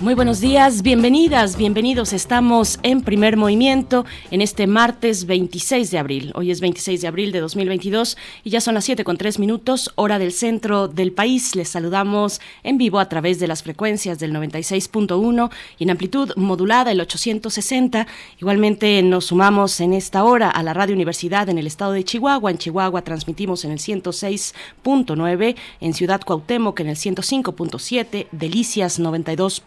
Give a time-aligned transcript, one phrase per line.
[0.00, 2.14] Muy buenos días, bienvenidas, bienvenidos.
[2.14, 6.32] Estamos en primer movimiento en este martes 26 de abril.
[6.34, 9.92] Hoy es 26 de abril de 2022 y ya son las 7 con 3 minutos,
[9.96, 11.54] hora del centro del país.
[11.54, 16.92] Les saludamos en vivo a través de las frecuencias del 96.1 y en amplitud modulada
[16.92, 18.06] el 860.
[18.40, 22.50] Igualmente nos sumamos en esta hora a la Radio Universidad en el estado de Chihuahua.
[22.50, 29.60] En Chihuahua transmitimos en el 106.9, en Ciudad Cuauhtémoc en el 105.7, Delicias 92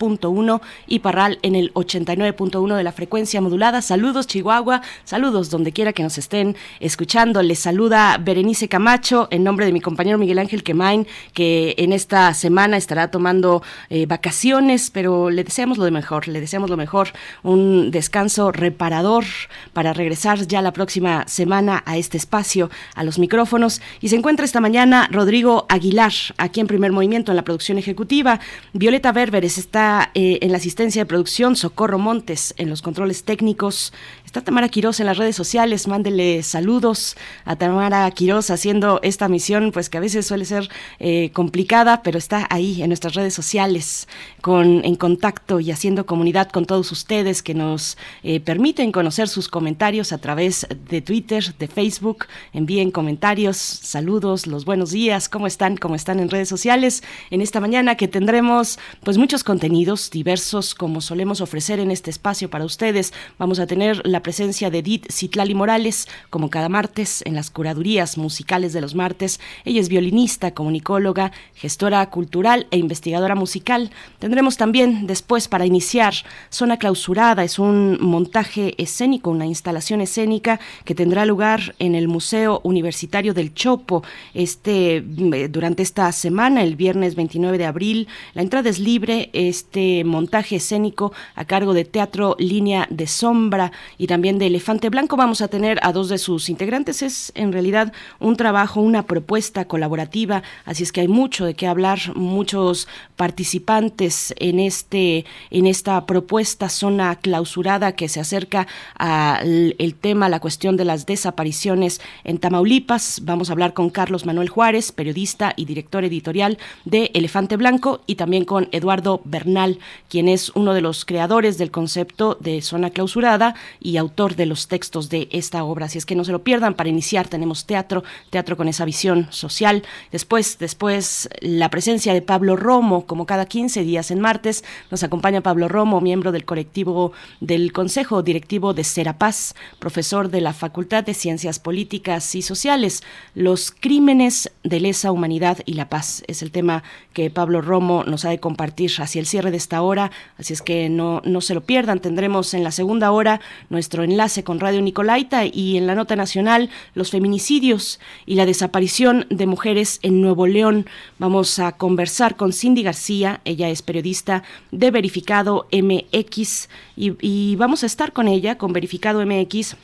[0.87, 3.81] y Parral en el 89.1 de la frecuencia modulada.
[3.81, 7.41] Saludos Chihuahua, saludos donde quiera que nos estén escuchando.
[7.41, 12.33] Les saluda Berenice Camacho en nombre de mi compañero Miguel Ángel Quemain, que en esta
[12.33, 17.09] semana estará tomando eh, vacaciones, pero le deseamos lo mejor, le deseamos lo mejor,
[17.43, 19.25] un descanso reparador
[19.73, 23.81] para regresar ya la próxima semana a este espacio, a los micrófonos.
[23.99, 28.39] Y se encuentra esta mañana Rodrigo Aguilar, aquí en primer movimiento en la producción ejecutiva.
[28.71, 33.93] Violeta Berberes está eh, en la asistencia de producción, Socorro Montes en los controles técnicos.
[34.33, 39.71] Está Tamara Quiroz en las redes sociales, mándele saludos a Tamara Quiroz haciendo esta misión,
[39.71, 44.07] pues que a veces suele ser eh, complicada, pero está ahí en nuestras redes sociales,
[44.41, 49.49] con, en contacto y haciendo comunidad con todos ustedes que nos eh, permiten conocer sus
[49.49, 52.25] comentarios a través de Twitter, de Facebook.
[52.53, 55.77] Envíen comentarios, saludos, los buenos días, ¿cómo están?
[55.77, 57.03] ¿Cómo están en redes sociales?
[57.29, 62.49] En esta mañana que tendremos pues muchos contenidos diversos como solemos ofrecer en este espacio
[62.49, 63.13] para ustedes.
[63.37, 68.17] Vamos a tener la presencia de Edith Citlali Morales, como cada martes, en las curadurías
[68.17, 69.39] musicales de los martes.
[69.65, 73.91] Ella es violinista, comunicóloga, gestora cultural e investigadora musical.
[74.19, 76.13] Tendremos también después para iniciar
[76.49, 82.61] Zona Clausurada, es un montaje escénico, una instalación escénica que tendrá lugar en el Museo
[82.63, 84.03] Universitario del Chopo
[84.33, 88.07] este eh, durante esta semana, el viernes 29 de abril.
[88.33, 89.29] La entrada es libre.
[89.33, 95.17] Este montaje escénico a cargo de Teatro Línea de Sombra y también de Elefante Blanco.
[95.17, 97.01] Vamos a tener a dos de sus integrantes.
[97.01, 101.65] Es en realidad un trabajo, una propuesta colaborativa, así es que hay mucho de qué
[101.65, 108.67] hablar, muchos participantes en este en esta propuesta zona clausurada que se acerca
[108.99, 113.21] al tema, la cuestión de las desapariciones en Tamaulipas.
[113.23, 118.13] Vamos a hablar con Carlos Manuel Juárez, periodista y director editorial de Elefante Blanco y
[118.13, 123.55] también con Eduardo Bernal, quien es uno de los creadores del concepto de zona clausurada
[123.79, 125.85] y autor de los textos de esta obra.
[125.85, 126.73] Así es que no se lo pierdan.
[126.73, 129.83] Para iniciar tenemos teatro, teatro con esa visión social.
[130.11, 135.41] Después, después la presencia de Pablo Romo, como cada 15 días en martes, nos acompaña
[135.41, 141.13] Pablo Romo, miembro del colectivo del Consejo Directivo de Serapaz, profesor de la Facultad de
[141.13, 143.03] Ciencias Políticas y Sociales.
[143.35, 146.83] Los crímenes de lesa humanidad y la paz es el tema
[147.13, 150.61] que Pablo Romo nos ha de compartir hacia el cierre de esta hora, así es
[150.61, 151.99] que no, no se lo pierdan.
[151.99, 153.39] Tendremos en la segunda hora
[153.83, 159.27] nuestro enlace con Radio Nicolaita y en la nota nacional los feminicidios y la desaparición
[159.29, 160.85] de mujeres en Nuevo León.
[161.19, 167.83] Vamos a conversar con Cindy García, ella es periodista de Verificado MX y, y vamos
[167.83, 169.75] a estar con ella, con Verificado MX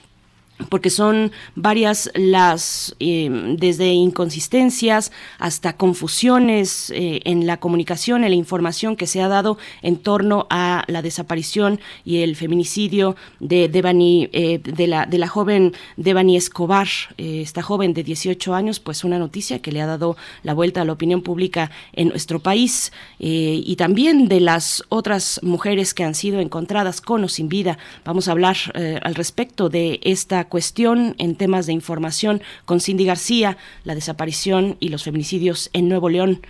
[0.67, 8.35] porque son varias las, eh, desde inconsistencias hasta confusiones eh, en la comunicación, en la
[8.35, 14.29] información que se ha dado en torno a la desaparición y el feminicidio de Devani,
[14.33, 16.87] eh, de, la, de la joven Devani Escobar,
[17.17, 20.85] esta joven de 18 años, pues una noticia que le ha dado la vuelta a
[20.85, 26.39] la opinión pública en nuestro país y también de las otras mujeres que han sido
[26.39, 27.77] encontradas con o sin vida.
[28.03, 28.57] Vamos a hablar
[29.03, 34.89] al respecto de esta cuestión en temas de información con Cindy García, la desaparición y
[34.89, 36.41] los feminicidios en Nuevo León.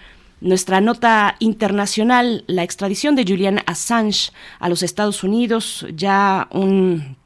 [0.41, 7.17] Nuestra nota internacional, la extradición de Julian Assange a los Estados Unidos, ya un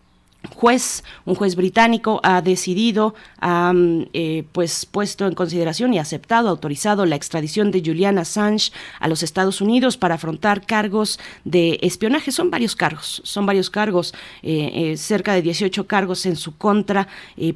[0.49, 3.73] juez, un juez británico ha decidido, ha
[4.13, 9.23] eh, pues puesto en consideración y aceptado, autorizado la extradición de Julian Assange a los
[9.23, 12.31] Estados Unidos para afrontar cargos de espionaje.
[12.31, 17.07] Son varios cargos, son varios cargos, eh, eh, cerca de 18 cargos en su contra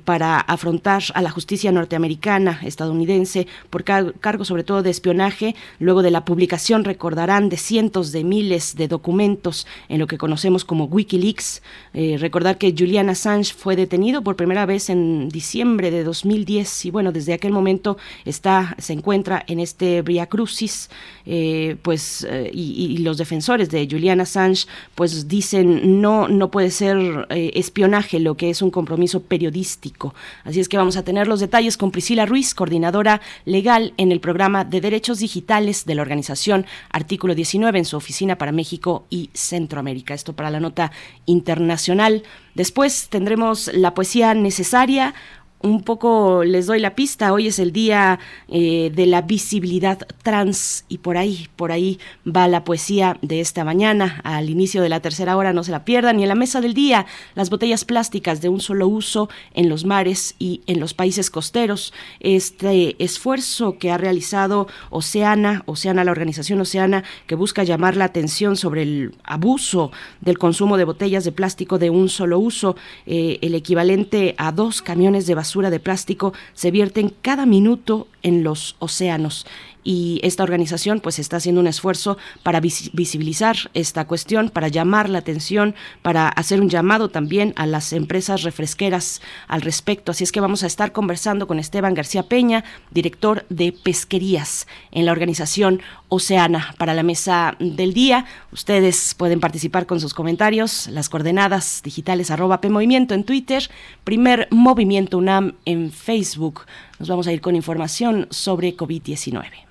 [0.06, 6.12] para afrontar a la justicia norteamericana, estadounidense, por cargos sobre todo de espionaje, luego de
[6.12, 11.62] la publicación, recordarán, de cientos de miles de documentos en lo que conocemos como Wikileaks.
[11.94, 17.12] recordar que Julian Assange fue detenido por primera vez en diciembre de 2010 y bueno,
[17.12, 20.89] desde aquel momento está, se encuentra en este Via Crucis,
[21.25, 24.65] eh, pues, eh, y, los defensores de Julian Assange,
[24.95, 30.13] pues dicen no, no puede ser eh, espionaje lo que es un compromiso periodístico.
[30.44, 34.19] Así es que vamos a tener los detalles con Priscila Ruiz, coordinadora legal en el
[34.19, 39.30] programa de derechos digitales de la organización Artículo 19 en su oficina para México y
[39.33, 40.13] Centroamérica.
[40.13, 40.91] Esto para la nota
[41.25, 42.23] internacional.
[42.57, 45.13] Después tendremos la poesía necesaria,
[45.62, 50.86] un poco les doy la pista, hoy es el día eh, de la visibilidad trans
[50.88, 55.00] y por ahí, por ahí va la poesía de esta mañana, al inicio de la
[55.00, 58.39] tercera hora, no se la pierdan, y en la mesa del día, las botellas plásticas
[58.42, 63.89] de un solo uso en los mares y en los países costeros, este esfuerzo que
[63.89, 69.92] ha realizado Oceana, Oceana, la organización Oceana, que busca llamar la atención sobre el abuso
[70.21, 72.75] del consumo de botellas de plástico de un solo uso,
[73.07, 78.09] eh, el equivalente a dos camiones de basura basura de plástico se vierten cada minuto
[78.21, 79.45] en los océanos
[79.88, 85.19] y esta organización pues está haciendo un esfuerzo para visibilizar esta cuestión, para llamar la
[85.19, 90.12] atención, para hacer un llamado también a las empresas refresqueras al respecto.
[90.12, 95.06] Así es que vamos a estar conversando con Esteban García Peña, director de pesquerías en
[95.06, 95.80] la organización
[96.10, 98.25] Oceana para la mesa del día.
[98.51, 103.69] Ustedes pueden participar con sus comentarios, las coordenadas digitales arroba PMovimiento en Twitter,
[104.04, 106.66] primer Movimiento UNAM en Facebook.
[107.00, 109.68] Nos vamos a ir con información sobre COVID-19.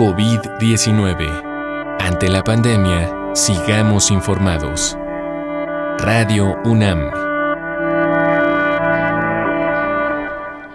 [0.00, 1.98] COVID-19.
[2.00, 4.96] Ante la pandemia, sigamos informados.
[5.98, 7.10] Radio UNAM.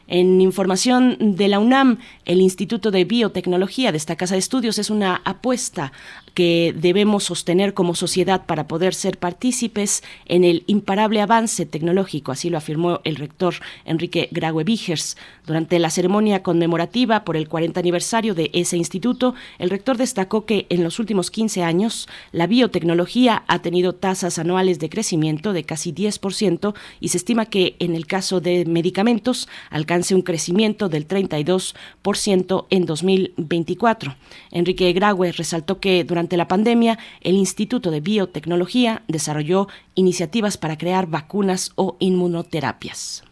[0.06, 4.90] En información de la UNAM, el Instituto de Biotecnología de esta casa de estudios es
[4.90, 5.92] una apuesta
[6.34, 12.50] que debemos sostener como sociedad para poder ser partícipes en el imparable avance tecnológico, así
[12.50, 15.16] lo afirmó el rector Enrique Graue Vigers.
[15.46, 20.66] Durante la ceremonia conmemorativa por el 40 aniversario de ese instituto, el rector destacó que
[20.68, 25.92] en los últimos 15 años la biotecnología ha tenido tasas anuales de crecimiento de casi
[25.92, 32.66] 10% y se estima que en el caso de medicamentos alcance un crecimiento del 32%
[32.70, 34.16] en 2024.
[34.50, 40.78] Enrique Graue resaltó que durante durante la pandemia, el Instituto de Biotecnología desarrolló iniciativas para
[40.78, 43.24] crear vacunas o inmunoterapias.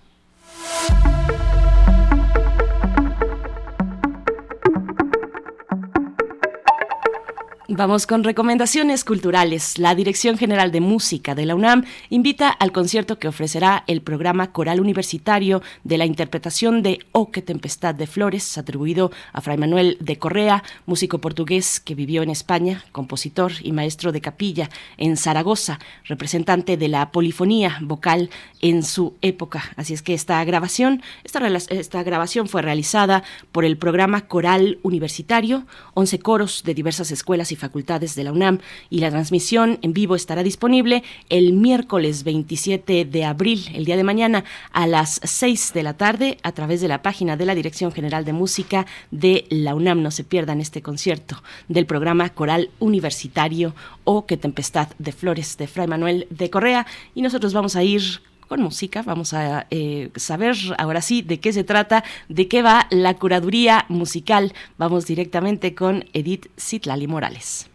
[7.73, 9.79] Vamos con recomendaciones culturales.
[9.79, 14.50] La Dirección General de Música de la UNAM invita al concierto que ofrecerá el programa
[14.50, 19.99] coral universitario de la interpretación de O que tempestad de flores, atribuido a Fray Manuel
[20.00, 25.79] de Correa, músico portugués que vivió en España, compositor y maestro de capilla en Zaragoza,
[26.07, 29.62] representante de la polifonía vocal en su época.
[29.77, 33.23] Así es que esta grabación, esta, esta grabación fue realizada
[33.53, 38.59] por el programa coral universitario, 11 coros de diversas escuelas y facultades de la UNAM
[38.88, 44.05] y la transmisión en vivo estará disponible el miércoles 27 de abril, el día de
[44.05, 47.93] mañana, a las 6 de la tarde a través de la página de la Dirección
[47.93, 50.02] General de Música de la UNAM.
[50.02, 53.75] No se pierdan este concierto del programa Coral Universitario
[54.05, 58.23] o Que Tempestad de Flores de Fray Manuel de Correa y nosotros vamos a ir
[58.50, 59.02] con música.
[59.02, 63.85] Vamos a eh, saber ahora sí de qué se trata, de qué va la curaduría
[63.88, 64.52] musical.
[64.76, 67.71] Vamos directamente con Edith Citlali Morales.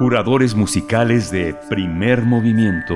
[0.00, 2.94] Curadores musicales de Primer Movimiento.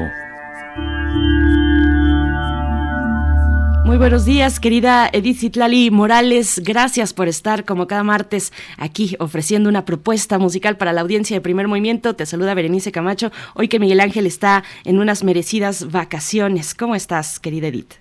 [3.85, 6.63] Muy buenos días, querida Edith Zitlali Morales.
[6.65, 11.43] Gracias por estar como cada martes aquí ofreciendo una propuesta musical para la audiencia de
[11.43, 12.17] Primer Movimiento.
[12.17, 13.31] Te saluda Berenice Camacho.
[13.55, 16.75] Hoy que Miguel Ángel está en unas merecidas vacaciones.
[16.75, 17.97] ¿Cómo estás, querida Edith?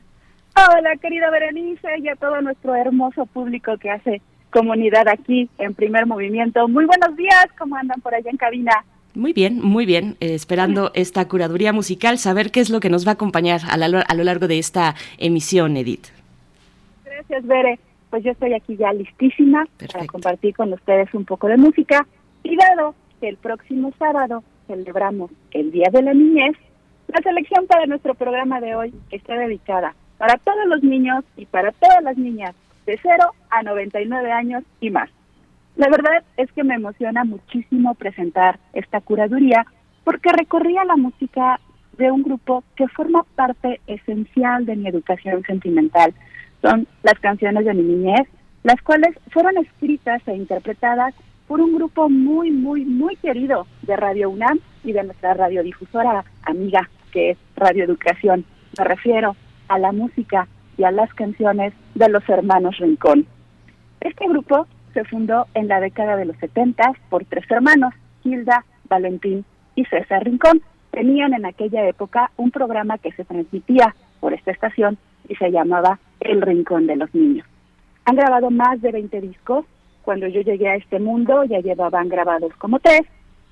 [0.55, 4.22] Hola, querida Berenice y a todo nuestro hermoso público que hace
[4.53, 6.67] comunidad aquí en Primer Movimiento.
[6.67, 8.86] Muy buenos días, ¿cómo andan por allá en cabina?
[9.15, 10.15] Muy bien, muy bien.
[10.19, 13.74] Eh, esperando esta curaduría musical, saber qué es lo que nos va a acompañar a,
[13.74, 16.07] a lo largo de esta emisión, Edith.
[17.03, 17.79] Gracias, Bere.
[18.10, 22.05] Pues yo estoy aquí ya listísima para compartir con ustedes un poco de música.
[22.43, 26.55] Y dado que el próximo sábado celebramos el Día de la Niñez,
[27.07, 31.72] la selección para nuestro programa de hoy está dedicada para todos los niños y para
[31.72, 32.55] todas las niñas
[32.86, 35.10] de 0 a 99 años y más.
[35.75, 39.66] La verdad es que me emociona muchísimo presentar esta curaduría
[40.04, 41.60] porque recorría la música
[41.98, 46.13] de un grupo que forma parte esencial de mi educación sentimental.
[46.62, 48.28] Son las canciones de mi niñez,
[48.63, 51.13] las cuales fueron escritas e interpretadas
[51.48, 56.90] por un grupo muy, muy, muy querido de Radio UNAM y de nuestra radiodifusora amiga,
[57.12, 58.46] que es Radio Educación.
[58.78, 59.36] Me refiero
[59.68, 63.25] a la música y a las canciones de los hermanos Rincón.
[64.01, 69.46] Este grupo se fundó en la década de los 70 por tres hermanos, Hilda, Valentín
[69.75, 70.62] y César Rincón.
[70.92, 76.00] Tenían en aquella época un programa que se transmitía por esta estación y se llamaba
[76.20, 77.48] El Rincón de los Niños.
[78.06, 79.65] Han grabado más de 20 discos.
[80.03, 83.03] Cuando yo llegué a este mundo ya llevaban grabados como tres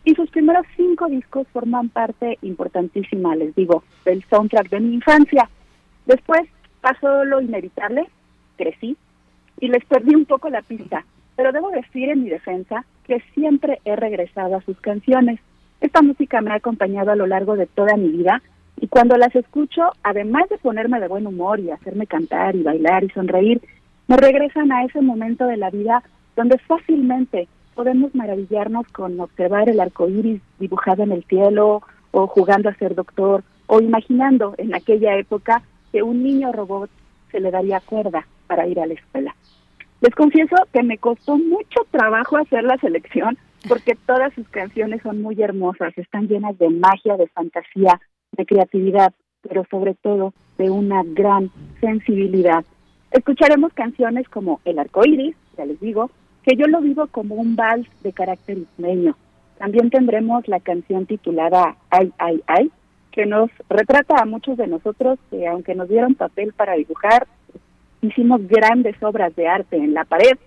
[0.03, 5.49] y sus primeros cinco discos forman parte importantísima, les digo, del soundtrack de mi infancia.
[6.05, 6.41] Después
[6.81, 8.07] pasó lo inevitable,
[8.57, 8.97] crecí
[9.59, 11.05] y les perdí un poco la pista
[11.41, 15.39] pero debo decir en mi defensa que siempre he regresado a sus canciones.
[15.79, 18.43] Esta música me ha acompañado a lo largo de toda mi vida
[18.79, 23.03] y cuando las escucho, además de ponerme de buen humor y hacerme cantar y bailar
[23.03, 23.59] y sonreír,
[24.07, 26.03] me regresan a ese momento de la vida
[26.35, 32.69] donde fácilmente podemos maravillarnos con observar el arco iris dibujado en el cielo, o jugando
[32.69, 36.89] a ser doctor, o imaginando en aquella época que un niño robot
[37.31, 39.35] se le daría cuerda para ir a la escuela.
[40.01, 45.21] Les confieso que me costó mucho trabajo hacer la selección porque todas sus canciones son
[45.21, 51.03] muy hermosas, están llenas de magia, de fantasía, de creatividad, pero sobre todo de una
[51.03, 52.65] gran sensibilidad.
[53.11, 56.09] Escucharemos canciones como El arco iris, ya les digo,
[56.43, 59.15] que yo lo vivo como un vals de carácter ismeño.
[59.59, 62.71] También tendremos la canción titulada Ay, ay, ay,
[63.11, 67.27] que nos retrata a muchos de nosotros que aunque nos dieron papel para dibujar,
[68.01, 70.37] hicimos grandes obras de arte en la pared.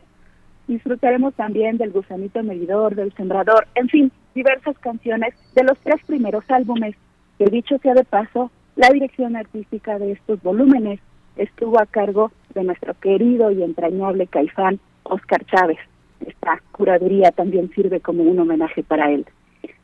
[0.67, 6.45] Disfrutaremos también del gusanito medidor, del sembrador, en fin, diversas canciones de los tres primeros
[6.49, 6.97] álbumes,
[7.39, 11.01] que dicho sea de paso, la dirección artística de estos volúmenes
[11.37, 15.79] estuvo a cargo de nuestro querido y entrañable caifán Oscar Chávez.
[16.27, 19.27] Esta curaduría también sirve como un homenaje para él.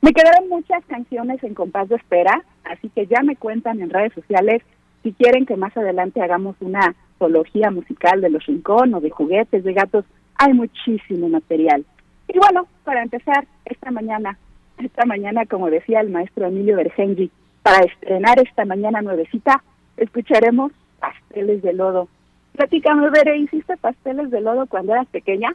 [0.00, 4.12] Me quedaron muchas canciones en compás de espera, así que ya me cuentan en redes
[4.12, 4.62] sociales
[5.02, 9.64] si quieren que más adelante hagamos una zoología musical de los rincón o de juguetes,
[9.64, 10.04] de gatos,
[10.36, 11.84] hay muchísimo material.
[12.28, 14.38] Y bueno, para empezar, esta mañana,
[14.78, 17.30] esta mañana, como decía el maestro Emilio Bergengi,
[17.62, 19.62] para estrenar esta mañana nuevecita,
[19.96, 22.08] escucharemos Pasteles de Lodo.
[22.52, 25.54] Platícame, Veré, ¿hiciste pasteles de lodo cuando eras pequeña?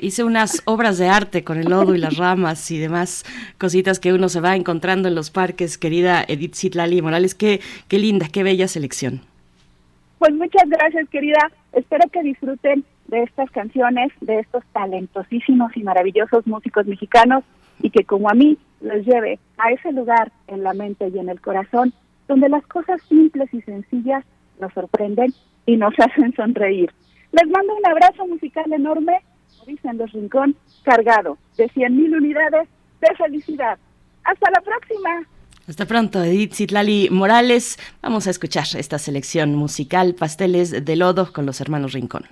[0.00, 3.24] Hice unas obras de arte con el lodo y las ramas y demás
[3.58, 7.36] cositas que uno se va encontrando en los parques, querida Edith Zitlali Morales.
[7.36, 9.20] Qué, qué linda, qué bella selección.
[10.18, 11.50] Pues muchas gracias, querida.
[11.72, 17.44] Espero que disfruten de estas canciones, de estos talentosísimos y maravillosos músicos mexicanos
[17.80, 21.28] y que como a mí los lleve a ese lugar en la mente y en
[21.28, 21.92] el corazón
[22.26, 24.24] donde las cosas simples y sencillas
[24.60, 25.32] nos sorprenden
[25.66, 26.90] y nos hacen sonreír.
[27.34, 32.68] Les mando un abrazo musical enorme, como dicen los rincón, cargado de 100.000 unidades
[33.00, 33.76] de felicidad.
[34.22, 35.26] Hasta la próxima.
[35.66, 37.76] Hasta pronto, Edith Citlali Morales.
[38.02, 42.24] Vamos a escuchar esta selección musical Pasteles de Lodo con los hermanos Rincón.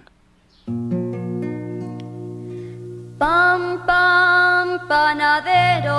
[3.18, 5.90] Pam, pam, panadero,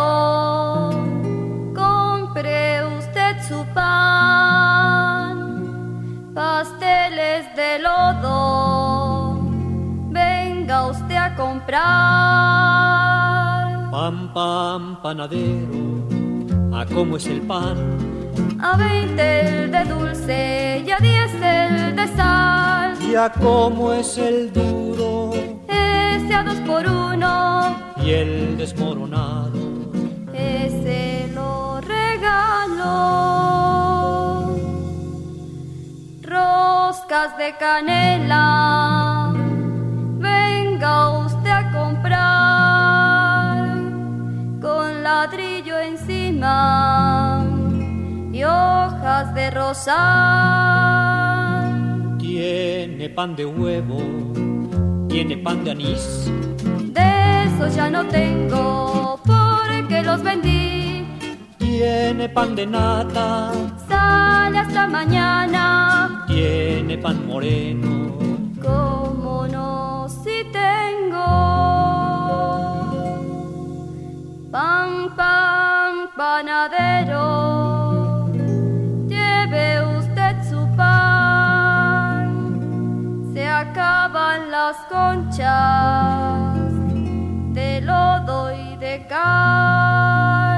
[1.74, 4.13] compre usted su pan
[11.74, 11.82] comprar.
[13.92, 16.08] Pam, pam, panadero,
[16.74, 17.78] ¿a cómo es el pan?
[18.62, 22.94] A veinte el de dulce y a diez el de sal.
[23.02, 25.32] ¿Y a cómo es el duro?
[25.68, 27.76] Ese a dos por uno.
[28.04, 29.60] Y el desmoronado.
[30.34, 32.86] Ese lo regalo.
[36.24, 39.43] Roscas de canela.
[40.84, 42.20] Venga usted a comprar.
[44.62, 47.46] Con ladrillo encima
[48.34, 49.96] y hojas de rosal.
[52.20, 54.02] Tiene pan de huevo,
[55.08, 56.30] tiene pan de anís.
[56.92, 61.08] De esos ya no tengo porque los vendí.
[61.60, 63.54] Tiene pan de nata,
[63.88, 66.26] sale hasta mañana.
[66.28, 68.18] Tiene pan moreno,
[74.52, 77.44] Pan, pan, panadero
[83.64, 86.54] acaban las conchas
[87.54, 90.53] de lodo y de cal.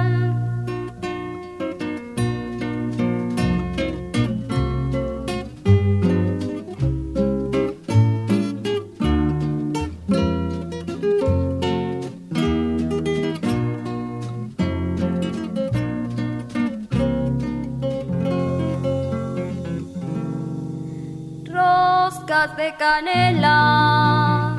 [22.54, 24.56] De canela,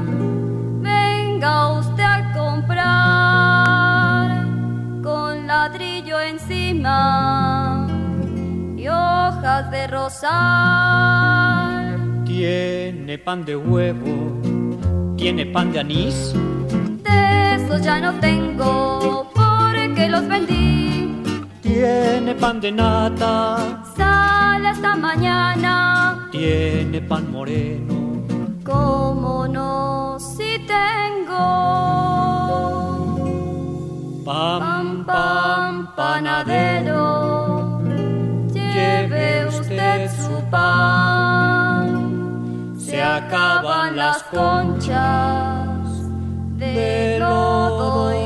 [0.80, 2.84] venga usted a comprar
[5.04, 7.86] con ladrillo encima
[8.76, 10.26] y hojas de rosal.
[12.24, 14.40] Tiene pan de huevo,
[15.16, 16.34] tiene pan de anís.
[17.04, 21.14] De esos ya no tengo porque los vendí.
[21.62, 25.95] Tiene pan de nata, sale hasta mañana
[26.36, 27.94] tiene pan moreno.
[28.64, 31.44] ¿Cómo no si tengo?
[34.24, 37.80] Pam, pam, panadero,
[38.52, 41.86] lleve usted su pan.
[42.78, 45.88] Se acaban las conchas
[46.58, 48.25] de lodo y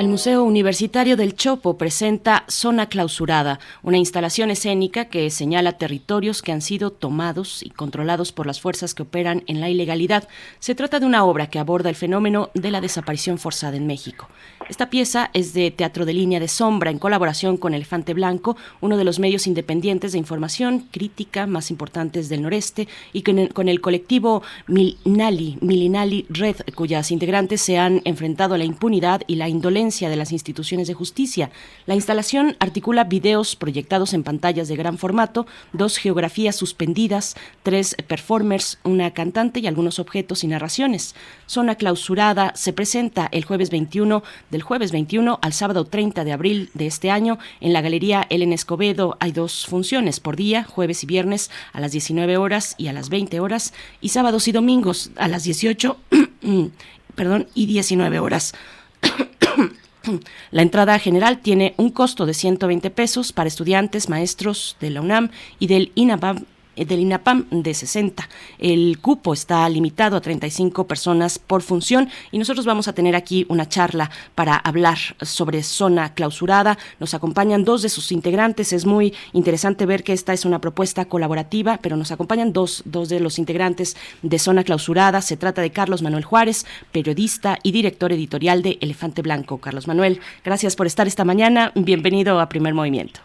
[0.00, 6.52] El Museo Universitario del Chopo presenta Zona Clausurada, una instalación escénica que señala territorios que
[6.52, 10.26] han sido tomados y controlados por las fuerzas que operan en la ilegalidad.
[10.58, 14.26] Se trata de una obra que aborda el fenómeno de la desaparición forzada en México.
[14.70, 18.96] Esta pieza es de Teatro de Línea de Sombra en colaboración con Elefante Blanco, uno
[18.96, 24.44] de los medios independientes de información crítica más importantes del noreste, y con el, colectivo
[24.68, 30.14] Milinali, Milinali Red, cuyas integrantes se han enfrentado a la impunidad y la indolencia de
[30.14, 31.50] las instituciones de justicia.
[31.86, 38.78] La instalación articula videos proyectados en pantallas de gran formato, dos geografías suspendidas, tres performers,
[38.84, 41.16] una cantante y algunos objetos y narraciones.
[41.50, 46.70] Zona clausurada se presenta el jueves 21 del jueves 21 al sábado 30 de abril
[46.74, 51.08] de este año en la Galería Ellen Escobedo hay dos funciones por día, jueves y
[51.08, 55.26] viernes a las 19 horas y a las 20 horas y sábados y domingos a
[55.26, 55.96] las 18
[57.16, 58.54] perdón, y 19 horas.
[60.52, 65.30] La entrada general tiene un costo de 120 pesos para estudiantes, maestros de la UNAM
[65.58, 68.28] y del INAPAM eh, del INAPAM de 60.
[68.58, 73.46] El cupo está limitado a 35 personas por función y nosotros vamos a tener aquí
[73.48, 76.78] una charla para hablar sobre zona clausurada.
[76.98, 78.72] Nos acompañan dos de sus integrantes.
[78.72, 83.08] Es muy interesante ver que esta es una propuesta colaborativa, pero nos acompañan dos, dos
[83.08, 85.20] de los integrantes de zona clausurada.
[85.20, 89.58] Se trata de Carlos Manuel Juárez, periodista y director editorial de Elefante Blanco.
[89.58, 91.72] Carlos Manuel, gracias por estar esta mañana.
[91.74, 93.20] Bienvenido a Primer Movimiento.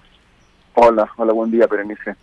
[0.74, 2.16] Hola, hola, buen día, Berenice.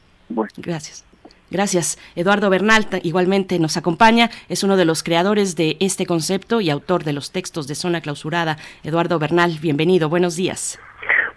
[0.56, 1.04] Gracias.
[1.52, 1.98] Gracias.
[2.16, 7.04] Eduardo Bernal igualmente nos acompaña, es uno de los creadores de este concepto y autor
[7.04, 8.56] de los textos de Zona Clausurada.
[8.82, 10.78] Eduardo Bernal, bienvenido, buenos días.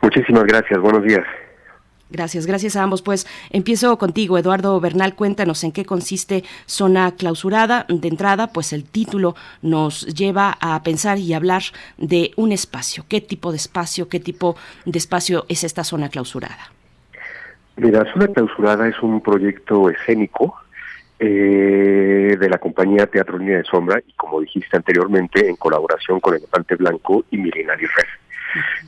[0.01, 1.25] Muchísimas gracias, buenos días.
[2.09, 3.01] Gracias, gracias a ambos.
[3.01, 7.85] Pues empiezo contigo, Eduardo Bernal, cuéntanos en qué consiste zona clausurada.
[7.89, 11.63] De entrada, pues el título nos lleva a pensar y hablar
[11.97, 13.03] de un espacio.
[13.09, 16.74] ¿Qué tipo de espacio, qué tipo de espacio es esta zona clausurada?
[17.77, 20.55] Mira, Zona Clausurada es un proyecto escénico
[21.19, 26.35] eh, de la compañía Teatro Línea de Sombra y como dijiste anteriormente, en colaboración con
[26.35, 28.05] Elefante Blanco y Milenari Red.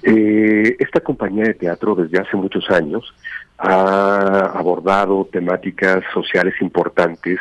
[0.03, 3.13] Eh, esta compañía de teatro desde hace muchos años
[3.57, 7.39] ha abordado temáticas sociales importantes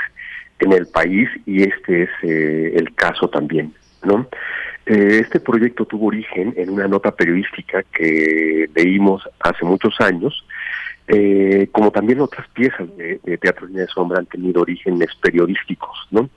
[0.58, 4.26] en el país y este es eh, el caso también, ¿no?
[4.86, 10.45] Este proyecto tuvo origen en una nota periodística que leímos hace muchos años,
[11.72, 16.28] como también otras piezas de, Teatro Línea de Sombra han tenido orígenes periodísticos, ¿no?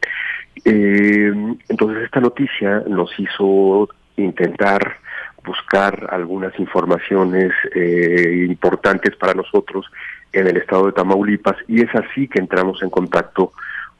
[0.66, 4.98] entonces esta noticia nos hizo intentar
[5.44, 9.86] buscar algunas informaciones eh, importantes para nosotros
[10.32, 13.54] en el estado de Tamaulipas y es así que entramos en contacto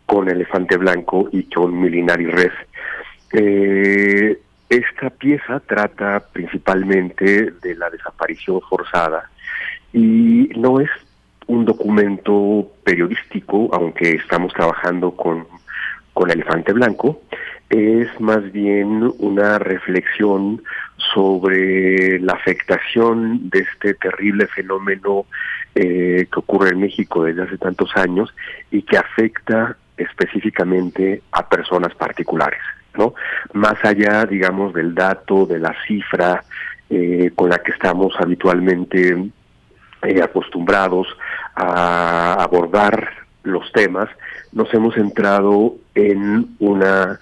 [0.06, 2.52] con Elefante Blanco y con Milinari Red.
[3.34, 9.30] Eh, esta pieza trata principalmente de la desaparición forzada
[9.94, 10.90] y no es
[11.48, 15.48] un documento periodístico, aunque estamos trabajando con,
[16.14, 17.22] con Elefante Blanco,
[17.70, 20.62] es más bien una reflexión
[21.14, 25.26] sobre la afectación de este terrible fenómeno
[25.76, 28.34] eh, que ocurre en México desde hace tantos años
[28.72, 32.62] y que afecta específicamente a personas particulares,
[32.98, 33.14] ¿no?
[33.54, 36.44] Más allá, digamos, del dato, de la cifra
[36.90, 39.32] eh, con la que estamos habitualmente
[40.04, 41.08] eh, acostumbrados
[41.56, 43.10] a abordar
[43.44, 44.10] los temas,
[44.52, 47.20] nos hemos centrado en una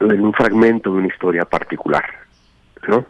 [0.00, 2.04] en un fragmento de una historia particular,
[2.88, 3.06] ¿no?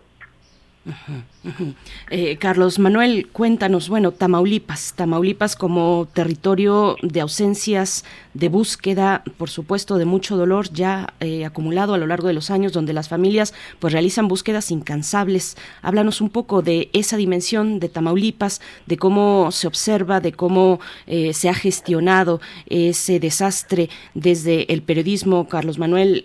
[2.11, 9.99] Eh, Carlos Manuel, cuéntanos, bueno, Tamaulipas, Tamaulipas como territorio de ausencias, de búsqueda, por supuesto,
[9.99, 13.55] de mucho dolor ya eh, acumulado a lo largo de los años, donde las familias
[13.81, 15.57] pues realizan búsquedas incansables.
[15.83, 21.33] Háblanos un poco de esa dimensión de Tamaulipas, de cómo se observa, de cómo eh,
[21.33, 26.25] se ha gestionado ese desastre desde el periodismo, Carlos Manuel,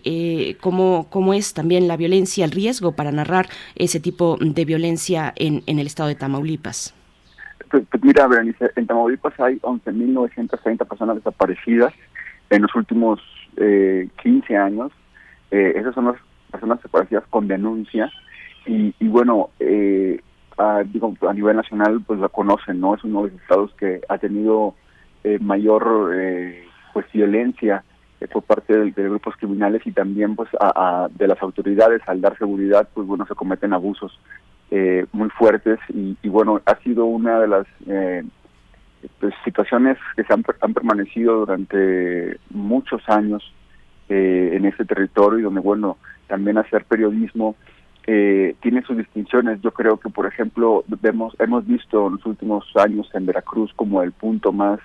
[0.62, 5.64] cómo, cómo es también la violencia, el riesgo para narrar ese tipo de violencia en,
[5.66, 6.94] en el estado de Tamaulipas?
[7.70, 11.94] Pues, pues mira, Berenice, en Tamaulipas hay 11.930 personas desaparecidas
[12.50, 13.20] en los últimos
[13.58, 14.92] eh, 15 años.
[15.52, 16.16] Eh, esas son las
[16.52, 18.12] personas desaparecidas con denuncia.
[18.66, 20.20] Y, y bueno, eh,
[20.58, 22.96] a, digo, a nivel nacional, pues la conocen, ¿no?
[22.96, 24.76] Es uno de los estados que ha tenido
[25.24, 27.84] eh, mayor eh, pues violencia
[28.22, 32.22] eh, por parte de, grupos criminales y también pues a, a, de las autoridades al
[32.22, 34.20] dar seguridad, pues bueno, se cometen abusos
[34.72, 38.24] eh, muy fuertes y, y, bueno, ha sido una de las eh,
[39.20, 43.54] pues, situaciones que se han, han, permanecido durante muchos años
[44.10, 47.56] eh, en este territorio y donde, bueno, también hacer periodismo
[48.06, 49.62] eh, tiene sus distinciones.
[49.62, 54.02] Yo creo que, por ejemplo, vemos, hemos visto en los últimos años en Veracruz como
[54.02, 54.80] el punto más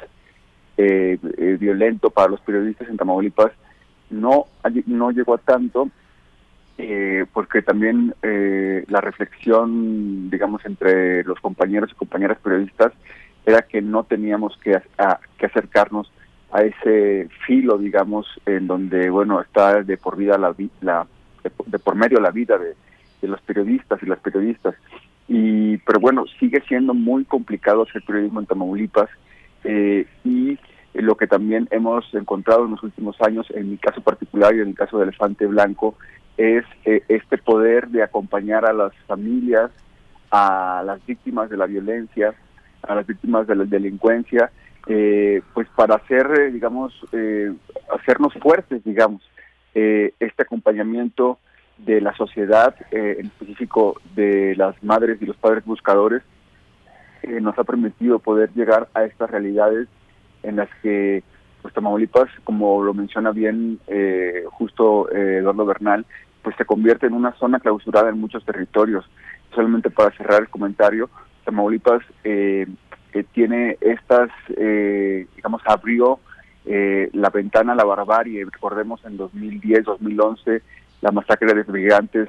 [0.76, 3.52] eh, eh, violento para los periodistas en Tamaulipas.
[4.10, 4.46] No,
[4.86, 5.90] no llegó a tanto,
[6.78, 12.92] eh, porque también eh, la reflexión, digamos, entre los compañeros y compañeras periodistas
[13.44, 16.10] era que no teníamos que, a, que acercarnos
[16.50, 21.06] a ese filo, digamos, en donde, bueno, está de por vida la, la
[21.42, 22.74] de, de por medio la vida de,
[23.20, 24.74] de, los periodistas y las periodistas.
[25.28, 29.08] Y, pero bueno, sigue siendo muy complicado hacer periodismo en Tamaulipas
[29.64, 30.58] eh, y
[30.94, 34.68] lo que también hemos encontrado en los últimos años, en mi caso particular y en
[34.68, 35.96] el caso de Elefante Blanco,
[36.36, 39.70] es eh, este poder de acompañar a las familias,
[40.30, 42.34] a las víctimas de la violencia,
[42.82, 44.50] a las víctimas de la delincuencia,
[44.86, 47.52] eh, pues para hacer, eh, digamos, eh,
[47.94, 49.22] hacernos fuertes, digamos,
[49.74, 51.38] eh, este acompañamiento
[51.78, 56.22] de la sociedad, eh, en específico de las madres y los padres buscadores,
[57.40, 59.88] nos ha permitido poder llegar a estas realidades
[60.42, 61.22] en las que
[61.60, 66.04] pues Tamaulipas, como lo menciona bien eh, justo eh, Eduardo Bernal,
[66.42, 69.08] pues se convierte en una zona clausurada en muchos territorios.
[69.54, 71.08] Solamente para cerrar el comentario,
[71.44, 72.66] Tamaulipas eh,
[73.32, 76.18] tiene estas, eh, digamos, abrió
[76.64, 78.44] eh, la ventana a la barbarie.
[78.44, 80.62] Recordemos en 2010, 2011,
[81.00, 82.28] la masacre de brigantes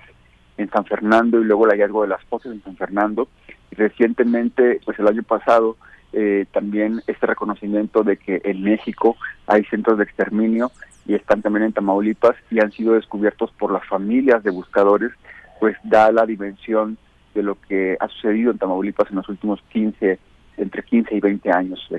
[0.58, 3.28] en San Fernando y luego el hallazgo de las fosas en San Fernando.
[3.74, 5.78] Recientemente, pues el año pasado,
[6.12, 9.16] eh, también este reconocimiento de que en México
[9.48, 10.72] hay centros de exterminio
[11.06, 15.12] y están también en Tamaulipas y han sido descubiertos por las familias de buscadores,
[15.60, 16.98] pues da la dimensión
[17.34, 20.20] de lo que ha sucedido en Tamaulipas en los últimos 15
[20.58, 21.90] entre 15 y 20 años.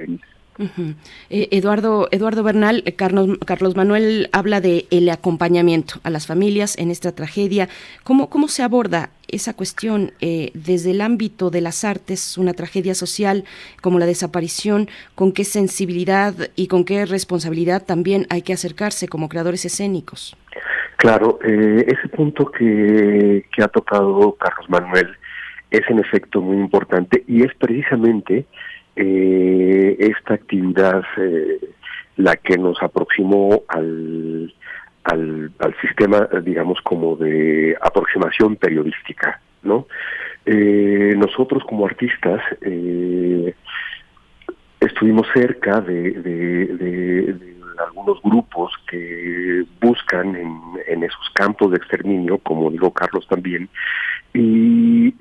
[1.30, 6.78] Eh, Eduardo, Eduardo Bernal, eh, Carlos, Carlos, Manuel habla de el acompañamiento a las familias
[6.78, 7.68] en esta tragedia.
[8.04, 12.94] ¿Cómo, cómo se aborda esa cuestión eh, desde el ámbito de las artes, una tragedia
[12.94, 13.44] social
[13.82, 14.88] como la desaparición?
[15.14, 20.36] ¿Con qué sensibilidad y con qué responsabilidad también hay que acercarse como creadores escénicos?
[20.96, 25.08] Claro, ese punto que, que ha tocado Carlos Manuel
[25.70, 28.46] es en efecto muy importante y es precisamente
[28.96, 31.58] eh, esta actividad eh,
[32.16, 34.54] la que nos aproximó al,
[35.04, 39.86] al, sistema, digamos, como de aproximación periodística, ¿no?
[40.46, 42.40] Eh, nosotros como artistas
[44.80, 47.54] estuvimos cerca de, de,
[47.86, 53.68] algunos grupos que buscan en, en esos campos de exterminio, como dijo Carlos también,
[54.32, 55.14] y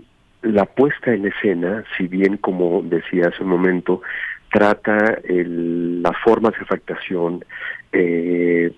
[0.43, 4.01] la puesta en escena, si bien como decía hace un momento,
[4.51, 7.43] trata el, las formas de afectación
[7.91, 8.71] eh,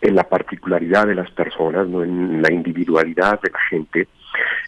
[0.00, 4.08] en la particularidad de las personas, no en la individualidad de la gente,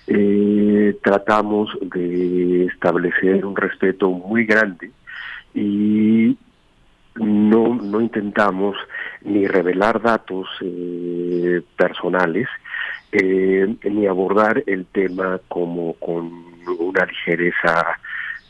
[0.07, 4.91] eh, tratamos de establecer un respeto muy grande
[5.55, 6.37] y
[7.17, 8.77] no, no intentamos
[9.23, 12.49] ni revelar datos eh, personales,
[13.13, 16.31] eh, ni abordar el tema como con
[16.79, 17.99] una ligereza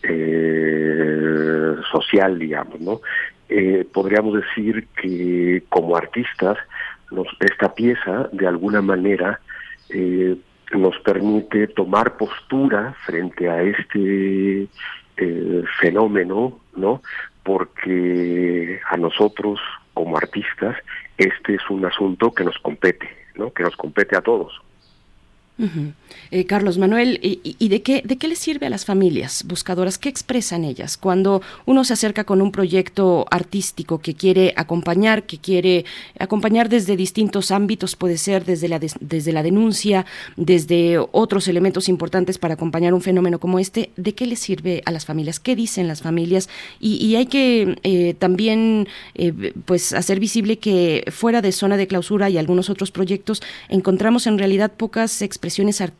[0.02, 3.00] eh, social, digamos, ¿no?
[3.48, 6.58] Eh, podríamos decir que como artistas
[7.10, 9.40] nos, esta pieza de alguna manera
[9.88, 10.36] eh,
[10.74, 14.68] nos permite tomar postura frente a este
[15.16, 17.02] eh, fenómeno, ¿no?
[17.42, 19.58] Porque a nosotros
[19.94, 20.76] como artistas
[21.16, 23.52] este es un asunto que nos compete, ¿no?
[23.52, 24.52] Que nos compete a todos.
[26.30, 29.98] Eh, Carlos Manuel, ¿y, de qué de qué les sirve a las familias buscadoras?
[29.98, 35.38] ¿Qué expresan ellas cuando uno se acerca con un proyecto artístico que quiere acompañar, que
[35.38, 35.84] quiere
[36.18, 42.38] acompañar desde distintos ámbitos, puede ser desde la desde la denuncia, desde otros elementos importantes
[42.38, 43.90] para acompañar un fenómeno como este?
[43.96, 45.40] ¿De qué les sirve a las familias?
[45.40, 46.48] ¿Qué dicen las familias?
[46.80, 52.30] Y, hay que eh, también eh, pues hacer visible que fuera de zona de clausura
[52.30, 55.97] y algunos otros proyectos encontramos en realidad pocas expresiones artísticas,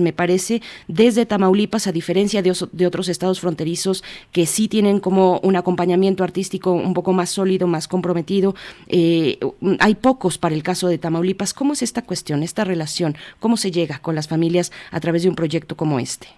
[0.00, 5.56] me parece, desde Tamaulipas, a diferencia de, otros estados fronterizos que sí tienen como un
[5.56, 8.54] acompañamiento artístico un poco más sólido, más comprometido.
[8.88, 9.38] Eh,
[9.78, 11.54] hay pocos para el caso de Tamaulipas.
[11.54, 13.16] ¿Cómo es esta cuestión, esta relación?
[13.38, 16.28] ¿Cómo se llega con las familias a través de un proyecto como este?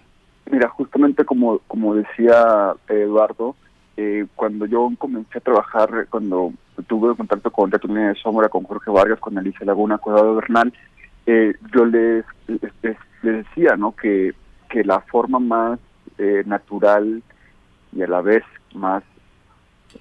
[0.49, 1.59] Mira, justamente como,
[1.95, 3.55] decía Eduardo,
[3.95, 6.51] eh, cuando yo comencé a trabajar, cuando
[6.87, 10.73] tuve contacto con Teatro de Sombra, con Jorge Vargas, con Alicia Laguna, Cuidado Bernal,
[11.25, 13.95] eh, yo les, les, decía ¿no?
[13.95, 14.33] que,
[14.69, 15.79] que la forma más
[16.17, 17.23] eh, natural
[17.93, 19.03] y a la vez más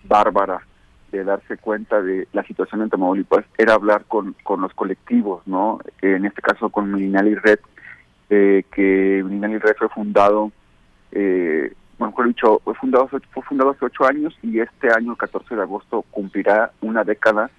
[0.05, 0.63] bárbara
[1.13, 5.79] de darse cuenta de la situación en Tamaulipas era hablar con, con los colectivos, ¿no?
[6.01, 7.61] En este caso con Milinali Red,
[8.31, 10.51] eh, que Milinali Red fue fundado,
[11.13, 15.55] eh, bueno, dicho, fue fundado, fue fundado hace ocho años y este año, el 14
[15.55, 17.51] de agosto, cumplirá una década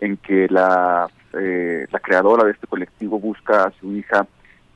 [0.00, 4.26] en que la eh, la creadora de este colectivo busca a su hija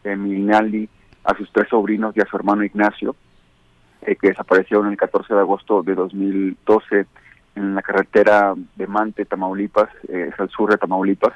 [0.05, 0.89] Emilinaldi,
[1.25, 3.15] a sus tres sobrinos y a su hermano Ignacio,
[4.03, 7.07] eh, que desaparecieron el 14 de agosto de 2012
[7.55, 11.35] en la carretera de Mante, Tamaulipas, eh, es al sur de Tamaulipas.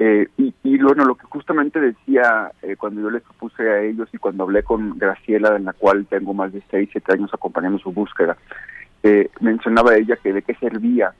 [0.00, 4.18] Eh, y, y, bueno, lo que justamente decía cuando yo les propuse a ellos y
[4.18, 7.92] cuando hablé con Graciela, en la cual tengo más de 6, 7 años acompañando su
[7.92, 8.36] búsqueda,
[9.40, 11.14] mencionaba ella que de qué servía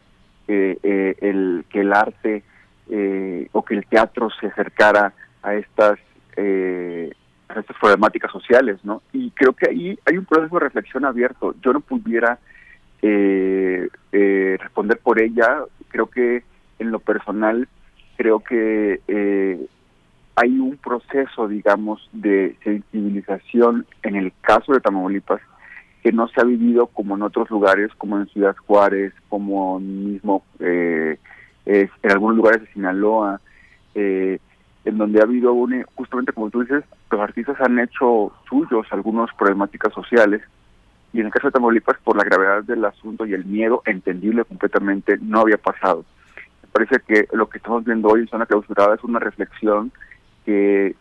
[0.46, 2.42] el que el arte
[2.90, 5.98] eh, o que el teatro se acercara a estas
[6.36, 7.12] eh,
[7.48, 9.02] a estas problemáticas sociales, ¿no?
[9.12, 11.54] Y creo que ahí hay un proceso de reflexión abierto.
[11.62, 12.38] Yo no pudiera
[13.02, 15.64] eh, eh, responder por ella.
[15.88, 16.42] Creo que
[16.78, 17.68] en lo personal
[18.16, 19.66] creo que eh,
[20.36, 25.40] hay un proceso, digamos, de sensibilización en el caso de Tamaulipas
[26.04, 30.44] que no se ha vivido como en otros lugares, como en Ciudad Juárez, como mismo
[30.60, 31.18] eh,
[31.64, 33.40] en algunos lugares de Sinaloa,
[33.94, 34.38] eh,
[34.84, 39.32] en donde ha habido un, justamente como tú dices, los artistas han hecho suyos algunas
[39.34, 40.42] problemáticas sociales
[41.14, 44.44] y en el caso de Tamaulipas por la gravedad del asunto y el miedo entendible
[44.44, 46.04] completamente no había pasado.
[46.36, 49.90] Me parece que lo que estamos viendo hoy en Zona Clausurada es una reflexión
[50.44, 50.96] que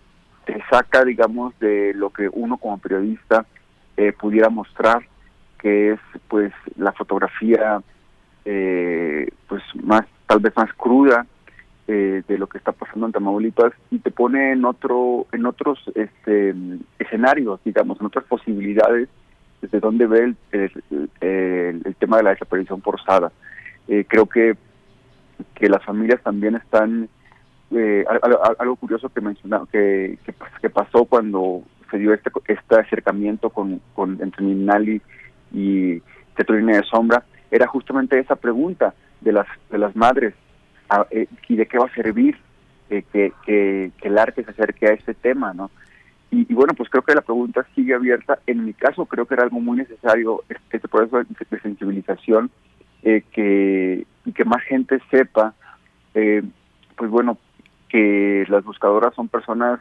[0.46, 3.46] te saca, digamos, de lo que uno como periodista
[3.98, 5.04] eh, pudiera mostrar,
[5.60, 7.82] que es pues la fotografía
[8.46, 11.26] eh, pues más tal vez más cruda
[11.88, 15.80] eh, de lo que está pasando en Tamaulipas y te pone en otro en otros
[15.96, 16.54] este
[17.00, 19.08] escenarios digamos en otras posibilidades
[19.64, 23.32] desde dónde ve el, tema de la desaparición forzada.
[23.88, 24.56] Eh, creo que,
[25.56, 27.08] que las familias también están,
[27.72, 28.04] eh,
[28.60, 30.18] algo, curioso que mencionaba, que,
[30.62, 35.00] que, pasó cuando se dio este, este acercamiento con, con entre Minali
[35.54, 36.00] y
[36.36, 40.34] Tetrolina de Sombra, era justamente esa pregunta de las, de las madres,
[41.12, 42.36] eh, y de qué va a servir
[42.90, 45.70] que, que, el arte se acerque a este tema, ¿no?
[46.32, 48.40] Y, bueno, pues creo que la pregunta sigue abierta.
[48.48, 52.50] En mi caso creo que era algo muy necesario este, este proceso de sensibilización,
[53.04, 55.54] eh, que, y que más gente sepa,
[56.16, 56.42] eh,
[56.96, 57.38] pues bueno,
[57.88, 59.80] que las buscadoras son personas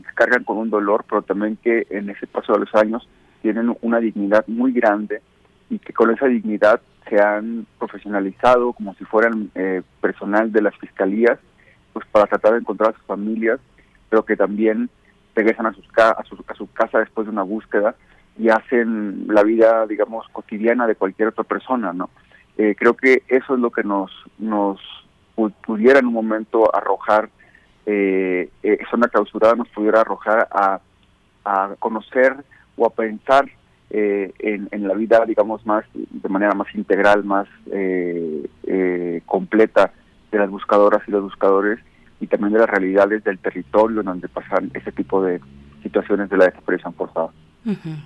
[0.00, 3.08] sí cargan con un dolor, pero también que en ese paso de los años
[3.42, 5.22] tienen una dignidad muy grande
[5.70, 10.76] y que con esa dignidad se han profesionalizado como si fueran eh, personal de las
[10.78, 11.38] fiscalías,
[11.92, 13.60] pues para tratar de encontrar a sus familias,
[14.08, 14.90] pero que también
[15.34, 17.94] regresan a, sus, a, su, a su casa después de una búsqueda
[18.36, 22.10] y hacen la vida, digamos, cotidiana de cualquier otra persona, ¿no?
[22.56, 24.10] Eh, creo que eso es lo que nos
[25.66, 27.28] pudiera en un momento arrojar,
[27.86, 30.80] eh, eh, zona clausurada nos pudiera arrojar a,
[31.44, 32.34] a conocer
[32.76, 33.46] o a pensar
[33.90, 37.46] eh, en, en, la vida, digamos, más de manera más integral, más
[39.26, 39.92] completa
[40.32, 41.78] de las buscadoras y los buscadores
[42.20, 45.40] y también de las realidades del territorio en donde pasan ese tipo de
[45.82, 47.30] situaciones de la desaparición forzada.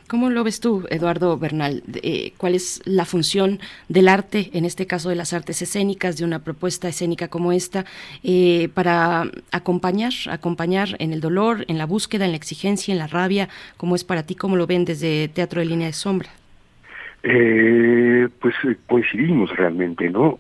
[0.06, 1.82] ¿Cómo lo ves tú, Eduardo Bernal?
[2.02, 6.24] Eh, ¿Cuál es la función del arte, en este caso de las artes escénicas, de
[6.24, 7.84] una propuesta escénica como esta,
[8.22, 13.08] eh, para acompañar, acompañar en el dolor, en la búsqueda, en la exigencia, en la
[13.08, 13.48] rabia?
[13.76, 14.36] ¿Cómo es para ti?
[14.36, 16.30] ¿Cómo lo ven desde Teatro de Línea de Sombra?
[17.24, 18.54] Eh, pues
[18.86, 20.38] coincidimos realmente, ¿no?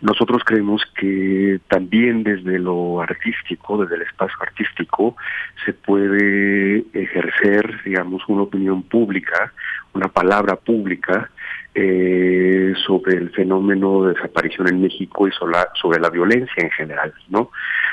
[0.00, 5.16] Nosotros creemos que también desde lo artístico, desde el espacio artístico,
[5.64, 9.52] se puede ejercer, digamos, una opinión pública,
[9.92, 11.30] una palabra pública
[11.74, 17.50] eh, sobre el fenómeno de desaparición en México y sobre la, violencia en general, ¿no?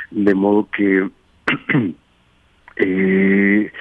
[0.09, 1.09] De modo que
[2.77, 3.71] eh,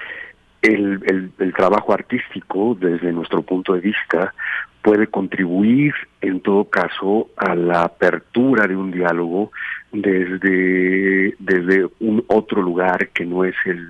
[0.66, 4.34] el, el, trabajo artístico, desde nuestro punto de vista,
[4.82, 9.52] puede contribuir en todo caso a la apertura de un diálogo
[9.92, 13.86] desde, desde un otro lugar que no es el,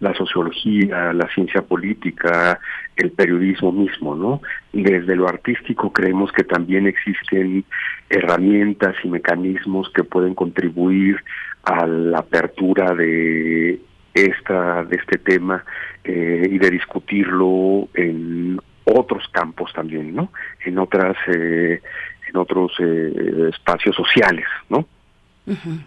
[0.00, 2.58] la sociología, la ciencia política,
[2.96, 4.40] el periodismo mismo, ¿no?
[4.72, 7.64] Desde lo artístico creemos que también existen
[8.08, 11.22] herramientas y mecanismos que pueden contribuir
[11.64, 13.80] a la apertura de
[14.14, 15.64] esta de este tema
[16.04, 20.32] eh, y de discutirlo en otros campos también, ¿no?
[20.64, 21.80] En otras, eh,
[22.28, 24.86] en otros eh, espacios sociales, ¿no?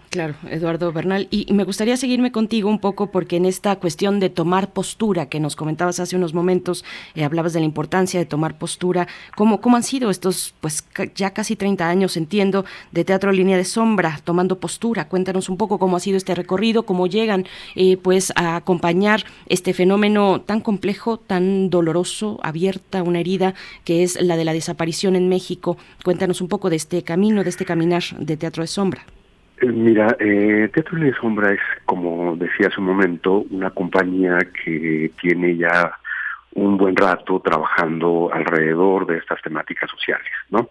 [0.10, 1.28] Claro, Eduardo Bernal.
[1.32, 5.39] Y, me gustaría seguirme contigo un poco porque en esta cuestión de tomar postura que
[5.39, 6.84] nos comentabas hace unos momentos,
[7.15, 9.08] eh, hablabas de la importancia de tomar postura.
[9.36, 10.84] ¿Cómo, ¿Cómo han sido estos, pues
[11.15, 15.08] ya casi 30 años, entiendo, de Teatro Línea de Sombra, tomando postura?
[15.08, 17.45] Cuéntanos un poco cómo ha sido este recorrido, cómo llegan
[17.76, 24.19] eh, pues a acompañar este fenómeno tan complejo, tan doloroso, abierta, una herida que es
[24.21, 25.78] la de la desaparición en México.
[26.04, 29.06] Cuéntanos un poco de este camino, de este caminar de Teatro de Sombra.
[29.62, 35.56] Mira, eh, Teatro de Sombra es, como decía hace un momento, una compañía que tiene
[35.56, 35.97] ya
[36.54, 40.69] un buen rato trabajando alrededor de estas temáticas sociales, ¿no?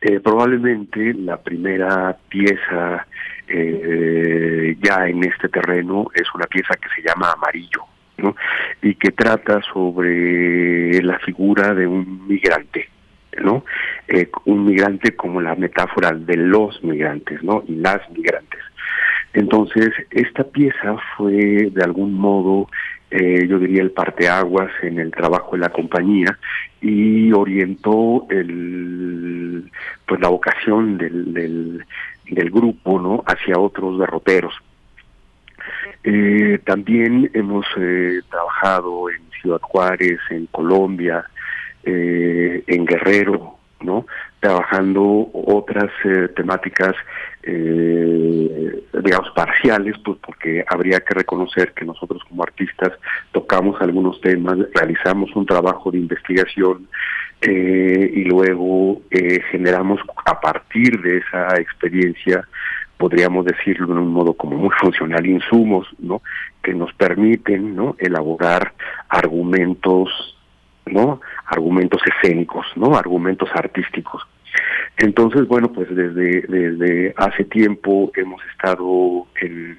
[0.00, 3.06] Eh, probablemente la primera pieza
[3.46, 7.84] eh, ya en este terreno es una pieza que se llama Amarillo,
[8.18, 8.34] ¿no?
[8.82, 12.88] Y que trata sobre la figura de un migrante,
[13.42, 13.64] ¿no?
[14.08, 17.62] Eh, un migrante como la metáfora de los migrantes, ¿no?
[17.66, 18.60] Y las migrantes.
[19.32, 22.68] Entonces, esta pieza fue de algún modo,
[23.10, 26.38] eh, yo diría, el parteaguas en el trabajo de la compañía
[26.80, 29.70] y orientó el,
[30.06, 33.24] pues la vocación del, del, grupo, ¿no?
[33.26, 34.54] Hacia otros derroteros.
[36.04, 37.66] Eh, también hemos
[38.30, 41.24] trabajado en Ciudad Juárez, en Colombia,
[41.84, 44.06] eh, en Guerrero, ¿no?
[44.40, 46.94] Trabajando otras eh, temáticas,
[47.42, 52.92] eh, digamos, parciales, pues porque habría que reconocer que nosotros como artistas
[53.32, 56.88] tocamos algunos temas, realizamos un trabajo de investigación
[57.40, 59.02] eh, y luego
[59.50, 62.46] generamos a partir de esa experiencia
[62.96, 66.22] podríamos decirlo de un modo como muy funcional, insumos, ¿no?
[66.62, 67.96] Que nos permiten, ¿no?
[67.98, 68.72] Elaborar
[69.08, 70.33] argumentos
[70.86, 71.20] ¿no?
[71.46, 72.96] Argumentos escénicos, ¿no?
[72.96, 74.22] Argumentos artísticos.
[74.96, 79.78] Entonces, bueno, pues desde, desde hace tiempo hemos estado en,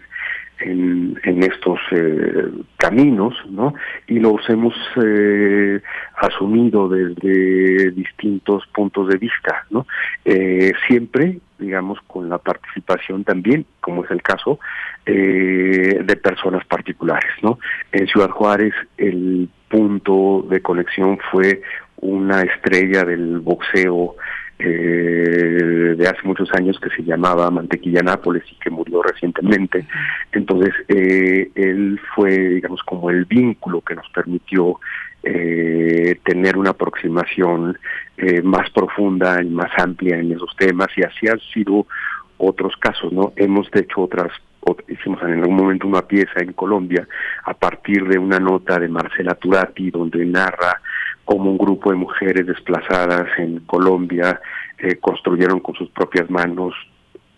[0.60, 3.74] en, estos eh, caminos, ¿no?
[4.08, 5.82] Y los hemos eh,
[6.18, 9.86] asumido desde distintos puntos de vista, ¿no?
[10.24, 14.60] Eh, siempre, digamos, con la participación también, como es el caso,
[15.06, 17.60] de personas particulares, ¿no?
[17.92, 21.62] En Ciudad Juárez el punto de conexión fue
[22.02, 24.16] una estrella del boxeo
[24.58, 29.86] eh, de hace muchos años que se llamaba Mantequilla Nápoles y que murió recientemente.
[30.32, 34.80] Entonces, eh, él fue, digamos, como el vínculo que nos permitió
[35.24, 37.78] eh, tener una aproximación
[38.18, 41.88] eh, más profunda y más amplia en esos temas y así han sido
[42.38, 43.34] otros casos, ¿no?
[43.36, 44.32] Hemos hecho otras
[44.88, 47.08] hicimos en algún momento una pieza en Colombia
[47.44, 50.82] a partir de una nota de Marcela Turati donde narra
[51.26, 54.40] cómo un grupo de mujeres desplazadas en Colombia
[54.78, 56.74] eh, construyeron con sus propias manos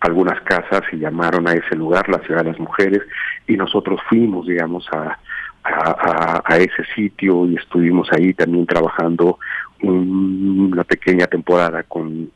[0.00, 3.02] algunas casas y llamaron a ese lugar la ciudad de las mujeres
[3.48, 5.18] y nosotros fuimos digamos a,
[5.64, 9.38] a, ese sitio y estuvimos ahí también trabajando
[9.82, 12.30] una pequeña temporada con,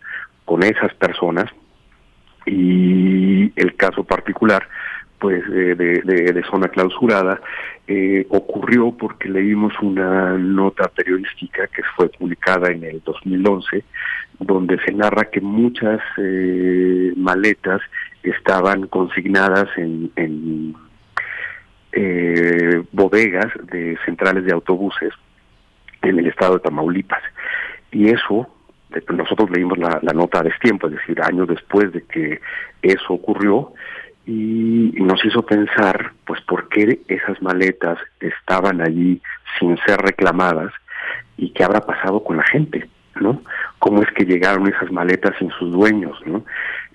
[0.45, 1.47] con esas personas.
[2.47, 4.67] Y el caso particular
[5.23, 7.41] pues de, de, zona clausurada
[7.87, 13.85] eh, ocurrió porque leímos una nota periodística que fue publicada en el 2011
[14.41, 17.81] donde se narra que muchas eh, maletas
[18.25, 20.75] estaban consignadas en, en
[21.93, 25.13] eh, bodegas de centrales de autobuses
[26.03, 27.23] en el estado de Tamaulipas.
[27.93, 28.49] Y eso
[29.09, 32.41] nosotros leímos la, la nota a destiempo, es decir, años después de que
[32.83, 33.73] eso ocurrió,
[34.27, 39.21] y nos hizo pensar, pues, por qué esas maletas estaban allí
[39.59, 40.73] sin ser reclamadas
[41.37, 42.89] y qué habrá pasado con la gente,
[43.21, 43.43] ¿no?
[43.79, 46.45] ¿Cómo es que llegaron esas maletas sin sus dueños, ¿no?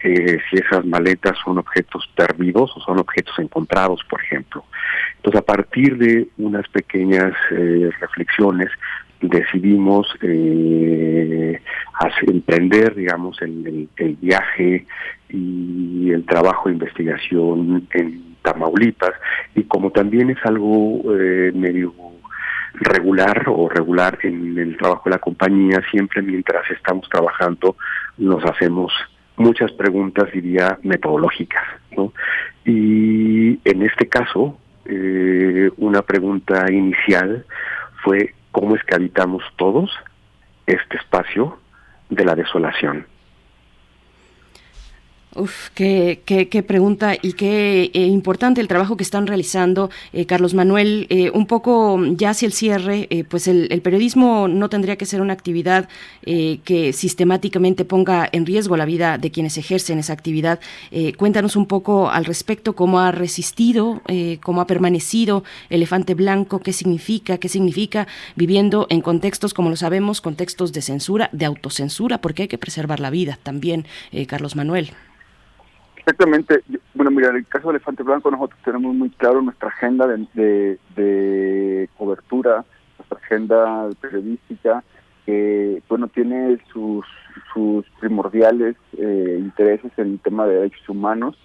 [0.02, 4.64] Eh, si esas maletas son objetos perdidos o son objetos encontrados, por ejemplo.
[5.18, 8.70] Entonces, a partir de unas pequeñas eh, reflexiones,
[9.22, 11.60] decidimos eh,
[12.28, 13.90] emprender, digamos, el,
[14.22, 14.86] viaje
[15.30, 19.14] y el trabajo de investigación en Tamaulipas
[19.56, 21.94] y como también es algo eh, medio
[22.74, 27.76] regular o regular en el trabajo de la compañía, siempre mientras estamos trabajando
[28.18, 28.94] nos hacemos
[29.38, 31.64] muchas preguntas, diría, metodológicas.
[31.96, 32.14] ¿no?
[32.66, 37.46] Y en este caso, eh, una pregunta inicial
[38.04, 39.92] fue cómo es que habitamos todos
[40.66, 41.60] este espacio
[42.10, 43.06] de la desolación.
[45.36, 50.54] Uf, qué, qué, pregunta y qué eh, importante el trabajo que están realizando, eh, Carlos
[50.54, 51.06] Manuel.
[51.10, 55.34] Eh, un poco ya hacia el cierre, pues el, periodismo no tendría que ser una
[55.34, 55.90] actividad
[56.24, 60.60] que sistemáticamente ponga en riesgo la vida de quienes ejercen esa actividad.
[61.18, 64.02] cuéntanos un poco al respecto, cómo ha resistido,
[64.42, 70.22] cómo ha permanecido Elefante Blanco, qué significa, qué significa viviendo en contextos, como lo sabemos,
[70.22, 73.86] contextos de censura, de autocensura, porque hay que preservar la vida también,
[74.28, 74.92] Carlos Manuel.
[76.08, 76.64] Exactamente.
[76.94, 80.80] Bueno, mira, en el caso de Elefante Blanco nosotros tenemos muy claro nuestra agenda de,
[80.96, 82.64] de, cobertura,
[82.98, 84.86] nuestra agenda periodística,
[85.26, 87.06] que, bueno, tiene sus,
[87.54, 91.38] sus primordiales eh, intereses en el tema de derechos humanos.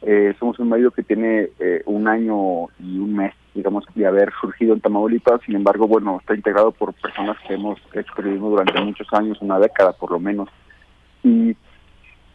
[0.00, 4.32] Eh, somos un medio que tiene eh, un año y un mes, digamos, de haber
[4.40, 5.42] surgido en Tamaulipas.
[5.44, 9.58] Sin embargo, bueno, está integrado por personas que hemos hecho periodismo durante muchos años, una
[9.58, 10.48] década por lo menos.
[11.22, 11.54] Y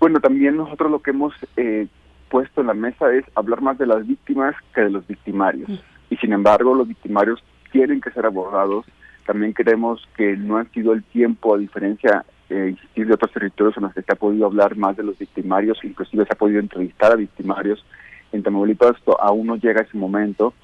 [0.02, 1.88] bueno, también nosotros lo que hemos eh,
[2.28, 5.70] puesto en la mesa es hablar más de las víctimas que de los victimarios.
[6.10, 7.42] Y sin embargo, los victimarios
[7.72, 8.86] tienen que ser abordados.
[9.28, 13.84] También creemos que no ha sido el tiempo, a diferencia, eh, de otros territorios en
[13.84, 17.12] los que se ha podido hablar más de los victimarios, inclusive se ha podido entrevistar
[17.12, 17.86] a victimarios.
[18.32, 20.56] En Tamaulipas aún no llega ese momento.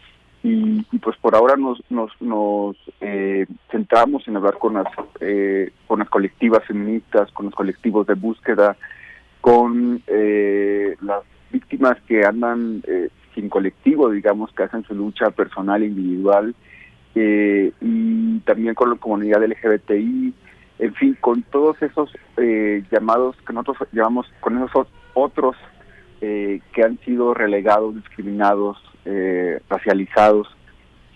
[0.44, 4.88] Y, pues por ahora nos nos, nos eh, centramos en hablar con las
[5.20, 8.78] eh, con las colectivas feministas, con los colectivos de búsqueda,
[9.48, 15.82] con eh, las víctimas que andan eh, sin colectivo, digamos, que hacen su lucha personal,
[15.86, 16.54] individual,
[17.16, 20.34] eh, y también con la comunidad LGBTI,
[20.80, 25.56] en fin, con todos esos eh, llamados que nosotros llamamos, con esos otros
[26.20, 30.50] eh, que han sido relegados, discriminados, eh, racializados,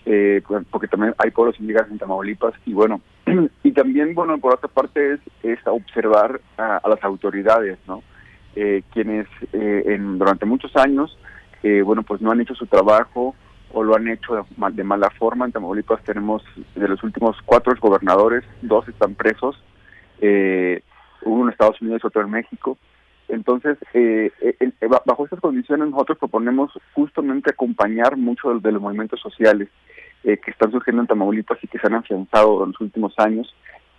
[0.05, 3.01] eh, porque también hay pueblos indígenas en Tamaulipas, y bueno,
[3.63, 8.01] y también, bueno, por otra parte es, es observar a las autoridades, ¿no?
[8.55, 11.17] Eh, quienes eh, en, durante muchos años,
[11.63, 13.35] eh, bueno, pues no han hecho su trabajo
[13.73, 15.45] o lo han hecho de, mala forma.
[15.45, 16.43] En Tamaulipas tenemos
[16.75, 19.61] de los últimos cuatro gobernadores, dos están presos,
[20.19, 20.81] eh,
[21.23, 22.77] uno en Estados Unidos otro en México.
[23.27, 24.71] Entonces, eh, eh,
[25.05, 29.69] bajo estas condiciones nosotros proponemos justamente acompañar mucho de, los movimientos sociales
[30.23, 33.55] que están surgiendo en Tamaulipas y que se han afianzado en los últimos años.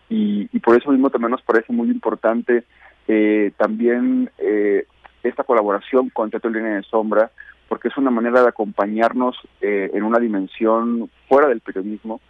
[0.08, 2.64] Y, por eso mismo también nos parece muy importante
[3.56, 4.30] también
[5.22, 7.30] esta colaboración con Teatro Línea de Sombra,
[7.68, 12.20] porque es una manera de acompañarnos en una dimensión fuera del periodismo,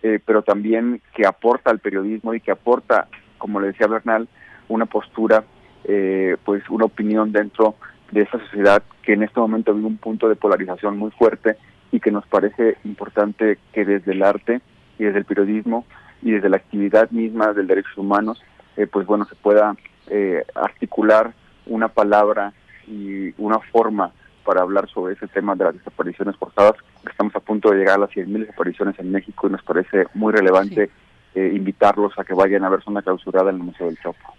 [0.00, 3.08] pero también que aporta al periodismo y que aporta,
[3.38, 4.28] como le decía Bernal,
[4.68, 5.44] una postura
[5.84, 7.74] eh, pues una opinión dentro
[8.12, 11.56] de esta sociedad que en este momento vive un punto de polarización muy fuerte
[11.90, 14.60] y que nos parece importante que desde el arte
[14.98, 15.84] y desde el periodismo
[16.22, 18.40] y desde la actividad misma del derechos humanos,
[18.76, 19.74] eh, pues bueno, se pueda
[20.08, 21.32] eh, articular
[21.66, 22.52] una palabra
[22.86, 24.12] y una forma
[24.44, 26.74] para hablar sobre ese tema de las desapariciones forzadas.
[27.08, 30.32] Estamos a punto de llegar a las 100.000 desapariciones en México y nos parece muy
[30.32, 30.90] relevante
[31.34, 34.34] invitarlos a que vayan a ver zona clausurada en el Museo del Chopo.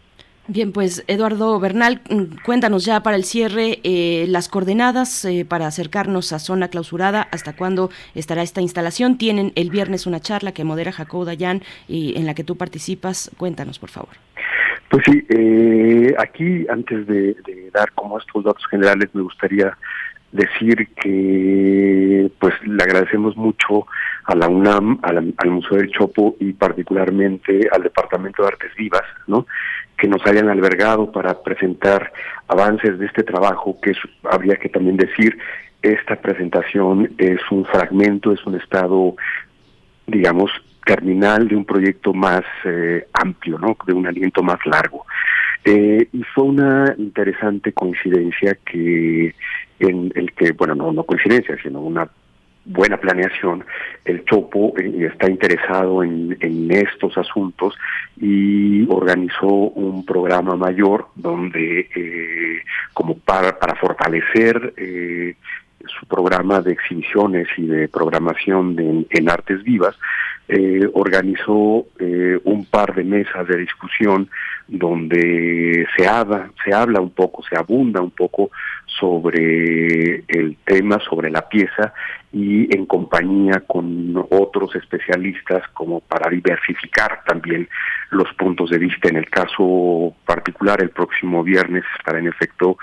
[0.48, 5.68] Bien, pues Eduardo Bernal, mm, cuéntanos ya para el cierre eh, las coordenadas eh, para
[5.68, 9.18] acercarnos a zona clausurada, hasta cuándo estará esta instalación.
[9.18, 13.32] Tienen el viernes una charla que modera Jacobo Dayan y en la que tú participas.
[13.38, 14.16] Cuéntanos, por favor.
[14.94, 17.36] Pues sí, eh, aquí antes de,
[17.74, 19.76] dar como estos datos generales me gustaría
[20.32, 23.88] decir que pues le agradecemos mucho
[24.26, 29.48] a la UNAM, al Museo del Chopo y particularmente al Departamento de Artes Vivas, ¿no?
[29.98, 32.14] que nos hayan albergado para presentar
[32.48, 33.94] avances de este trabajo, que
[34.30, 35.40] habría que también decir,
[35.82, 39.16] esta presentación es un fragmento, es un estado,
[40.06, 40.52] digamos,
[40.86, 43.78] terminal de un proyecto más eh, amplio, ¿no?
[43.86, 45.06] de un aliento más largo.
[45.66, 49.34] Eh, y fue una interesante coincidencia que
[49.80, 52.08] en el que, bueno, no, coincidencia, sino una
[52.66, 53.66] buena planeación,
[54.06, 57.76] el Chopo eh, está interesado en, en, estos asuntos
[58.18, 62.62] y organizó un programa mayor donde, eh,
[62.94, 65.36] como para, para fortalecer eh,
[65.88, 69.96] su programa de exhibiciones y de programación de, en artes vivas,
[70.48, 74.30] eh, organizó eh, un par de mesas de discusión
[74.68, 78.52] donde se habla, se habla un poco, se abunda un poco
[78.86, 81.94] sobre el tema, sobre la pieza
[82.34, 87.70] y en compañía con otros especialistas como para diversificar también
[88.10, 89.08] los puntos de vista.
[89.08, 92.78] En el caso particular, el próximo viernes estará en efecto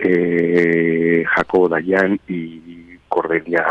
[0.00, 3.64] eh, Jacobo Dayan y Cordelia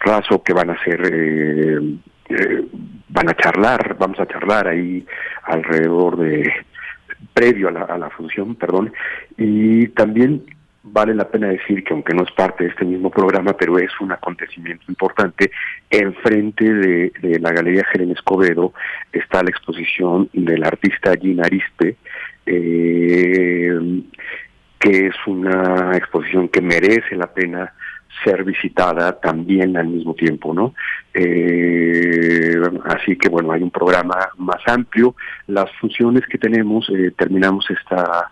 [0.00, 1.78] Razo que van a ser eh,
[2.28, 2.66] eh,
[3.08, 5.04] van a charlar, vamos a charlar ahí
[5.44, 6.52] alrededor de
[7.32, 8.92] previo a la, a la función, perdón,
[9.38, 10.44] y también
[10.82, 13.90] vale la pena decir que aunque no es parte de este mismo programa, pero es
[14.00, 15.50] un acontecimiento importante,
[15.90, 18.72] enfrente de, de la Galería Jeremy Escobedo
[19.12, 21.96] está la exposición del artista Gina Arispe,
[22.46, 24.02] eh,
[24.78, 27.72] que es una exposición que merece la pena
[28.24, 30.74] ser visitada también al mismo tiempo, ¿no?
[31.14, 35.14] Eh, así que bueno, hay un programa más amplio.
[35.46, 38.30] Las funciones que tenemos, eh, terminamos esta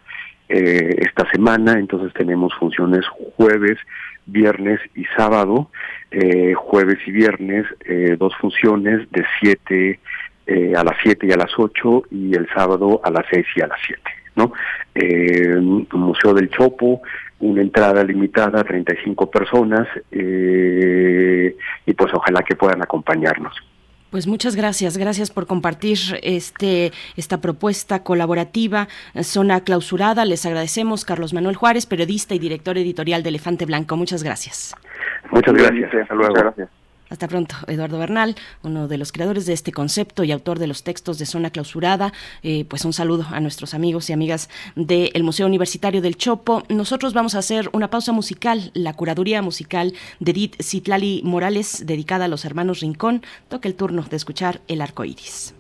[0.51, 3.79] eh, esta semana, entonces tenemos funciones jueves,
[4.27, 5.71] viernes y sábado.
[6.11, 10.01] Eh, jueves y viernes eh, dos funciones de 7
[10.47, 13.61] eh, a las 7 y a las 8 y el sábado a las 6 y
[13.61, 14.03] a las 7.
[14.35, 14.53] ¿no?
[15.93, 17.03] Museo del Chopo,
[17.39, 23.55] una entrada limitada a 35 personas y pues ojalá que puedan acompañarnos.
[24.11, 28.89] Pues muchas gracias, gracias por compartir este esta propuesta colaborativa
[29.23, 30.25] Zona Clausurada.
[30.25, 33.97] Les agradecemos Carlos Manuel Juárez, periodista y director editorial de Elefante Blanco.
[33.97, 34.75] Muchas gracias.
[35.31, 35.95] Muchas gracias.
[35.95, 36.35] Hasta luego.
[36.35, 36.80] gracias.
[37.11, 40.85] Hasta pronto, Eduardo Bernal, uno de los creadores de este concepto y autor de los
[40.85, 42.13] textos de Zona Clausurada.
[42.43, 46.63] Eh, pues un saludo a nuestros amigos y amigas del Museo Universitario del Chopo.
[46.69, 52.27] Nosotros vamos a hacer una pausa musical, la curaduría musical de Edith Citlali Morales, dedicada
[52.27, 53.23] a los hermanos Rincón.
[53.49, 55.55] Toca el turno de escuchar El Arco Iris.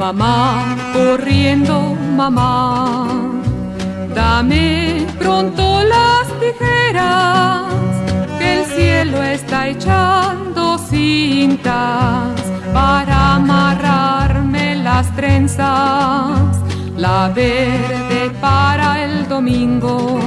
[0.00, 3.06] Mamá, corriendo, mamá,
[4.14, 7.66] dame pronto las tijeras,
[8.38, 12.32] que el cielo está echando cintas
[12.72, 16.48] para amarrarme las trenzas,
[16.96, 20.18] la verde para el domingo,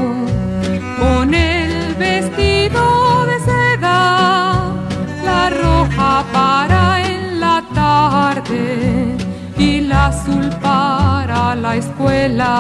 [10.08, 12.54] azul para la escuela.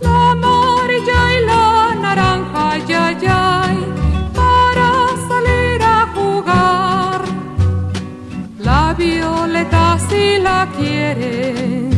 [0.00, 3.44] La amarilla y la naranja, ya, ya,
[4.38, 4.88] para
[5.28, 7.20] salir a jugar.
[8.68, 11.94] La violeta si la quieres,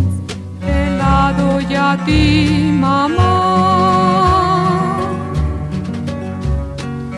[0.64, 2.24] te la doy a ti,
[2.84, 3.36] mamá.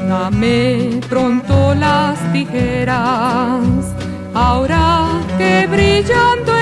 [0.08, 3.84] Dame pronto las tijeras,
[4.34, 4.84] ahora
[5.38, 6.61] que brillando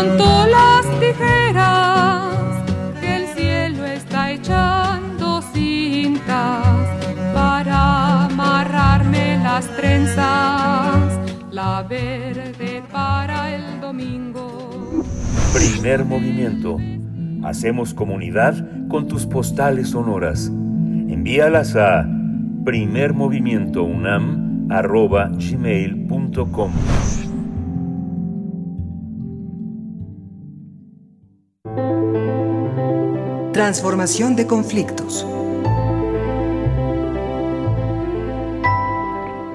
[0.00, 2.64] pronto las tijeras,
[3.00, 6.88] que el cielo está echando cintas
[7.34, 11.20] para amarrarme las trenzas,
[11.50, 15.04] la verde para el domingo.
[15.52, 16.78] Primer movimiento.
[17.42, 18.54] Hacemos comunidad
[18.88, 20.46] con tus postales sonoras.
[20.46, 22.06] Envíalas a
[22.64, 24.66] primermovimientounam
[33.52, 35.26] Transformación de conflictos.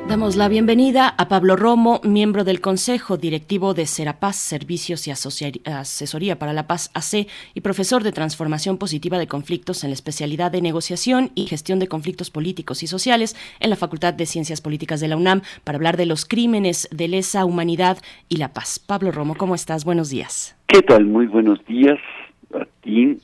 [0.10, 6.38] Damos la bienvenida a Pablo Romo, miembro del Consejo Directivo de Serapaz, Servicios y Asesoría
[6.38, 10.62] para la Paz AC y profesor de Transformación Positiva de Conflictos en la especialidad de
[10.62, 15.08] Negociación y Gestión de Conflictos Políticos y Sociales en la Facultad de Ciencias Políticas de
[15.08, 18.78] la UNAM para hablar de los crímenes de lesa humanidad y la paz.
[18.78, 19.86] Pablo Romo, ¿cómo estás?
[19.86, 20.58] Buenos días.
[20.68, 21.06] ¿Qué tal?
[21.06, 21.98] Muy buenos días
[22.54, 23.20] a ti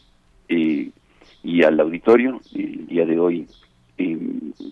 [0.52, 0.91] eh,
[1.43, 2.39] y al auditorio.
[2.54, 3.47] El día de hoy
[3.97, 4.18] eh,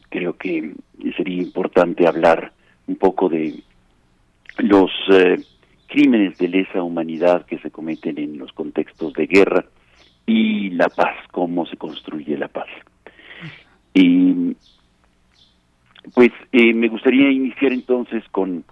[0.10, 0.74] creo que
[1.16, 2.52] sería importante hablar
[2.88, 3.62] un poco de
[4.58, 5.38] los eh,
[5.88, 9.66] crímenes de lesa humanidad que se cometen en los contextos de guerra
[10.26, 12.68] y la paz, cómo se construye la paz.
[13.94, 14.56] Y
[16.14, 18.64] pues eh, me gustaría iniciar entonces con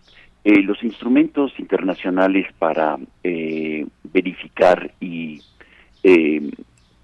[0.44, 2.98] los instrumentos internacionales para
[4.14, 5.42] verificar y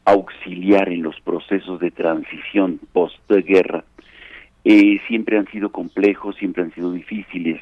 [0.06, 3.84] auxiliar en los procesos de transición post-guerra
[4.66, 7.62] eh, siempre han sido complejos, siempre han sido difíciles,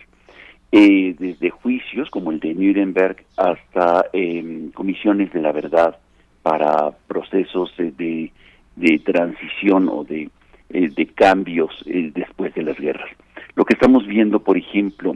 [0.72, 5.98] eh, desde juicios como el de Nuremberg hasta em, comisiones de la verdad
[6.44, 8.32] para procesos de,
[8.76, 10.30] de transición o de,
[10.70, 13.10] eh, de cambios después de las guerras.
[13.56, 15.16] Lo que estamos viendo, por ejemplo,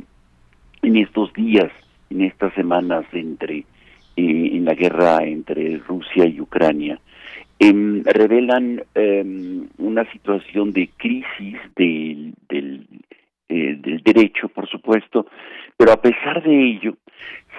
[0.82, 1.72] en estos días,
[2.10, 3.66] en estas semanas entre
[4.18, 7.00] en la guerra entre Rusia y Ucrania,
[7.58, 12.86] Em, revelan em, una situación de crisis del, del,
[13.48, 15.28] eh, del derecho, por supuesto,
[15.78, 16.98] pero a pesar de ello,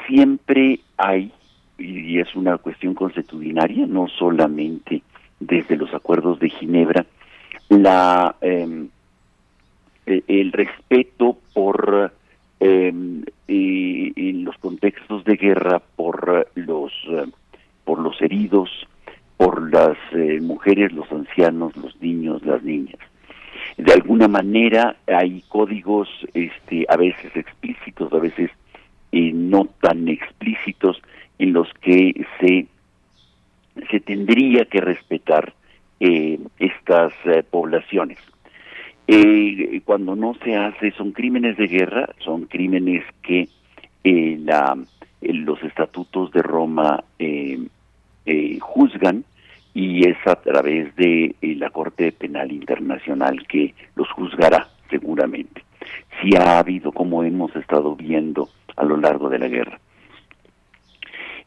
[0.07, 1.33] siempre hay,
[1.79, 5.03] y es una cuestión consuetudinaria, no solamente
[5.41, 7.07] desde los acuerdos de Ginebra,
[7.71, 8.89] la eh,
[10.05, 12.13] el respeto por
[12.61, 13.25] en
[14.45, 16.93] los contextos de guerra por los
[17.85, 18.71] por los heridos
[19.37, 22.99] por las eh, mujeres, los ancianos, los niños, las niñas.
[23.77, 28.51] De alguna manera hay códigos este, a veces explícitos, a veces
[29.13, 31.03] eh, no tan explícitos,
[31.39, 32.67] en los que se,
[33.91, 35.53] se tendría que respetar
[36.01, 37.13] eh, estas
[37.51, 38.19] poblaciones.
[39.85, 43.49] cuando no se hace, son crímenes de guerra, son crímenes que
[44.03, 44.77] la,
[45.21, 47.05] los estatutos de Roma
[48.27, 49.25] eh, juzgan
[49.75, 55.65] y es a través de eh, la Corte Penal Internacional que los juzgará seguramente.
[56.21, 59.79] Si ha habido, como hemos estado viendo a lo largo de la guerra.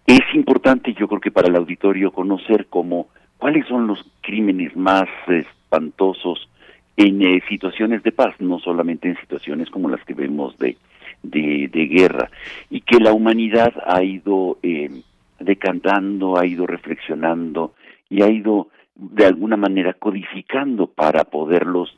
[0.05, 3.07] Es importante, yo creo que para el auditorio, conocer cómo,
[3.37, 6.49] cuáles son los crímenes más espantosos
[6.97, 10.77] en eh, situaciones de paz, no solamente en situaciones como las que vemos de,
[11.23, 12.29] de, de guerra,
[12.69, 14.89] y que la humanidad ha ido eh,
[15.39, 17.73] decantando, ha ido reflexionando
[18.09, 21.97] y ha ido de alguna manera codificando para poderlos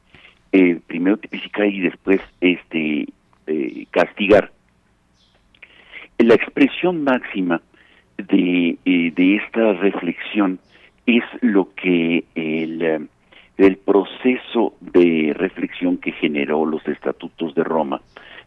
[0.52, 3.08] eh, primero tipificar y después este
[3.48, 4.52] eh, castigar.
[6.18, 7.62] La expresión máxima
[8.18, 10.60] de, eh, de esta reflexión
[11.06, 13.00] es lo que el, eh,
[13.58, 18.02] el proceso de reflexión que generó los estatutos de Roma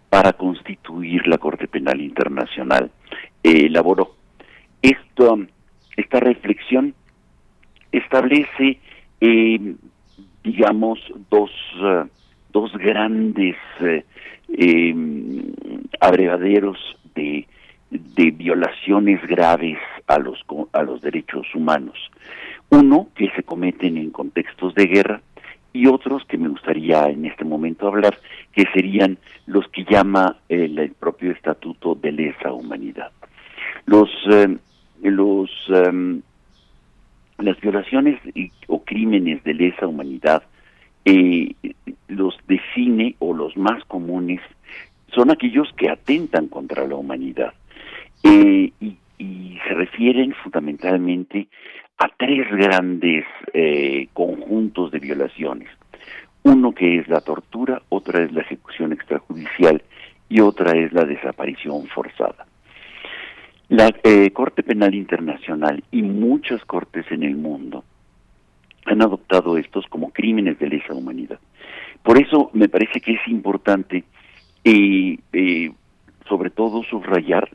[0.09, 2.91] para constituir la Corte Penal Internacional
[3.43, 4.13] elaboró.
[4.85, 5.39] Esto,
[5.97, 6.95] esta reflexión
[7.91, 8.79] establece,
[9.21, 9.75] eh,
[10.43, 10.99] digamos,
[11.31, 11.51] dos,
[12.53, 13.57] dos grandes
[16.01, 16.79] abrevaderos
[17.15, 17.47] de
[17.95, 21.97] de violaciones graves a los, a los derechos humanos.
[22.71, 25.21] Uno, que se cometen en contextos de guerra,
[25.73, 28.17] y otros que me gustaría en este momento hablar,
[28.53, 33.11] que serían los que llama el, propio Estatuto de Lesa Humanidad.
[33.87, 34.57] Los, eh,
[35.11, 36.23] los, em,
[37.39, 38.21] las violaciones
[38.69, 40.43] o crímenes de lesa humanidad
[41.05, 41.55] eh,
[42.09, 44.41] los define o los más comunes
[45.15, 47.55] son aquellos que atentan contra la humanidad
[48.23, 48.97] eh, y,
[49.67, 51.49] se refieren fundamentalmente
[51.97, 53.25] a tres grandes
[53.55, 55.71] eh, conjuntos de violaciones.
[56.43, 59.83] Uno que es la tortura, otra es la ejecución extrajudicial
[60.29, 62.45] y otra es la desaparición forzada.
[63.69, 67.85] La eh, Corte Penal Internacional y muchas cortes en el mundo
[68.85, 71.41] han adoptado estos como crímenes de lesa humanidad.
[72.03, 74.05] Por eso me parece que es importante,
[74.65, 75.73] eh,
[76.29, 77.49] sobre todo, subrayar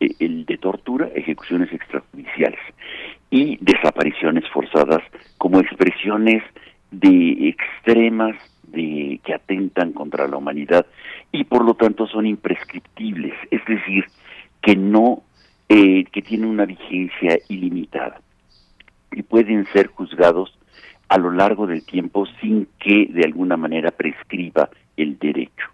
[0.00, 2.60] eh, el de tortura, ejecuciones extrajudiciales
[3.30, 5.02] y desapariciones forzadas
[5.36, 6.42] como expresiones
[6.90, 10.86] de extremas de que atentan contra la humanidad
[11.32, 14.06] y por lo tanto son imprescriptibles, es decir,
[14.62, 15.22] que no
[15.72, 18.20] eh, que tienen una vigencia ilimitada
[19.12, 20.58] y pueden ser juzgados
[21.08, 25.68] a lo largo del tiempo sin que de alguna manera prescriba el derecho.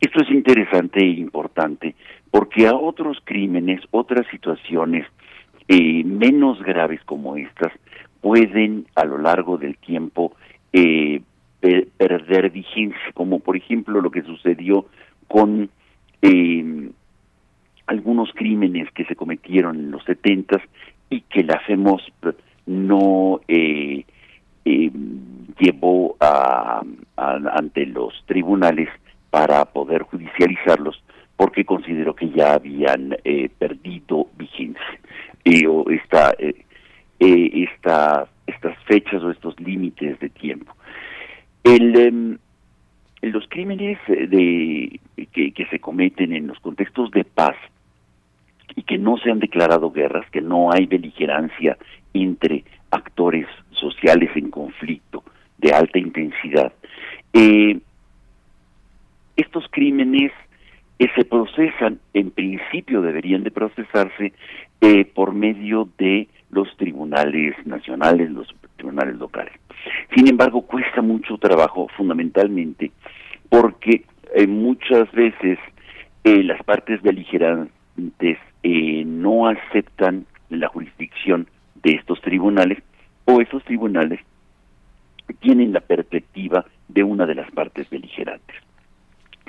[0.00, 1.94] Esto es interesante e importante
[2.32, 5.06] porque a otros crímenes, otras situaciones
[5.68, 7.72] eh, menos graves como estas,
[8.20, 10.34] pueden a lo largo del tiempo
[10.72, 11.22] eh,
[11.60, 14.86] perder vigencia, como por ejemplo lo que sucedió
[15.28, 15.70] con
[16.22, 16.90] eh,
[17.88, 20.62] algunos crímenes que se cometieron en los setentas
[21.10, 22.12] y que la FEMOS
[22.66, 23.40] no
[25.58, 26.82] llevó a,
[27.16, 28.88] ante los tribunales
[29.30, 31.02] para poder judicializarlos
[31.38, 35.00] porque consideró que ya habían eh, perdido vigencia
[35.44, 36.64] eh, o esta, eh,
[37.20, 40.74] esta, estas fechas o estos límites de tiempo.
[41.62, 42.38] El, em,
[43.22, 45.00] los crímenes de,
[45.32, 47.56] que se cometen en los contextos de paz
[48.78, 51.76] y que no se han declarado guerras, que no hay beligerancia
[52.14, 55.24] entre actores sociales en conflicto
[55.58, 56.72] de alta intensidad,
[59.36, 60.32] estos crímenes
[61.14, 64.32] se procesan, en principio deberían de procesarse
[64.80, 69.52] eh, por medio de los tribunales nacionales, los tribunales locales.
[70.14, 72.92] Sin embargo, cuesta mucho trabajo fundamentalmente
[73.48, 74.04] porque
[74.34, 75.58] eh, muchas veces
[76.24, 81.48] eh, las partes beligerantes no aceptan la jurisdicción
[81.82, 82.78] de estos tribunales
[83.24, 84.20] o esos tribunales
[85.40, 88.56] tienen la perspectiva de una de las partes beligerantes.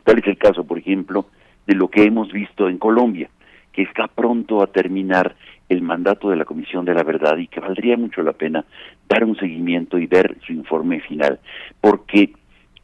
[0.03, 1.27] Tal es el caso, por ejemplo,
[1.65, 3.29] de lo que hemos visto en Colombia,
[3.71, 5.35] que está pronto a terminar
[5.69, 8.65] el mandato de la Comisión de la Verdad y que valdría mucho la pena
[9.07, 11.39] dar un seguimiento y ver su informe final,
[11.79, 12.33] porque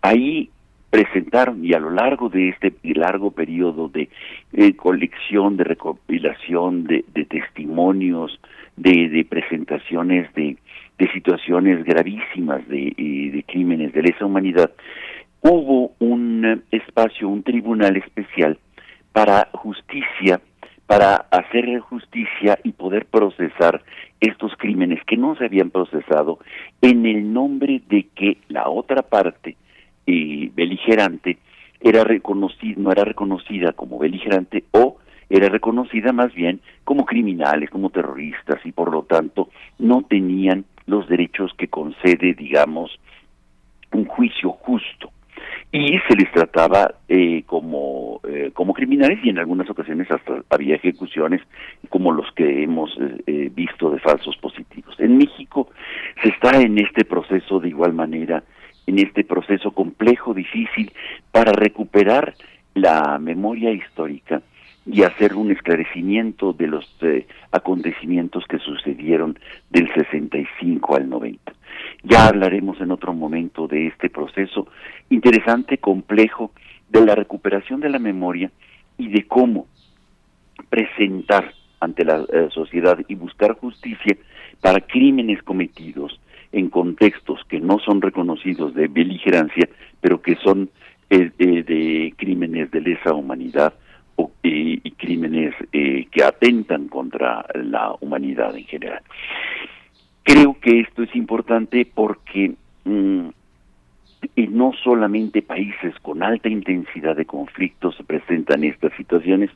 [0.02, 0.50] ahí
[0.90, 4.10] presentaron y a lo largo de este largo periodo de
[4.54, 8.40] eh, colección, de recopilación de, testimonios,
[8.78, 10.58] de, presentaciones de,
[11.14, 14.72] situaciones gravísimas de, eh, de crímenes de lesa humanidad,
[15.42, 18.58] hubo un espacio, un tribunal especial
[19.12, 20.42] para justicia,
[20.88, 23.84] para hacer justicia y poder procesar
[24.20, 26.40] estos crímenes que no se habían procesado
[26.82, 29.56] en el nombre de que la otra parte
[30.08, 31.38] eh, beligerante
[31.80, 34.98] era reconocida, no era reconocida como beligerante o
[35.30, 39.50] era reconocida más bien como criminales, como terroristas y por lo tanto
[39.80, 43.00] no tenían los derechos que concede, digamos,
[43.92, 45.12] un juicio justo
[45.72, 50.76] y se les trataba eh, como, eh, como criminales y en algunas ocasiones hasta había
[50.76, 51.42] ejecuciones
[51.90, 52.98] como los que hemos
[53.28, 54.96] eh, visto de falsos positivos.
[55.00, 55.70] En México
[56.24, 58.44] se está en este proceso de igual manera,
[58.88, 60.92] en este proceso complejo, difícil,
[61.32, 62.36] para recuperar
[62.74, 64.42] la memoria histórica
[64.86, 66.86] y hacer un esclarecimiento de los
[67.52, 71.54] acontecimientos que sucedieron del 65 al 90.
[72.04, 74.68] Ya hablaremos en otro momento de este proceso
[75.10, 76.52] interesante, complejo,
[76.90, 78.52] de la recuperación de la memoria
[78.98, 79.66] y de cómo
[80.70, 84.16] presentar ante la eh, sociedad y buscar justicia
[84.62, 86.20] para crímenes cometidos
[86.52, 89.68] en contextos que no son reconocidos de beligerancia,
[90.02, 90.70] pero que son
[91.10, 93.74] eh, eh, de crímenes de lesa humanidad
[94.16, 99.02] o, y crímenes eh, que atentan contra la humanidad en general.
[100.24, 102.54] Creo que esto es importante porque
[102.86, 103.28] mm,
[104.36, 109.50] y no solamente países con alta intensidad de conflictos se presentan estas situaciones,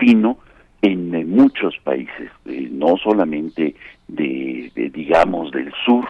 [0.00, 0.38] sino
[0.82, 3.74] en muchos países, no solamente
[4.08, 6.06] de, digamos del sur,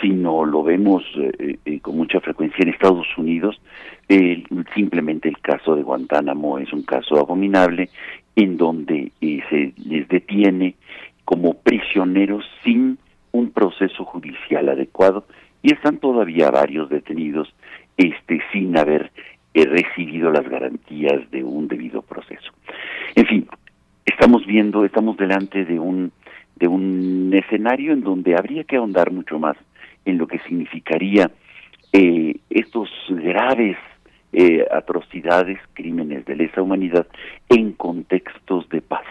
[0.00, 3.60] sino lo vemos eh, eh, con mucha frecuencia en Estados Unidos.
[4.74, 7.90] simplemente el caso de Guantánamo es un caso abominable
[8.36, 10.76] en donde eh, se les detiene
[11.24, 12.98] como prisioneros sin
[13.32, 15.24] un proceso judicial adecuado
[15.62, 17.52] y están todavía varios detenidos
[17.96, 19.10] este sin haber
[19.54, 22.52] recibido las garantías de un debido proceso.
[23.16, 23.48] En fin,
[24.06, 26.12] estamos viendo, estamos delante de un
[26.58, 29.56] de un escenario en donde habría que ahondar mucho más
[30.08, 31.30] en lo que significaría
[31.92, 33.76] eh, estos graves
[34.32, 37.06] eh, atrocidades, crímenes de lesa humanidad
[37.48, 39.06] en contextos de paz,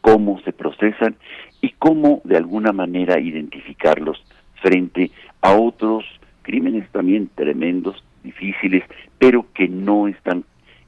[0.00, 1.16] cómo se procesan
[1.60, 4.22] y cómo de alguna manera identificarlos
[4.62, 5.10] frente
[5.42, 6.04] a otros
[6.42, 8.84] crímenes también tremendos, difíciles,
[9.18, 10.44] pero que no están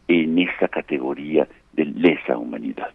[0.09, 2.91] en esa categoría de lesa humanidad.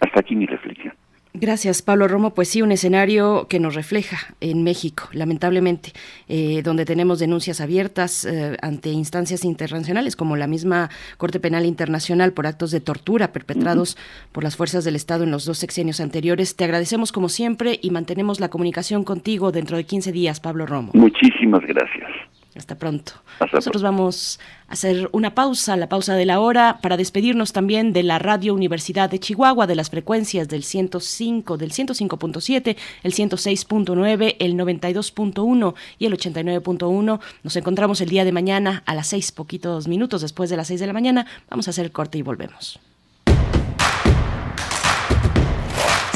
[0.00, 0.94] Hasta aquí mi reflexión.
[1.38, 2.32] Gracias, Pablo Romo.
[2.32, 5.92] Pues sí, un escenario que nos refleja en México, lamentablemente,
[6.28, 12.32] eh, donde tenemos denuncias abiertas eh, ante instancias internacionales, como la misma Corte Penal Internacional
[12.32, 13.98] por actos de tortura perpetrados
[14.32, 16.56] por las fuerzas del Estado en los dos sexenios anteriores.
[16.56, 20.92] Te agradecemos como siempre y mantenemos la comunicación contigo dentro de 15 días, Pablo Romo.
[20.94, 22.10] Muchísimas gracias.
[22.56, 23.12] Hasta pronto.
[23.52, 28.02] Nosotros vamos a hacer una pausa, la pausa de la hora, para despedirnos también de
[28.02, 34.54] la Radio Universidad de Chihuahua, de las frecuencias del 105, del 105.7, el 106.9, el
[34.54, 37.20] 92.1 y el 89.1.
[37.42, 40.80] Nos encontramos el día de mañana a las seis, poquitos minutos después de las seis
[40.80, 41.26] de la mañana.
[41.50, 42.80] Vamos a hacer el corte y volvemos.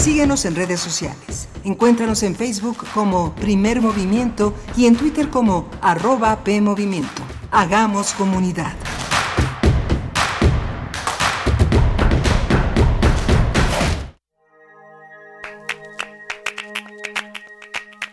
[0.00, 1.46] Síguenos en redes sociales.
[1.62, 7.22] Encuéntranos en Facebook como Primer Movimiento y en Twitter como arroba PMovimiento.
[7.50, 8.74] Hagamos comunidad.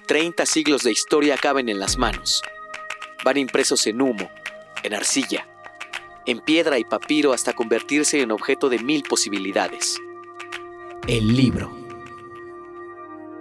[0.07, 2.41] Treinta siglos de historia caben en las manos.
[3.23, 4.29] Van impresos en humo,
[4.83, 5.47] en arcilla,
[6.25, 10.01] en piedra y papiro hasta convertirse en objeto de mil posibilidades.
[11.07, 11.71] El libro.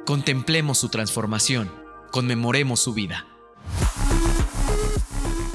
[0.06, 1.68] Contemplemos su transformación,
[2.12, 3.26] conmemoremos su vida.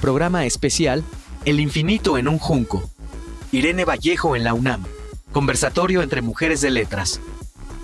[0.01, 1.05] Programa especial
[1.45, 2.83] El infinito en un junco.
[3.53, 4.83] Irene Vallejo en la UNAM.
[5.31, 7.21] Conversatorio entre mujeres de letras.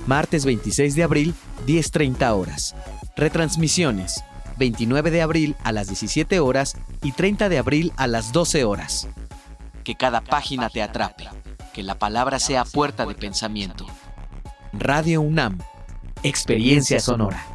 [0.08, 1.34] Martes 26 de abril,
[1.66, 2.76] 10.30 horas.
[3.16, 4.26] Retransmisiones.
[4.58, 9.08] 29 de abril a las 17 horas y 30 de abril a las 12 horas.
[9.86, 11.30] Que cada página te atrape.
[11.74, 13.88] Que la palabra sea puerta de pensamiento.
[14.74, 15.58] Radio UNAM
[16.24, 17.46] Experiencia Sonora.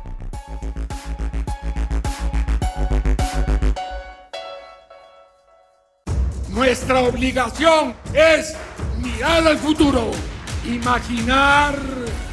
[6.48, 8.54] Nuestra obligación es
[9.02, 10.10] mirar al futuro,
[10.66, 11.78] imaginar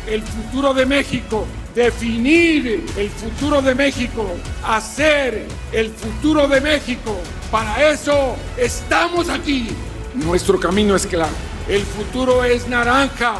[0.08, 4.28] el futuro de México, definir el futuro de México,
[4.64, 7.20] hacer el futuro de México.
[7.50, 9.70] Para eso estamos aquí.
[10.14, 11.34] Nuestro camino es claro.
[11.68, 13.40] El futuro es naranja.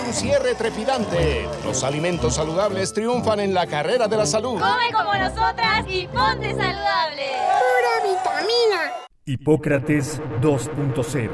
[0.00, 1.48] un cierre trepidante.
[1.64, 4.60] Los alimentos saludables triunfan en la carrera de la salud.
[4.60, 7.26] Come como nosotras y ponte saludable.
[7.58, 8.92] Pura vitamina.
[9.24, 11.30] Hipócrates 2.0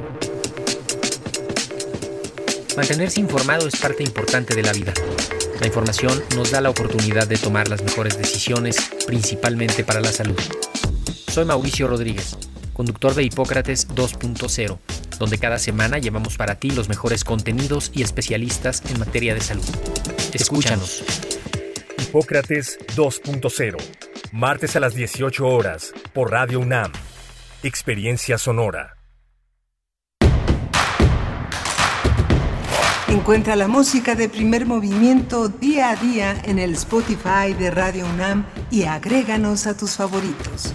[2.77, 4.93] Mantenerse informado es parte importante de la vida.
[5.61, 10.39] La información nos da la oportunidad de tomar las mejores decisiones, principalmente para la salud.
[11.27, 12.37] Soy Mauricio Rodríguez,
[12.73, 14.79] conductor de Hipócrates 2.0
[15.19, 19.64] donde cada semana llevamos para ti los mejores contenidos y especialistas en materia de salud.
[20.33, 21.03] Escúchanos.
[22.01, 23.77] Hipócrates 2.0,
[24.33, 26.93] martes a las 18 horas, por Radio UNAM.
[27.62, 28.99] Experiencia Sonora.
[33.09, 38.47] Encuentra la música de primer movimiento día a día en el Spotify de Radio UNAM
[38.71, 40.75] y agréganos a tus favoritos.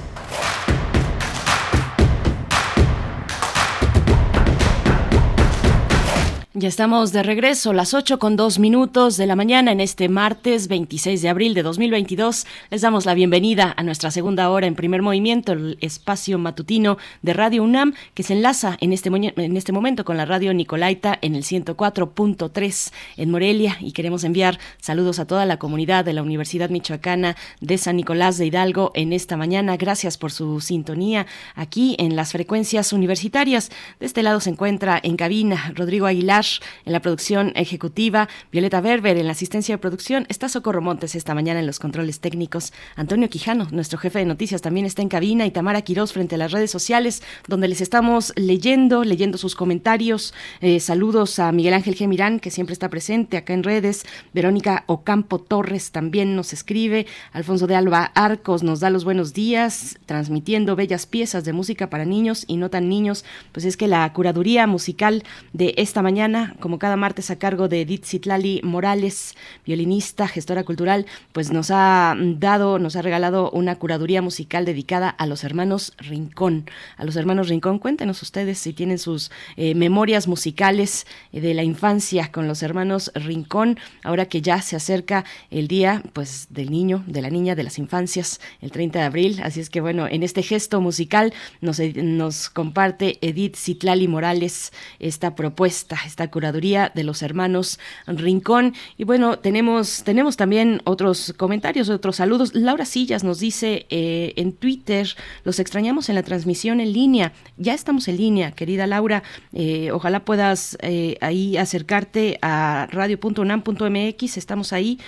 [6.56, 10.68] Ya estamos de regreso, las 8 con 2 minutos de la mañana en este martes
[10.68, 12.46] 26 de abril de 2022.
[12.70, 17.34] Les damos la bienvenida a nuestra segunda hora en primer movimiento, el espacio matutino de
[17.34, 21.34] Radio UNAM, que se enlaza en este, en este momento con la radio Nicolaita en
[21.34, 23.78] el 104.3 en Morelia.
[23.80, 28.38] Y queremos enviar saludos a toda la comunidad de la Universidad Michoacana de San Nicolás
[28.38, 29.76] de Hidalgo en esta mañana.
[29.76, 31.26] Gracias por su sintonía
[31.56, 33.72] aquí en las frecuencias universitarias.
[34.00, 36.43] De este lado se encuentra en cabina Rodrigo Aguilar
[36.86, 41.34] en la producción ejecutiva, Violeta Berber en la asistencia de producción, está Socorro Montes esta
[41.34, 45.46] mañana en los controles técnicos, Antonio Quijano, nuestro jefe de noticias, también está en cabina
[45.46, 50.34] y Tamara Quirós frente a las redes sociales, donde les estamos leyendo, leyendo sus comentarios.
[50.62, 55.40] Eh, saludos a Miguel Ángel Gemirán, que siempre está presente acá en redes, Verónica Ocampo
[55.40, 61.06] Torres también nos escribe, Alfonso de Alba Arcos nos da los buenos días, transmitiendo bellas
[61.06, 65.24] piezas de música para niños y no tan niños, pues es que la curaduría musical
[65.54, 71.06] de esta mañana como cada martes a cargo de Edith Citlali Morales, violinista, gestora cultural,
[71.32, 76.70] pues nos ha dado, nos ha regalado una curaduría musical dedicada a los hermanos Rincón.
[76.98, 81.64] A los hermanos Rincón, cuéntenos ustedes si tienen sus eh, memorias musicales eh, de la
[81.64, 87.04] infancia con los hermanos Rincón, ahora que ya se acerca el día pues del niño,
[87.08, 89.42] de la niña, de las infancias, el 30 de abril.
[89.44, 95.98] Así es que bueno, en este gesto musical nos, comparte Edith Citlali Morales esta propuesta,
[96.06, 98.74] esta curaduría de los hermanos Rincón.
[98.98, 102.54] Y bueno, tenemos, tenemos también otros comentarios, otros saludos.
[102.54, 105.08] Laura Sillas nos dice eh, en Twitter,
[105.44, 107.34] los extrañamos en la transmisión en línea.
[107.58, 109.24] Ya estamos en línea, querida Laura.
[109.54, 114.38] Eh, ojalá puedas eh, ahí acercarte a radio.unam.mx.
[114.38, 115.00] Estamos ahí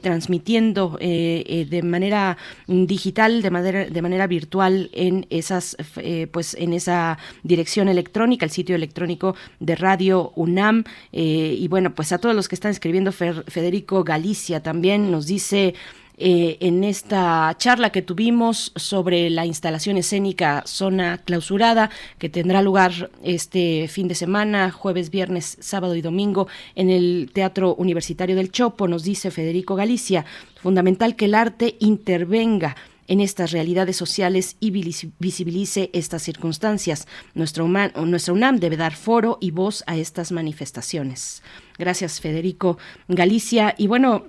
[0.00, 5.76] transmitiendo de manera digital, de manera, de manera virtual en esas,
[6.32, 10.63] pues en esa dirección electrónica, el sitio electrónico de Radio UNAM
[11.12, 15.74] eh, y bueno, pues a todos los que están escribiendo, Federico Galicia también nos dice...
[16.16, 23.10] Eh, en esta charla que tuvimos sobre la instalación escénica Zona Clausurada, que tendrá lugar
[23.24, 26.46] este fin de semana, jueves, viernes, sábado y domingo,
[26.76, 30.24] en el Teatro Universitario del Chopo, nos dice Federico Galicia,
[30.62, 32.76] fundamental que el arte intervenga
[33.06, 37.06] en estas realidades sociales y visibilice estas circunstancias.
[37.34, 41.42] Nuestra UNAM, nuestra UNAM debe dar foro y voz a estas manifestaciones.
[41.78, 42.78] Gracias, Federico
[43.08, 43.74] Galicia.
[43.76, 44.26] Y bueno,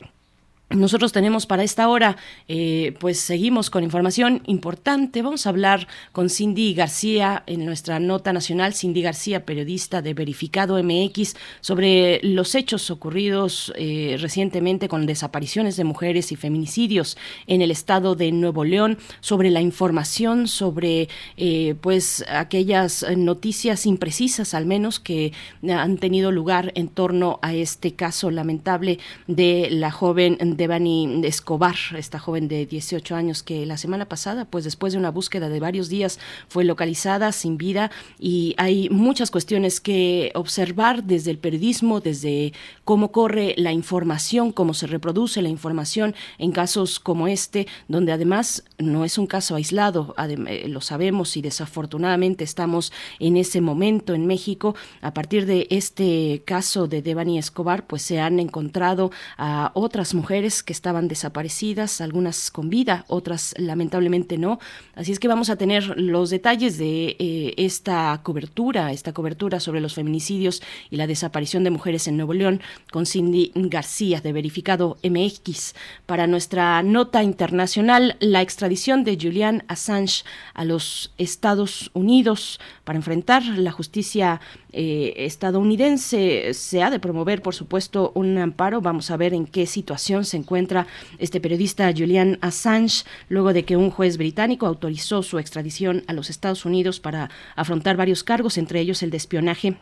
[0.71, 5.21] nosotros tenemos para esta hora, eh, pues seguimos con información importante.
[5.21, 10.81] Vamos a hablar con Cindy García en nuestra nota nacional, Cindy García, periodista de Verificado
[10.83, 17.69] MX, sobre los hechos ocurridos eh, recientemente con desapariciones de mujeres y feminicidios en el
[17.69, 24.99] estado de Nuevo León, sobre la información, sobre eh, pues aquellas noticias imprecisas al menos
[24.99, 25.31] que
[25.69, 28.97] han tenido lugar en torno a este caso lamentable
[29.27, 34.63] de la joven Devani Escobar, esta joven de 18 años que la semana pasada, pues
[34.63, 37.91] después de una búsqueda de varios días, fue localizada sin vida.
[38.19, 42.53] Y hay muchas cuestiones que observar desde el periodismo, desde
[42.83, 48.63] cómo corre la información, cómo se reproduce la información en casos como este, donde además
[48.77, 54.25] no es un caso aislado, eh, lo sabemos y desafortunadamente estamos en ese momento en
[54.27, 54.75] México.
[55.01, 60.63] A partir de este caso de Devani Escobar, pues se han encontrado a otras mujeres
[60.63, 64.59] que estaban desaparecidas, algunas con vida, otras lamentablemente no.
[64.95, 69.81] Así es que vamos a tener los detalles de eh, esta cobertura, esta cobertura sobre
[69.81, 72.61] los feminicidios y la desaparición de mujeres en Nuevo León
[72.91, 75.75] con Cindy García de Verificado MX.
[76.05, 80.23] Para nuestra nota internacional, la extradición de Julian Assange
[80.55, 84.41] a los Estados Unidos para enfrentar la justicia
[84.73, 86.51] eh, estadounidense.
[86.55, 88.81] Se ha de promover, por supuesto, un amparo.
[88.81, 90.87] Vamos a ver en qué situación se encuentra
[91.19, 96.31] este periodista Julian Assange luego de que un juez británico autorizó su extradición a los
[96.31, 99.77] Estados Unidos para afrontar varios cargos, entre ellos el de espionaje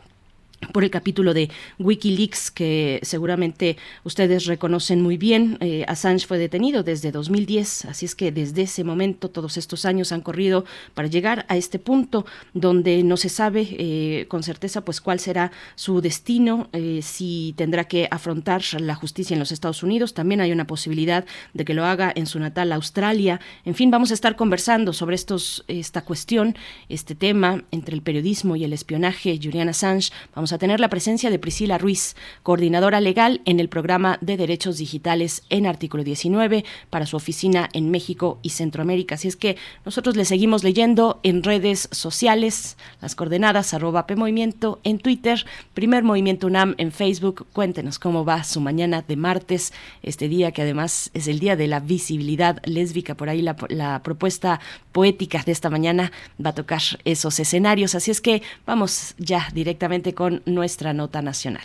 [0.72, 5.58] por el capítulo de Wikileaks que seguramente ustedes reconocen muy bien.
[5.60, 10.12] Eh, Assange fue detenido desde 2010, así es que desde ese momento todos estos años
[10.12, 15.00] han corrido para llegar a este punto donde no se sabe eh, con certeza pues
[15.00, 20.14] cuál será su destino, eh, si tendrá que afrontar la justicia en los Estados Unidos.
[20.14, 23.40] También hay una posibilidad de que lo haga en su natal Australia.
[23.64, 26.56] En fin, vamos a estar conversando sobre estos, esta cuestión,
[26.88, 29.38] este tema entre el periodismo y el espionaje.
[29.42, 33.68] Julian Assange, vamos a a tener la presencia de Priscila Ruiz, coordinadora legal en el
[33.68, 39.14] programa de derechos digitales en artículo 19 para su oficina en México y Centroamérica.
[39.14, 44.98] Así es que nosotros le seguimos leyendo en redes sociales, las coordenadas arroba PMovimiento en
[44.98, 45.44] Twitter,
[45.74, 47.46] Primer Movimiento UNAM en Facebook.
[47.52, 51.68] Cuéntenos cómo va su mañana de martes, este día que además es el día de
[51.68, 53.14] la visibilidad lésbica.
[53.14, 54.60] Por ahí la, la propuesta
[54.92, 56.12] poética de esta mañana
[56.44, 57.94] va a tocar esos escenarios.
[57.94, 61.64] Así es que vamos ya directamente con nuestra nota nacional.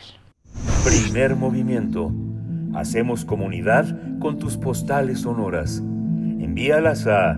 [0.84, 2.12] Primer movimiento.
[2.74, 3.86] Hacemos comunidad
[4.20, 5.80] con tus postales sonoras.
[5.80, 7.36] Envíalas a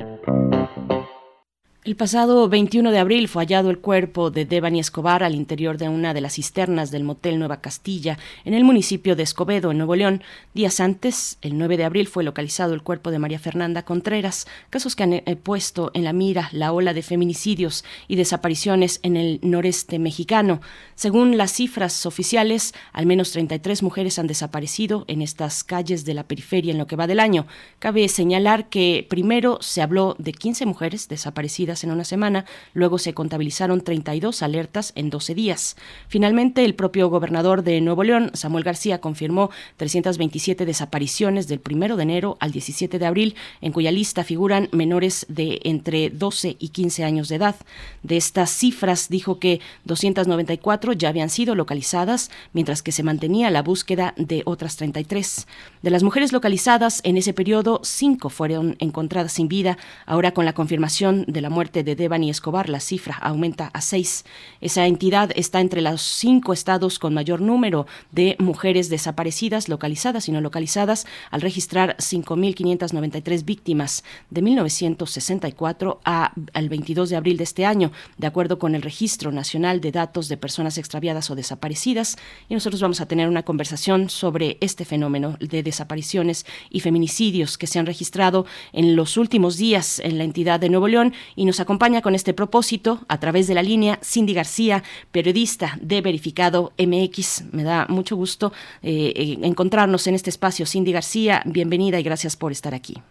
[1.85, 5.87] el pasado 21 de abril fue hallado el cuerpo de Devani Escobar al interior de
[5.87, 9.95] una de las cisternas del motel Nueva Castilla, en el municipio de Escobedo, en Nuevo
[9.95, 10.23] León.
[10.55, 14.95] Días antes, el 9 de abril, fue localizado el cuerpo de María Fernanda Contreras, casos
[14.95, 19.39] que han eh, puesto en la mira la ola de feminicidios y desapariciones en el
[19.43, 20.61] noreste mexicano.
[20.95, 26.23] Según las cifras oficiales, al menos 33 mujeres han desaparecido en estas calles de la
[26.23, 27.45] periferia en lo que va del año.
[27.77, 33.13] Cabe señalar que primero se habló de 15 mujeres desaparecidas en una semana, luego se
[33.13, 35.75] contabilizaron 32 alertas en 12 días.
[36.07, 42.03] Finalmente, el propio gobernador de Nuevo León, Samuel García, confirmó 327 desapariciones del 1 de
[42.03, 47.03] enero al 17 de abril, en cuya lista figuran menores de entre 12 y 15
[47.03, 47.55] años de edad.
[48.03, 53.61] De estas cifras, dijo que 294 ya habían sido localizadas, mientras que se mantenía la
[53.61, 55.47] búsqueda de otras 33.
[55.81, 60.53] De las mujeres localizadas en ese periodo, cinco fueron encontradas sin vida, ahora con la
[60.53, 64.25] confirmación de la muerte de Devani Escobar, la cifra aumenta a seis.
[64.61, 70.31] Esa entidad está entre los cinco estados con mayor número de mujeres desaparecidas, localizadas y
[70.31, 77.65] no localizadas, al registrar 5.593 víctimas de 1964 a, al 22 de abril de este
[77.65, 82.17] año, de acuerdo con el Registro Nacional de Datos de Personas Extraviadas o Desaparecidas.
[82.49, 87.67] Y nosotros vamos a tener una conversación sobre este fenómeno de desapariciones y feminicidios que
[87.67, 91.54] se han registrado en los últimos días en la entidad de Nuevo León y nos
[91.59, 97.53] acompaña con este propósito a través de la línea Cindy García, periodista de Verificado MX.
[97.53, 98.51] Me da mucho gusto
[98.81, 100.65] eh, eh, encontrarnos en este espacio.
[100.65, 103.01] Cindy García, bienvenida y gracias por estar aquí.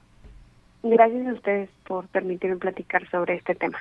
[0.83, 3.79] Gracias a ustedes por permitirme platicar sobre este tema.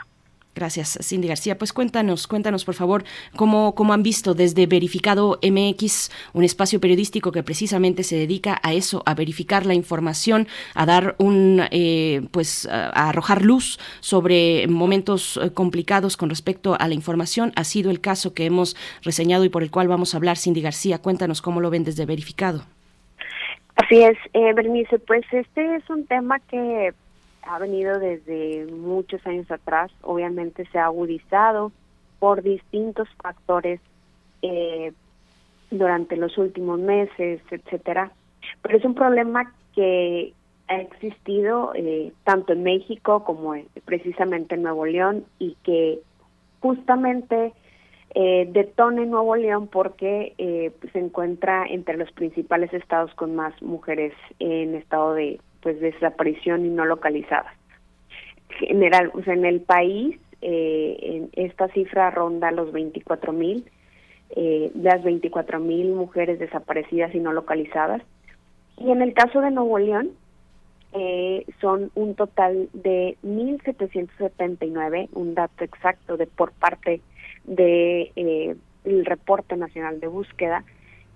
[0.56, 1.58] Gracias, Cindy García.
[1.58, 3.04] Pues cuéntanos, cuéntanos, por favor,
[3.36, 8.74] cómo, cómo han visto desde Verificado MX, un espacio periodístico que precisamente se dedica a
[8.74, 15.40] eso, a verificar la información, a dar un, eh, pues, a arrojar luz sobre momentos
[15.42, 17.52] eh, complicados con respecto a la información.
[17.56, 20.62] Ha sido el caso que hemos reseñado y por el cual vamos a hablar, Cindy
[20.62, 21.00] García.
[21.00, 22.64] Cuéntanos cómo lo ven desde Verificado.
[23.76, 26.94] Así es, eh, Bernice, pues este es un tema que
[27.46, 31.72] ha venido desde muchos años atrás, obviamente se ha agudizado
[32.20, 33.80] por distintos factores
[34.42, 34.94] eh,
[35.72, 38.12] durante los últimos meses, etcétera.
[38.62, 40.34] Pero es un problema que
[40.68, 46.00] ha existido eh, tanto en México como precisamente en Nuevo León y que
[46.62, 47.54] justamente
[48.16, 53.60] eh, detona en Nuevo León porque eh, se encuentra entre los principales estados con más
[53.62, 57.56] mujeres en estado de pues desaparición y no localizadas.
[58.60, 63.66] General, o en el país eh, en esta cifra ronda los 24 mil,
[64.36, 68.02] eh, las 24 mil mujeres desaparecidas y no localizadas.
[68.78, 70.12] Y en el caso de Nuevo León,
[70.92, 77.02] eh, son un total de 1.779, un dato exacto de por parte
[77.46, 80.64] de eh, el reporte nacional de búsqueda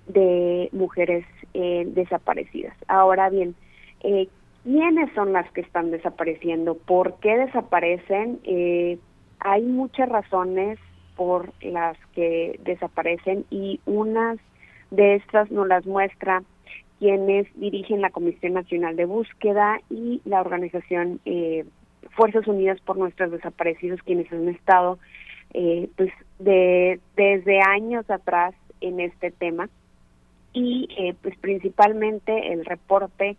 [0.08, 2.76] de mujeres eh, desaparecidas.
[2.88, 3.56] Ahora bien,
[4.02, 4.28] eh,
[4.68, 6.76] ¿quiénes son las que están desapareciendo?
[6.76, 8.42] ¿Por qué desaparecen?
[8.44, 9.00] Eh,
[9.40, 10.78] hay muchas razones
[11.16, 14.38] por las que desaparecen y unas
[14.92, 16.44] de estas nos las muestra
[17.00, 21.64] quienes dirigen la Comisión Nacional de Búsqueda y la organización eh,
[22.10, 25.00] Fuerzas Unidas por Nuestros Desaparecidos, quienes han estado
[25.54, 29.70] eh, pues de desde años atrás en este tema
[30.52, 33.38] y eh, pues principalmente el reporte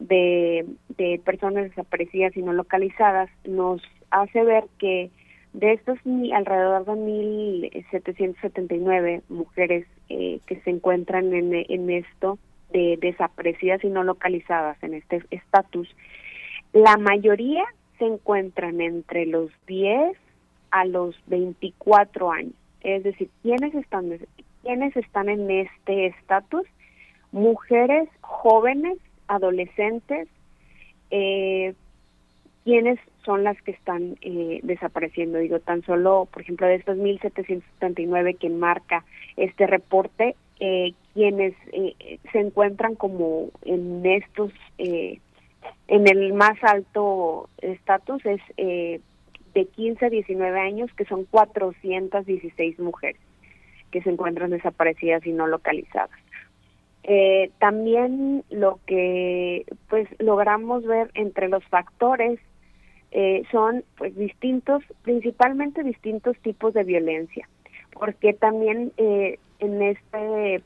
[0.00, 0.66] de,
[0.96, 5.10] de personas desaparecidas y no localizadas nos hace ver que
[5.52, 5.98] de estos
[6.34, 12.38] alrededor de 1.779 mujeres eh, que se encuentran en, en esto
[12.72, 15.88] de desaparecidas y no localizadas en este estatus,
[16.72, 17.64] la mayoría
[17.98, 20.16] se encuentran entre los 10
[20.70, 22.54] a los 24 años.
[22.80, 24.18] Es decir, quienes están
[24.62, 26.64] ¿quiénes están en este estatus?
[27.32, 28.98] Mujeres jóvenes,
[29.30, 30.28] adolescentes,
[31.10, 31.74] eh,
[32.64, 35.38] ¿quiénes son las que están eh, desapareciendo?
[35.38, 39.04] Digo, tan solo, por ejemplo, de estos 1.779 que marca
[39.36, 45.20] este reporte, eh, quienes eh, se encuentran como en estos, eh,
[45.88, 49.00] en el más alto estatus es eh,
[49.54, 53.20] de 15 a 19 años, que son 416 mujeres
[53.90, 56.10] que se encuentran desaparecidas y no localizadas.
[57.04, 62.38] Eh, también lo que pues logramos ver entre los factores
[63.10, 67.48] eh, son pues distintos, principalmente distintos tipos de violencia,
[67.92, 70.62] porque también eh, en este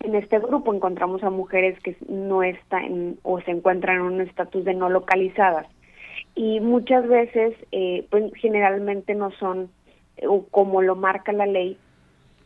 [0.00, 4.64] en este grupo encontramos a mujeres que no están o se encuentran en un estatus
[4.64, 5.66] de no localizadas.
[6.34, 9.70] Y muchas veces eh, pues generalmente no son
[10.28, 11.78] o como lo marca la ley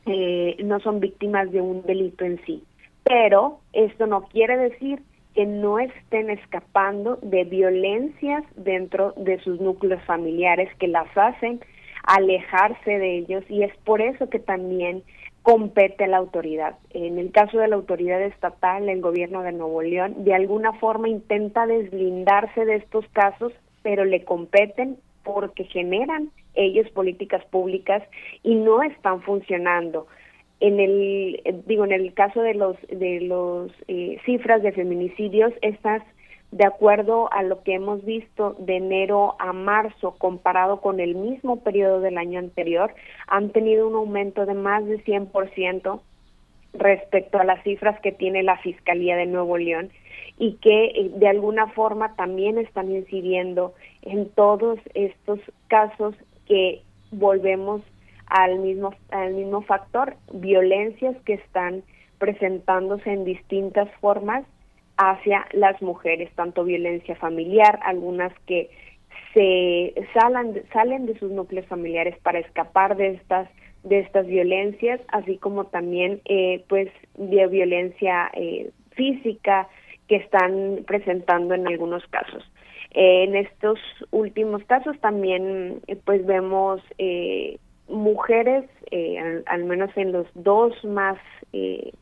[0.06, 2.64] eh, no son víctimas de un delito en sí
[3.08, 5.00] pero esto no quiere decir
[5.34, 11.60] que no estén escapando de violencias dentro de sus núcleos familiares que las hacen
[12.02, 15.02] alejarse de ellos y es por eso que también
[15.42, 16.76] compete a la autoridad.
[16.90, 21.08] En el caso de la autoridad estatal, el gobierno de Nuevo León de alguna forma
[21.08, 23.52] intenta deslindarse de estos casos,
[23.82, 28.02] pero le competen porque generan ellos políticas públicas
[28.42, 30.08] y no están funcionando
[30.60, 36.02] en el digo en el caso de los de los eh, cifras de feminicidios estas
[36.50, 41.60] de acuerdo a lo que hemos visto de enero a marzo comparado con el mismo
[41.60, 42.94] periodo del año anterior
[43.26, 46.00] han tenido un aumento de más de 100%
[46.74, 49.90] respecto a las cifras que tiene la Fiscalía de Nuevo León
[50.38, 56.14] y que eh, de alguna forma también están incidiendo en todos estos casos
[56.46, 57.82] que volvemos
[58.30, 61.82] al mismo al mismo factor violencias que están
[62.18, 64.44] presentándose en distintas formas
[64.96, 68.70] hacia las mujeres tanto violencia familiar algunas que
[69.34, 73.48] se salen salen de sus núcleos familiares para escapar de estas
[73.84, 79.68] de estas violencias así como también eh, pues de violencia eh, física
[80.08, 82.42] que están presentando en algunos casos.
[82.90, 83.78] Eh, en estos
[84.10, 87.58] últimos casos también pues vemos eh,
[87.88, 91.18] mujeres, eh, al, menos en los dos más
[91.52, 91.92] eh,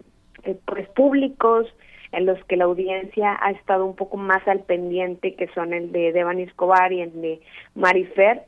[0.44, 1.66] eh, pues públicos,
[2.12, 5.92] en los que la audiencia ha estado un poco más al pendiente, que son el
[5.92, 7.40] de Devani Escobar y el de
[7.74, 8.42] Marifer.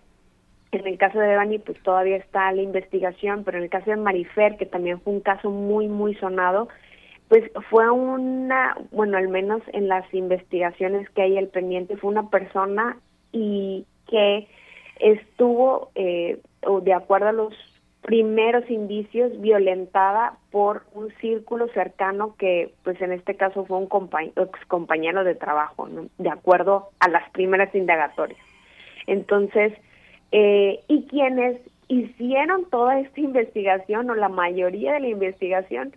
[0.70, 3.97] En el caso de Devani, pues todavía está la investigación, pero en el caso de
[3.97, 6.69] Marifer, que también fue un caso muy, muy sonado,
[7.28, 12.31] pues fue una, bueno, al menos en las investigaciones que hay al pendiente, fue una
[12.31, 12.97] persona
[13.32, 14.47] y que
[15.01, 17.55] estuvo eh, o de acuerdo a los
[18.02, 24.30] primeros indicios violentada por un círculo cercano que pues en este caso fue un compañ
[24.36, 26.06] ex compañero de trabajo ¿no?
[26.16, 28.40] de acuerdo a las primeras indagatorias
[29.06, 29.72] entonces
[30.30, 35.93] eh, y quienes hicieron toda esta investigación o la mayoría de la investigación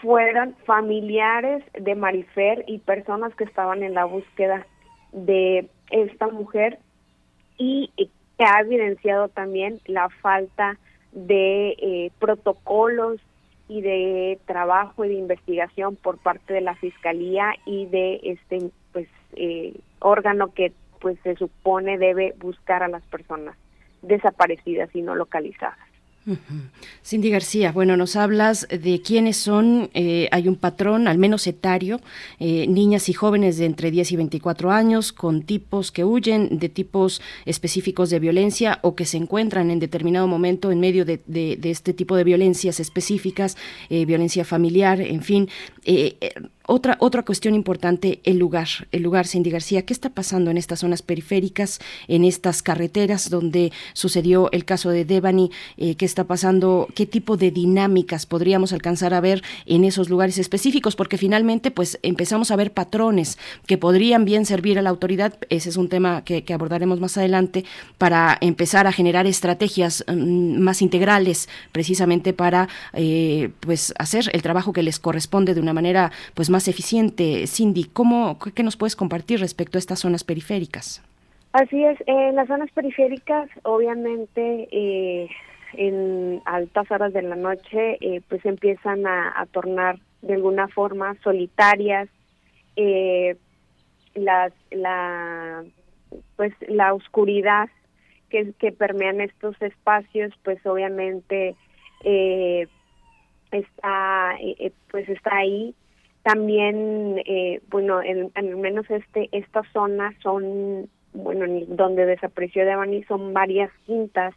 [0.00, 4.66] fueron familiares de Marifer y personas que estaban en la búsqueda
[5.12, 6.78] de esta mujer
[7.58, 7.90] y
[8.42, 10.76] que ha evidenciado también la falta
[11.12, 13.20] de eh, protocolos
[13.68, 19.06] y de trabajo y de investigación por parte de la fiscalía y de este pues
[19.36, 23.56] eh, órgano que pues se supone debe buscar a las personas
[24.02, 25.78] desaparecidas y no localizadas.
[27.04, 32.00] Cindy García, bueno, nos hablas de quiénes son, eh, hay un patrón, al menos etario,
[32.38, 36.68] eh, niñas y jóvenes de entre 10 y 24 años, con tipos que huyen de
[36.68, 41.92] tipos específicos de violencia o que se encuentran en determinado momento en medio de este
[41.92, 43.56] tipo de violencias específicas,
[43.90, 45.48] eh, violencia familiar, en fin.
[46.74, 48.66] Otra, otra cuestión importante, el lugar.
[48.92, 53.72] El lugar, Cindy García, ¿qué está pasando en estas zonas periféricas, en estas carreteras donde
[53.92, 55.50] sucedió el caso de Devani?
[55.76, 56.88] Eh, ¿Qué está pasando?
[56.94, 60.96] ¿Qué tipo de dinámicas podríamos alcanzar a ver en esos lugares específicos?
[60.96, 63.36] Porque finalmente, pues empezamos a ver patrones
[63.66, 65.34] que podrían bien servir a la autoridad.
[65.50, 67.66] Ese es un tema que, abordaremos más adelante
[67.98, 74.72] para empezar a generar estrategias um, más integrales, precisamente para eh, pues hacer el trabajo
[74.72, 77.46] que les corresponde de una manera pues más eficiente.
[77.46, 81.02] Cindy, ¿cómo, ¿qué nos puedes compartir respecto a estas zonas periféricas?
[81.52, 85.28] Así es, en las zonas periféricas, obviamente, eh,
[85.74, 91.14] en altas horas de la noche, eh, pues empiezan a, a, tornar de alguna forma
[91.22, 92.08] solitarias,
[92.76, 93.36] eh,
[94.14, 95.62] las, la,
[96.36, 97.68] pues la oscuridad
[98.30, 101.54] que, que permean estos espacios, pues obviamente
[103.50, 104.36] está
[104.90, 105.74] pues está ahí
[106.22, 107.22] también
[107.70, 114.34] bueno en, al menos este esta zona son bueno donde desapareció Devani son varias quintas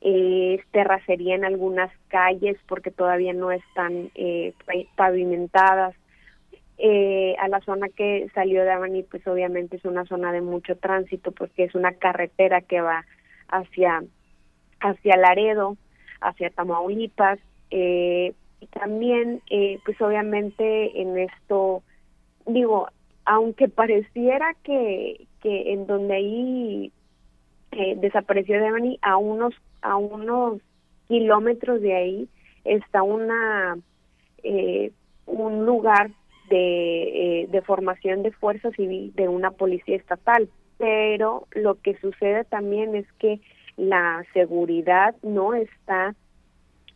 [0.00, 4.52] eh, terracería en algunas calles porque todavía no están eh,
[4.94, 5.94] pavimentadas.
[6.78, 10.76] Eh, a la zona que salió de Avani, pues obviamente es una zona de mucho
[10.76, 13.06] tránsito porque es una carretera que va
[13.48, 14.04] hacia
[14.80, 15.78] hacia Laredo,
[16.20, 17.38] hacia Tamaulipas.
[17.70, 21.82] Eh, y también, eh, pues obviamente en esto,
[22.46, 22.88] digo,
[23.24, 26.92] aunque pareciera que, que en donde ahí
[27.72, 30.60] eh, desapareció Devani, a unos a unos
[31.08, 32.28] kilómetros de ahí
[32.64, 33.76] está una
[34.42, 34.92] eh,
[35.26, 36.10] un lugar
[36.48, 40.48] de, eh, de formación de fuerza civil de una policía estatal.
[40.78, 43.40] Pero lo que sucede también es que
[43.76, 46.14] la seguridad no está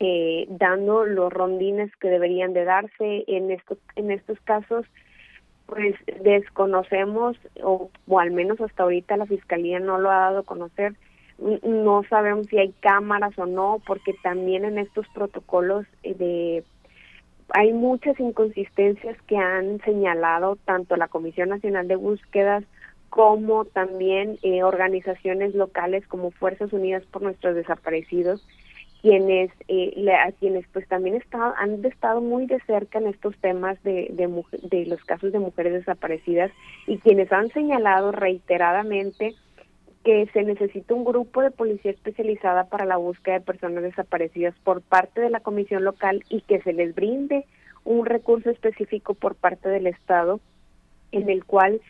[0.00, 3.24] eh, dando los rondines que deberían de darse.
[3.26, 4.86] En estos en estos casos
[5.66, 10.44] pues desconocemos o, o al menos hasta ahorita la fiscalía no lo ha dado a
[10.44, 10.94] conocer.
[11.38, 16.64] No sabemos si hay cámaras o no, porque también en estos protocolos eh, de
[17.52, 22.64] hay muchas inconsistencias que han señalado tanto la Comisión Nacional de Búsquedas
[23.08, 28.46] como también eh, organizaciones locales como Fuerzas Unidas por Nuestros Desaparecidos,
[29.00, 31.22] quienes eh, a quienes pues también
[31.56, 34.28] han estado muy de cerca en estos temas de, de,
[34.68, 36.50] de los casos de mujeres desaparecidas
[36.86, 39.34] y quienes han señalado reiteradamente
[40.04, 44.80] que se necesita un grupo de policía especializada para la búsqueda de personas desaparecidas por
[44.82, 47.44] parte de la comisión local y que se les brinde
[47.84, 50.40] un recurso específico por parte del Estado
[51.12, 51.80] en el cual,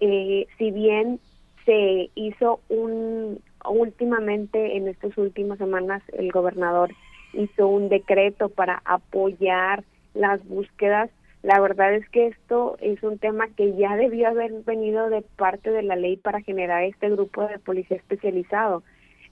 [0.00, 1.20] eh, si bien
[1.64, 6.90] se hizo un, últimamente en estas últimas semanas el gobernador
[7.32, 9.84] hizo un decreto para apoyar
[10.14, 11.10] las búsquedas,
[11.42, 15.70] la verdad es que esto es un tema que ya debió haber venido de parte
[15.70, 18.82] de la ley para generar este grupo de policía especializado.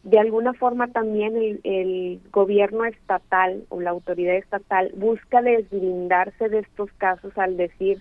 [0.05, 6.93] De alguna forma también el, gobierno estatal o la autoridad estatal busca deslindarse de estos
[6.93, 8.01] casos al decir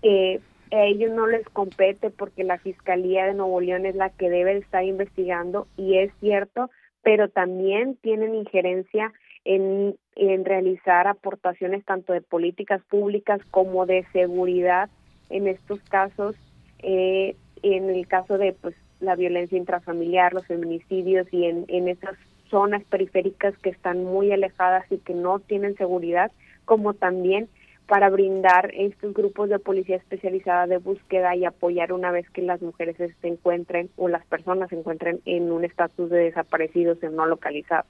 [0.00, 0.40] que
[0.74, 4.56] a ellos no les compete porque la Fiscalía de Nuevo León es la que debe
[4.58, 6.70] estar investigando y es cierto,
[7.02, 9.12] pero también tienen injerencia
[9.44, 14.88] en, en realizar aportaciones tanto de políticas públicas como de seguridad
[15.30, 16.34] en estos casos,
[16.80, 22.16] eh, en el caso de pues la violencia intrafamiliar, los feminicidios y en, en esas
[22.50, 26.32] zonas periféricas que están muy alejadas y que no tienen seguridad,
[26.64, 27.48] como también
[27.86, 32.62] para brindar estos grupos de policía especializada de búsqueda y apoyar una vez que las
[32.62, 37.26] mujeres se encuentren o las personas se encuentren en un estatus de desaparecidos o no
[37.26, 37.86] localizados.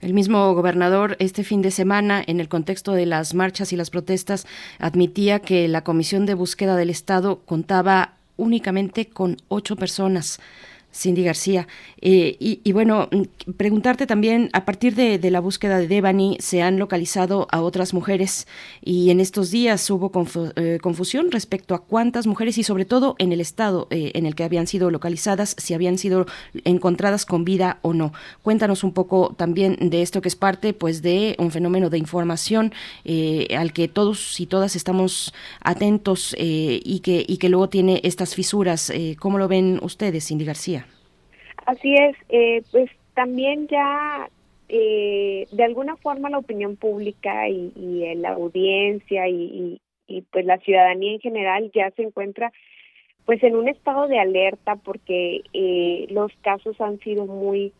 [0.00, 3.90] El mismo gobernador este fin de semana, en el contexto de las marchas y las
[3.90, 4.46] protestas,
[4.78, 10.40] admitía que la Comisión de Búsqueda del Estado contaba únicamente con ocho personas.
[10.92, 11.68] Cindy García.
[12.00, 13.08] Eh, y, bueno,
[13.56, 18.48] preguntarte también, a partir de, la búsqueda de Devani, se han localizado a otras mujeres
[18.82, 20.10] y en estos días hubo
[20.56, 24.34] eh, confusión respecto a cuántas mujeres y sobre todo en el estado eh, en el
[24.34, 26.26] que habían sido localizadas, si habían sido
[26.64, 28.12] encontradas con vida o no.
[28.42, 32.72] Cuéntanos un poco también de esto que es parte pues de un fenómeno de información
[33.56, 38.92] al que todos y todas estamos atentos y, que, y que luego tiene estas fisuras.
[39.18, 40.79] ¿Cómo lo ven ustedes, Cindy García?
[41.70, 44.28] Así es, eh, pues también ya
[44.68, 50.58] eh, de alguna forma la opinión pública y, y la audiencia y, y, pues la
[50.58, 52.52] ciudadanía en general ya se encuentra
[53.24, 57.72] pues en un estado de alerta porque eh, los casos han sido muy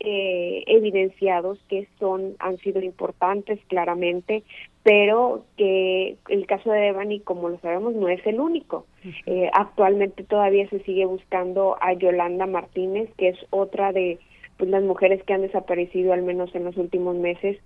[0.00, 4.42] eh, evidenciados que son han sido importantes claramente
[4.84, 8.86] pero que el caso de Devani, como lo sabemos, no es el único.
[9.24, 14.18] Eh, actualmente todavía se sigue buscando a Yolanda Martínez, que es otra de
[14.58, 17.58] pues, las mujeres que han desaparecido al menos en los últimos meses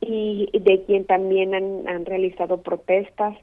[0.00, 3.38] y de quien también han, han realizado protestas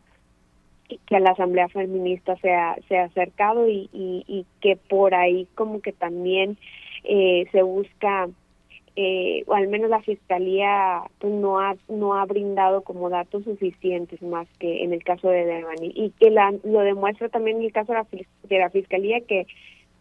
[1.07, 5.15] que a la asamblea feminista se ha, se ha acercado y, y, y que por
[5.15, 6.57] ahí como que también
[7.05, 8.29] eh, se busca
[8.95, 14.22] eh, o al menos la fiscalía pues, no ha no ha brindado como datos suficientes
[14.22, 15.91] más que en el caso de Devani.
[15.95, 17.94] Y que la, lo demuestra también en el caso
[18.44, 19.48] de la, fiscalía que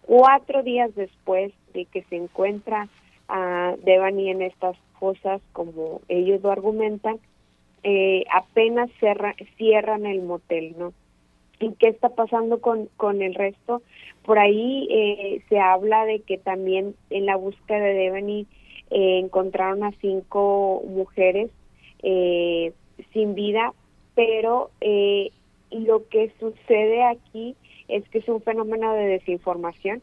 [0.03, 2.89] cuatro días después de que se encuentra
[3.29, 7.19] a Devani en estas cosas como ellos lo argumentan
[7.85, 10.93] eh, apenas cerra, cierran el motel no
[11.61, 13.81] y qué está pasando con con el resto
[14.25, 18.47] por ahí eh, se habla de que también en la búsqueda de Devani
[18.93, 21.51] eh, encontraron a cinco mujeres
[22.03, 22.73] eh,
[23.13, 23.73] sin vida,
[24.15, 25.31] pero eh,
[25.71, 27.57] lo que sucede aquí
[27.89, 30.03] es que es un fenómeno de desinformación.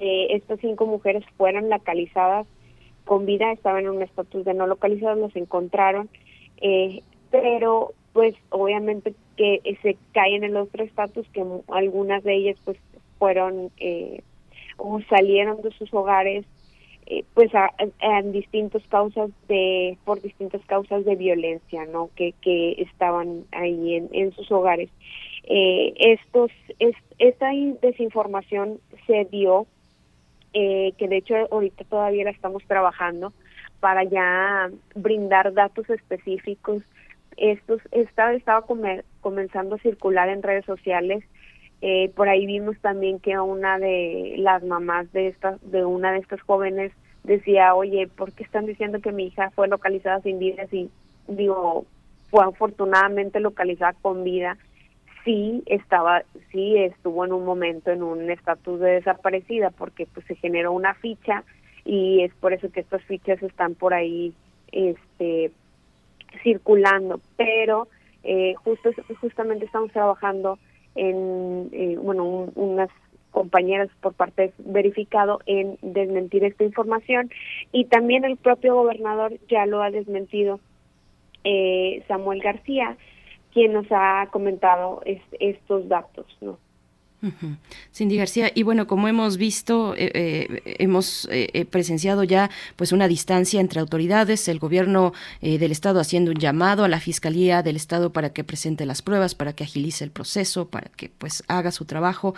[0.00, 2.46] Eh, estas cinco mujeres fueron localizadas
[3.04, 6.08] con vida, estaban en un estatus de no localizados, los encontraron,
[6.60, 12.56] eh, pero pues obviamente que se caen en el otro estatus que algunas de ellas
[12.64, 12.76] pues
[13.18, 14.22] fueron eh,
[14.76, 16.44] o salieron de sus hogares
[17.10, 17.72] eh, pues a,
[18.24, 22.34] distintas causas de por distintas causas de violencia no que,
[22.76, 24.90] estaban ahí en, sus hogares.
[25.44, 27.48] Eh, estos es, esta
[27.80, 29.66] desinformación se dio
[30.52, 33.32] eh, que de hecho ahorita todavía la estamos trabajando
[33.80, 36.82] para ya brindar datos específicos.
[37.38, 38.66] Estos estaba estaba
[39.22, 41.24] comenzando a circular en redes sociales
[41.80, 46.18] eh, por ahí vimos también que una de las mamás de esta, de una de
[46.18, 46.92] estas jóvenes
[47.22, 50.64] decía, oye, ¿por qué están diciendo que mi hija fue localizada sin vida?
[50.72, 50.90] Y
[51.28, 51.86] digo,
[52.30, 54.56] fue afortunadamente localizada con vida.
[55.24, 60.34] Sí estaba, sí estuvo en un momento en un estatus de desaparecida porque pues se
[60.36, 61.44] generó una ficha
[61.84, 64.32] y es por eso que estas fichas están por ahí,
[64.72, 65.52] este,
[66.42, 67.20] circulando.
[67.36, 67.88] Pero
[68.24, 68.90] eh, justo,
[69.20, 70.58] justamente estamos trabajando
[70.98, 72.90] en, eh, bueno, unas
[73.30, 77.30] compañeras por parte verificado en desmentir esta información.
[77.72, 80.60] Y también el propio gobernador ya lo ha desmentido
[81.44, 82.96] eh, Samuel García
[83.52, 85.00] quien nos ha comentado
[85.40, 86.58] estos datos no
[87.92, 93.08] Cindy García, y bueno, como hemos visto, eh, eh, hemos eh, presenciado ya pues una
[93.08, 98.12] distancia entre autoridades, el gobierno del estado haciendo un llamado a la fiscalía del estado
[98.12, 101.84] para que presente las pruebas, para que agilice el proceso, para que pues haga su
[101.84, 102.34] trabajo.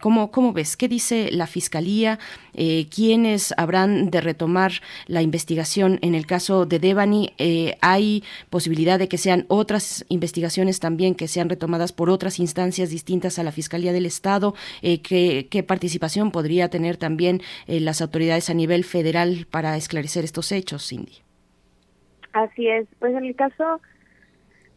[0.00, 0.76] ¿cómo, ¿Cómo ves?
[0.76, 2.18] ¿Qué dice la fiscalía?
[2.52, 4.72] ¿Quiénes habrán de retomar
[5.06, 7.32] la investigación en el caso de Devani?
[7.80, 13.38] ¿Hay posibilidad de que sean otras investigaciones también que sean retomadas por otras instancias distintas
[13.38, 13.85] a la fiscalía?
[13.92, 19.76] Del Estado, eh, ¿qué, participación podría tener también eh, las autoridades a nivel federal para
[19.76, 21.18] esclarecer estos hechos, Cindy?
[22.32, 23.80] Así es, pues en el caso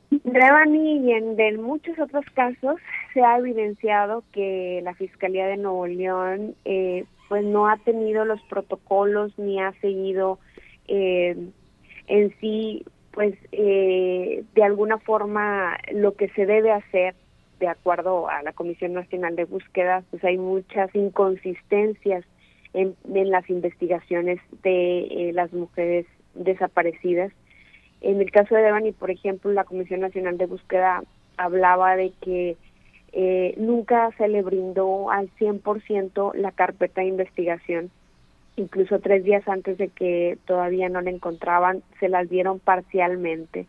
[0.10, 2.78] de Evani y en muchos otros casos
[3.14, 8.42] se ha evidenciado que la Fiscalía de Nuevo León eh, pues no ha tenido los
[8.44, 10.40] protocolos ni ha seguido
[10.88, 11.38] eh,
[12.08, 17.16] en sí pues eh, de alguna forma lo que se debe hacer
[17.60, 22.24] de acuerdo a la Comisión Nacional de Búsqueda, pues hay muchas inconsistencias
[22.74, 26.06] en, las investigaciones de eh, las mujeres
[26.36, 27.32] desaparecidas.
[28.02, 31.04] En el caso de Devani, por ejemplo, la Comisión Nacional de Búsqueda
[31.38, 32.56] hablaba de que
[33.12, 37.92] eh, nunca se le brindó al 100% la carpeta de investigación.
[38.56, 43.66] Incluso tres días antes de que todavía no la encontraban, se las dieron parcialmente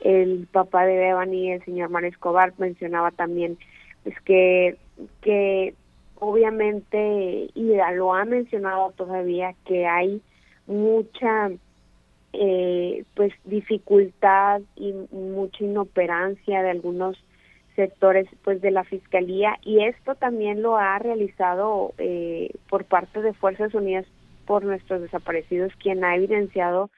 [0.00, 3.58] el papá de Devani, el señor Mario Escobar, mencionaba también
[4.04, 4.76] pues que,
[5.22, 5.74] que
[6.16, 10.20] obviamente, y lo ha mencionado todavía, que hay
[10.66, 11.50] mucha
[12.32, 17.16] eh, pues dificultad y mucha inoperancia de algunos
[17.74, 23.32] sectores pues de la fiscalía y esto también lo ha realizado eh, por parte de
[23.32, 24.04] Fuerzas Unidas
[24.46, 26.90] por nuestros desaparecidos quien ha evidenciado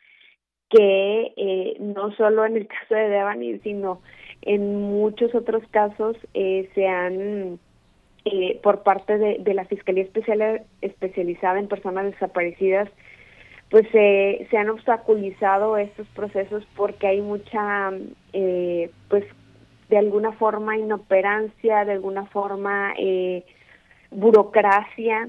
[0.71, 4.01] que eh, no solo en el caso de Devani, sino
[4.43, 7.59] en muchos otros casos eh, se han,
[8.25, 12.89] eh, por parte de, la Fiscalía Especial, especializada en personas desaparecidas,
[13.69, 17.93] pues se han obstaculizado estos procesos porque hay mucha,
[19.09, 19.25] pues
[19.89, 22.93] de alguna forma inoperancia, de alguna forma
[24.11, 25.29] burocracia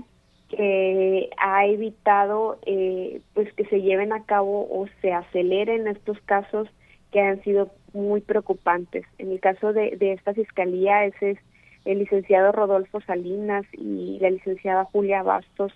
[0.52, 6.68] que ha evitado eh, pues que se lleven a cabo o se aceleren estos casos
[7.12, 9.06] que han sido muy preocupantes.
[9.18, 11.40] En el caso de, de esta fiscalía, ese es
[11.86, 15.74] el licenciado Rodolfo Salinas y la licenciada Julia Bastos,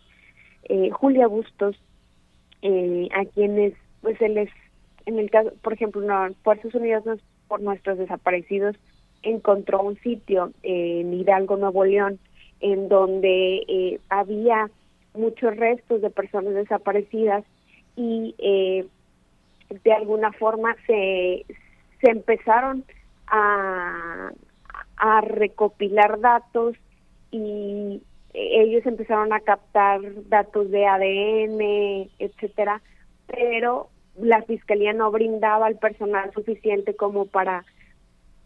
[0.65, 1.75] eh, Julia Bustos,
[2.61, 4.49] eh, a quienes pues él es,
[5.05, 7.03] en el caso, por ejemplo, no, Fuerzas Unidas
[7.47, 8.75] por nuestros desaparecidos
[9.23, 12.19] encontró un sitio en Hidalgo, Nuevo León,
[12.59, 14.69] en donde eh, había
[15.13, 17.43] muchos restos de personas desaparecidas
[17.95, 18.85] y eh,
[19.83, 21.45] de alguna forma se,
[22.01, 22.83] se empezaron
[23.27, 24.31] a,
[24.97, 26.75] a recopilar datos
[27.31, 28.01] y
[28.33, 32.81] ellos empezaron a captar datos de ADN, etcétera,
[33.27, 37.65] pero la fiscalía no brindaba el personal suficiente como para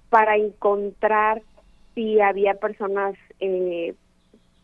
[0.10, 1.41] para encontrar
[1.95, 3.94] si había personas, eh,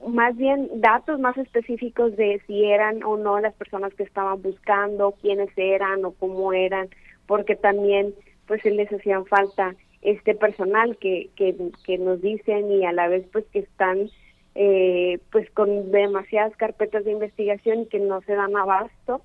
[0.06, 5.16] más bien datos más específicos de si eran o no las personas que estaban buscando,
[5.22, 6.90] quiénes eran o cómo eran,
[7.28, 8.14] porque también
[8.48, 13.26] pues les hacían falta este personal que, que, que nos dicen y a la vez
[13.32, 14.10] pues que están
[14.54, 19.22] eh, pues con demasiadas carpetas de investigación y que no se dan abasto.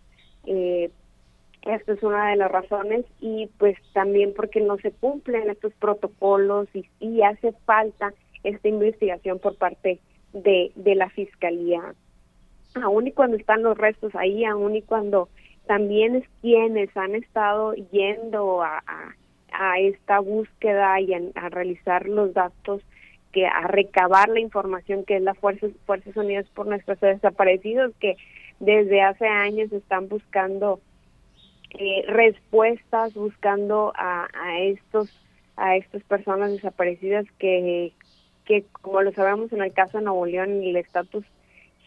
[0.47, 0.91] Eh,
[1.63, 6.69] esta es una de las razones y pues también porque no se cumplen estos protocolos
[7.01, 10.01] y, hace falta esta investigación por parte
[10.33, 11.95] de, de la fiscalía.
[12.83, 15.29] Aún y cuando están los restos ahí, aún y cuando
[15.67, 18.83] también es quienes han estado yendo a,
[19.53, 22.83] a, esta búsqueda y a, realizar los datos
[23.33, 28.17] que a recabar la información que es la Fuerzas Fuerzas Unidas por nuestros desaparecidos que
[28.59, 30.81] desde hace años están buscando
[31.79, 35.11] eh, respuestas buscando a, a estos
[35.57, 37.93] a estas personas desaparecidas que
[38.45, 41.25] que como lo sabemos en el caso de Nuevo León el estatus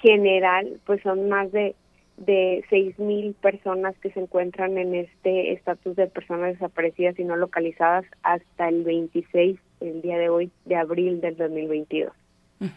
[0.02, 1.76] general pues son más de
[2.18, 7.36] de seis mil personas que se encuentran en este estatus de personas desaparecidas y no
[7.36, 12.14] localizadas hasta el 26 el día de hoy de abril del 2022.
[12.62, 12.68] Eh,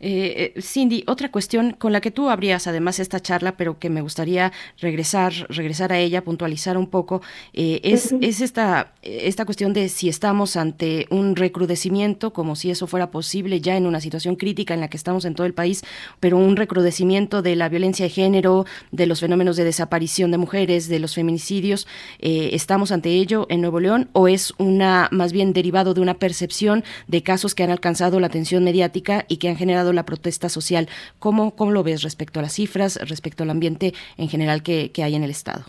[0.00, 4.00] eh, Cindy, otra cuestión con la que tú abrías además esta charla, pero que me
[4.00, 7.22] gustaría regresar, regresar a ella, puntualizar un poco,
[7.52, 12.86] eh, es, es esta, esta cuestión de si estamos ante un recrudecimiento, como si eso
[12.86, 15.82] fuera posible ya en una situación crítica en la que estamos en todo el país,
[16.20, 20.88] pero un recrudecimiento de la violencia de género, de los fenómenos de desaparición de mujeres,
[20.88, 21.86] de los feminicidios,
[22.20, 26.84] ¿estamos ante ello en Nuevo León o es una más bien derivado de una percepción
[27.06, 30.48] de casos que han alcanzado la atención mediática y que han generado generado la protesta
[30.48, 30.88] social.
[31.18, 35.14] ¿Cómo, cómo lo ves respecto a las cifras, respecto al ambiente en general que, hay
[35.14, 35.64] en el Estado?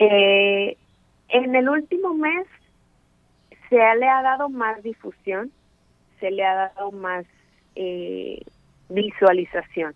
[0.00, 0.76] Eh,
[1.28, 2.48] en el último mes
[3.68, 5.52] se le ha dado más difusión,
[6.18, 7.24] se le ha dado más
[7.76, 8.42] eh,
[8.88, 9.94] visualización.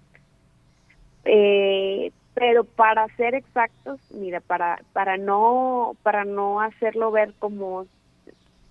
[1.24, 7.86] Eh, pero para ser exactos, mira, para para no para no hacerlo ver como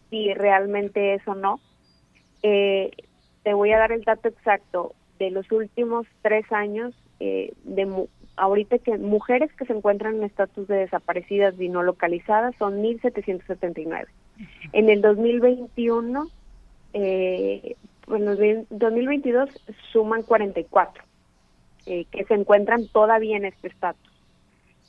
[0.10, 1.60] si realmente es o no,
[3.46, 8.08] te voy a dar el dato exacto de los últimos tres años eh, de
[8.38, 14.08] ahorita que mujeres que se encuentran en estatus de desaparecidas y no localizadas son 1.779.
[14.74, 16.28] En el 2021,
[16.94, 17.76] eh,
[18.08, 19.50] en 2022
[19.92, 21.04] suman 44
[21.86, 24.12] eh, que se encuentran todavía en este estatus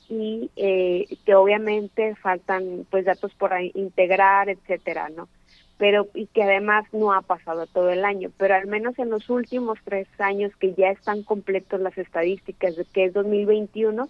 [0.09, 5.27] y eh, que obviamente faltan pues datos por integrar, etcétera, ¿no?
[5.77, 9.29] Pero y que además no ha pasado todo el año, pero al menos en los
[9.29, 14.09] últimos tres años que ya están completos las estadísticas de que es 2021,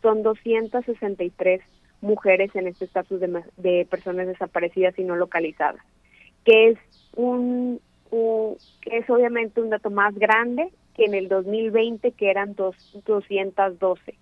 [0.00, 1.60] son 263
[2.00, 5.82] mujeres en este estatus de, personas desaparecidas y no localizadas,
[6.44, 6.78] que es
[7.14, 7.80] un,
[8.10, 12.74] que es obviamente un dato más grande que en el 2020 que eran dos,
[13.06, 14.14] 212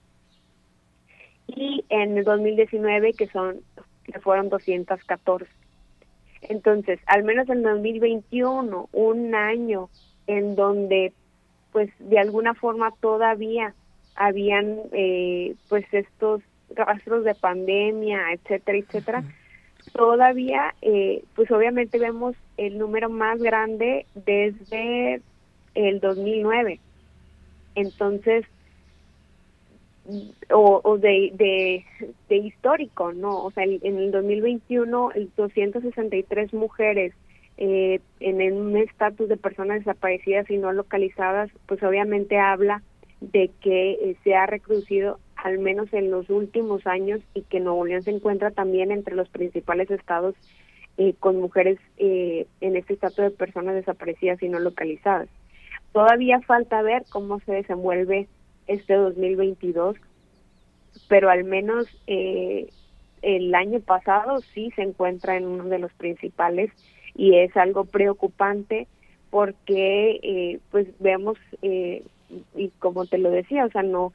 [1.49, 3.61] y en el 2019 que son
[4.05, 5.60] que fueron 214
[6.43, 9.89] entonces, al menos en 2021, un año
[10.27, 11.13] en donde,
[11.73, 13.75] pues, de alguna forma todavía
[14.15, 16.43] habían, eh, pues, estos
[16.75, 19.25] rastros de pandemia, etcétera, etcétera,
[19.93, 25.21] todavía, eh, pues, obviamente vemos el número más grande desde
[25.75, 26.81] el 2009.
[27.75, 28.45] Entonces,
[30.53, 31.85] o, de,
[32.29, 33.45] de, histórico, ¿no?
[33.45, 37.13] O sea, en el 2021, 263 mujeres
[37.63, 42.83] eh, en un estatus de personas desaparecidas y no localizadas, pues obviamente habla
[43.21, 47.85] de que eh, se ha reducido al menos en los últimos años y que Nuevo
[47.85, 50.35] León se encuentra también entre los principales estados
[50.97, 55.29] eh, con mujeres en este estatus de personas desaparecidas y no localizadas.
[55.93, 58.27] Todavía falta ver cómo se desenvuelve
[58.67, 59.97] este 2022,
[61.09, 62.69] pero al menos eh,
[63.23, 66.71] el año pasado sí se encuentra en uno de los principales
[67.15, 68.87] y es algo preocupante
[69.31, 72.05] porque eh, pues vemos eh,
[72.55, 74.13] y como te lo decía, o sea, no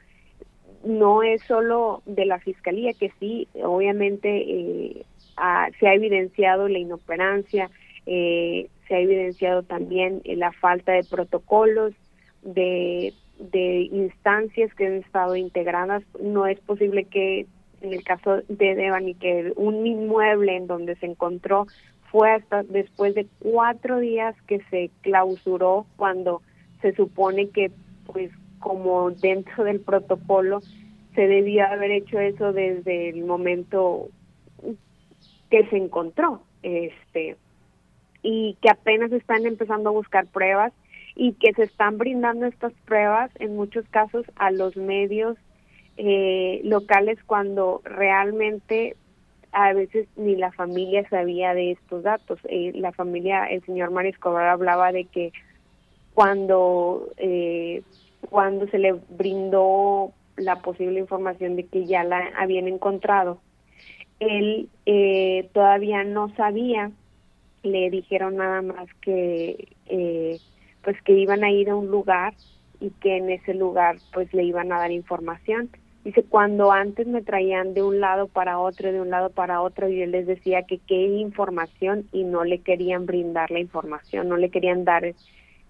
[0.84, 5.03] no es solo de la fiscalía que sí, obviamente
[5.80, 7.72] se ha evidenciado la inoperancia,
[8.05, 11.93] se ha evidenciado también la falta de protocolos,
[12.43, 16.03] de de instancias que han estado integradas.
[16.21, 17.45] No es posible que
[17.81, 21.67] en el caso de Devani que un inmueble en donde se encontró
[22.11, 26.41] fue hasta después de cuatro días que se clausuró cuando
[26.81, 27.71] se supone que
[28.05, 30.61] pues como dentro del protocolo
[31.13, 34.09] se debía haber hecho eso desde el momento
[35.49, 37.37] que se encontró este
[38.23, 40.73] y que apenas están empezando a buscar pruebas
[41.15, 45.37] y que se están brindando estas pruebas en muchos casos a los medios
[45.97, 48.95] eh, locales cuando realmente
[49.51, 52.39] a veces ni la familia sabía de estos datos.
[52.49, 55.31] Eh, la familia, el señor Mario Escobar hablaba de que
[56.13, 57.81] cuando, eh,
[58.29, 63.39] cuando se le brindó la posible información de que ya la habían encontrado,
[64.19, 66.91] él eh, todavía no sabía,
[67.63, 70.39] le dijeron nada más que eh,
[70.85, 72.35] pues que iban a ir a un lugar
[72.79, 75.69] y que en ese lugar pues le iban a dar información.
[76.05, 79.89] Dice, cuando antes me traían de un lado para otro, de un lado para otro,
[79.89, 84.37] y él les decía que qué información y no le querían brindar la información, no
[84.37, 85.15] le querían dar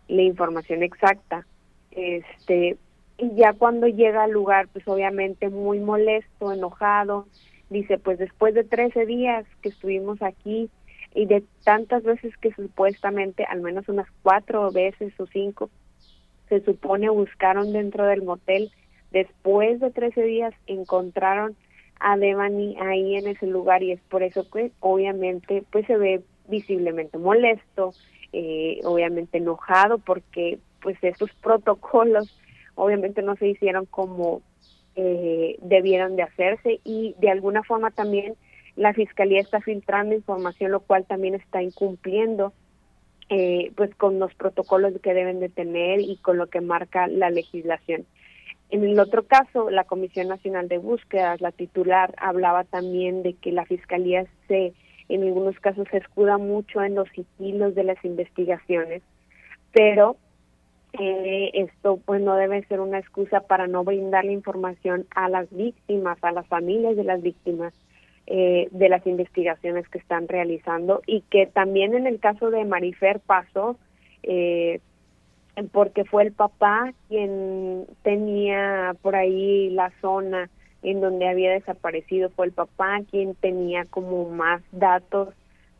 [0.09, 1.47] la información exacta.
[1.91, 2.75] Este,
[3.17, 7.27] y ya cuando llega al lugar, pues obviamente muy molesto, enojado,
[7.69, 10.69] dice, pues después de 13 días que estuvimos aquí
[11.15, 15.69] y de tantas veces que supuestamente, al menos unas cuatro veces o cinco,
[16.49, 18.69] se supone buscaron dentro del motel,
[19.11, 21.55] después de 13 días encontraron
[22.01, 26.21] a Devani ahí en ese lugar y es por eso que obviamente pues se ve
[26.49, 27.93] visiblemente molesto,
[28.33, 32.37] eh, obviamente enojado porque pues estos protocolos
[32.75, 34.41] obviamente no se hicieron como
[34.97, 38.35] eh, debieron de hacerse y de alguna forma también
[38.75, 42.53] la fiscalía está filtrando información lo cual también está incumpliendo
[43.29, 47.29] eh, pues con los protocolos que deben de tener y con lo que marca la
[47.29, 48.05] legislación.
[48.69, 53.51] En el otro caso, la Comisión Nacional de Búsquedas, la titular, hablaba también de que
[53.51, 54.73] la Fiscalía se,
[55.09, 59.01] en algunos casos, se escuda mucho en los sigilos de las investigaciones,
[59.71, 60.17] pero
[60.93, 65.49] eh, esto pues no debe ser una excusa para no brindar la información a las
[65.49, 67.73] víctimas, a las familias de las víctimas
[68.27, 73.19] eh, de las investigaciones que están realizando y que también en el caso de Marifer
[73.19, 73.77] pasó
[74.23, 74.79] eh,
[75.71, 80.49] porque fue el papá quien tenía por ahí la zona
[80.81, 85.29] en donde había desaparecido, fue el papá quien tenía como más datos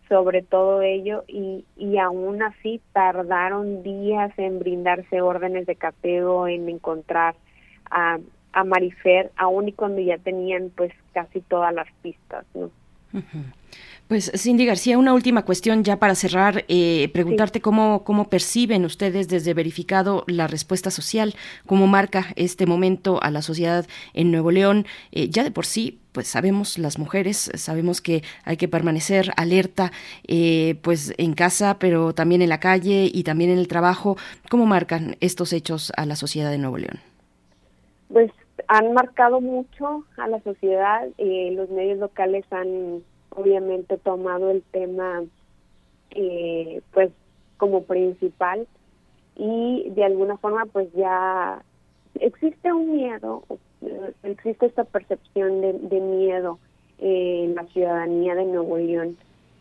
[0.07, 6.69] sobre todo ello y, y aún así tardaron días en brindarse órdenes de cateo, en
[6.69, 7.35] encontrar
[7.89, 8.19] a,
[8.56, 12.72] a Marifer, aún y cuando ya tenían pues casi todas las pistas, ¿no?
[14.07, 19.27] Pues Cindy García, una última cuestión ya para cerrar, eh, preguntarte cómo, cómo perciben ustedes
[19.27, 21.34] desde verificado la respuesta social,
[21.65, 24.86] cómo marca este momento a la sociedad en Nuevo León.
[25.11, 29.91] Eh, ya de por sí, pues sabemos las mujeres, sabemos que hay que permanecer alerta,
[30.27, 34.18] eh, pues en casa, pero también en la calle y también en el trabajo.
[34.49, 36.99] ¿Cómo marcan estos hechos a la sociedad de Nuevo León?
[38.07, 38.32] Pues
[38.67, 45.23] han marcado mucho a la sociedad, los medios locales han obviamente tomado el tema
[46.11, 47.11] eh, pues
[47.57, 48.67] como principal
[49.35, 51.61] y de alguna forma pues ya
[52.19, 53.43] existe un miedo,
[54.23, 56.59] existe esta percepción de, miedo
[56.99, 59.17] en la ciudadanía de Nuevo León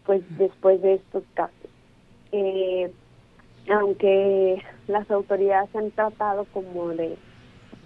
[0.07, 1.71] pues después de estos casos.
[2.33, 2.93] Eh,
[3.71, 7.17] aunque las autoridades han tratado como de,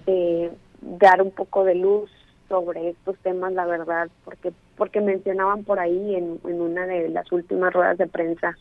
[0.07, 0.51] de
[0.81, 2.11] dar un poco de luz
[2.49, 7.31] sobre estos temas, la verdad, porque porque mencionaban por ahí en, en una de las
[7.33, 8.57] últimas ruedas de prensa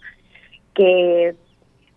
[0.74, 1.36] que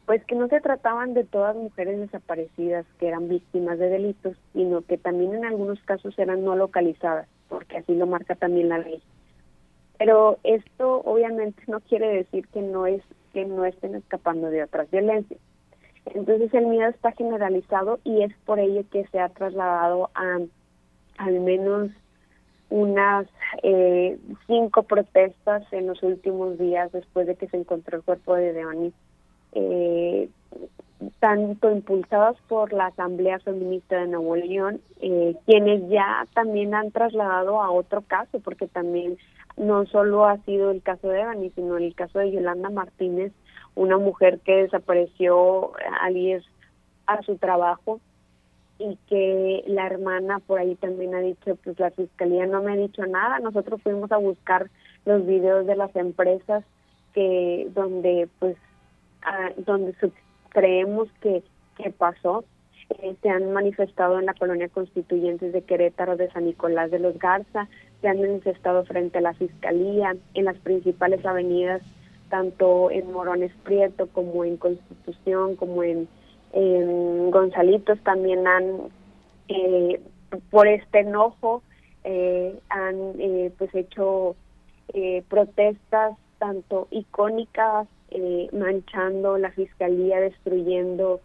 [0.06, 4.82] pues que no se trataban de todas mujeres desaparecidas que eran víctimas de delitos, sino
[4.82, 9.00] que también en algunos casos eran no localizadas, porque así lo marca también la ley.
[9.98, 13.02] Pero esto obviamente no quiere decir que no es
[13.32, 15.38] que no estén escapando de otras violencias.
[16.06, 20.38] Entonces el miedo está generalizado y es por ello que se ha trasladado a
[21.18, 21.90] al menos
[22.70, 23.26] unas
[23.62, 28.52] eh, cinco protestas en los últimos días después de que se encontró el cuerpo de
[28.52, 28.92] Deoni,
[29.52, 30.30] eh,
[31.18, 37.60] tanto impulsadas por la Asamblea Feminista de Nuevo León, eh, quienes ya también han trasladado
[37.60, 39.18] a otro caso, porque también
[39.56, 43.32] no solo ha sido el caso de Devani, sino el caso de Yolanda Martínez,
[43.74, 46.42] una mujer que desapareció al
[47.06, 48.00] a su trabajo
[48.78, 52.76] y que la hermana por ahí también ha dicho, pues la fiscalía no me ha
[52.76, 54.70] dicho nada, nosotros fuimos a buscar
[55.04, 56.64] los videos de las empresas
[57.12, 58.56] que donde pues
[59.22, 59.94] ah, donde
[60.48, 61.42] creemos que,
[61.76, 62.44] que pasó,
[63.02, 67.18] eh, se han manifestado en la colonia constituyentes de Querétaro, de San Nicolás de los
[67.18, 67.68] Garza,
[68.00, 71.82] se han manifestado frente a la fiscalía, en las principales avenidas,
[72.30, 76.08] tanto en Morones Prieto como en Constitución, como en
[77.30, 78.64] Gonzalitos también han,
[79.48, 80.00] eh,
[80.50, 81.62] por este enojo,
[82.04, 84.36] eh, han eh, pues hecho
[85.28, 87.86] protestas tanto icónicas,
[88.52, 91.20] manchando la fiscalía, destruyendo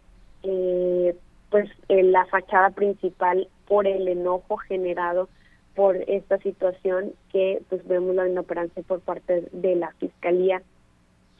[1.50, 5.28] pues la fachada principal por el enojo generado
[5.74, 10.62] por esta situación que pues vemos la inoperancia por parte de la fiscalía.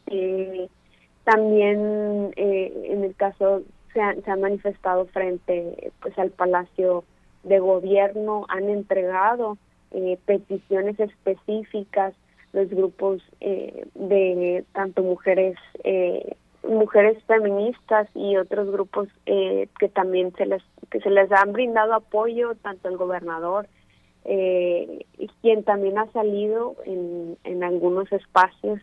[0.06, 0.68] Eh,
[1.24, 3.62] también eh, en el caso
[3.92, 7.04] se han, se han manifestado frente pues al Palacio
[7.42, 9.58] de Gobierno, han entregado
[9.90, 12.14] eh, peticiones específicas
[12.52, 16.36] los grupos eh, de tanto mujeres eh,
[16.68, 21.94] mujeres feministas y otros grupos eh, que también se les que se les han brindado
[21.94, 23.68] apoyo tanto el gobernador
[24.24, 25.04] eh,
[25.42, 28.80] quien también ha salido en, en algunos espacios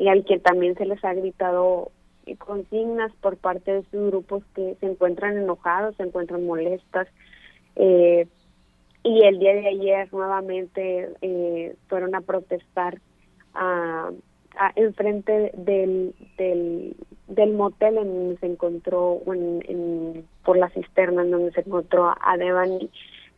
[0.00, 1.92] y al que también se les ha gritado
[2.38, 7.06] consignas por parte de estos grupos que se encuentran enojados, se encuentran molestas.
[7.76, 8.26] Eh,
[9.02, 12.98] y el día de ayer nuevamente eh, fueron a protestar
[13.52, 14.10] a,
[14.56, 21.52] a enfrente del, del, motel en donde se encontró en, por la cisterna en donde
[21.52, 22.90] se encontró a Devani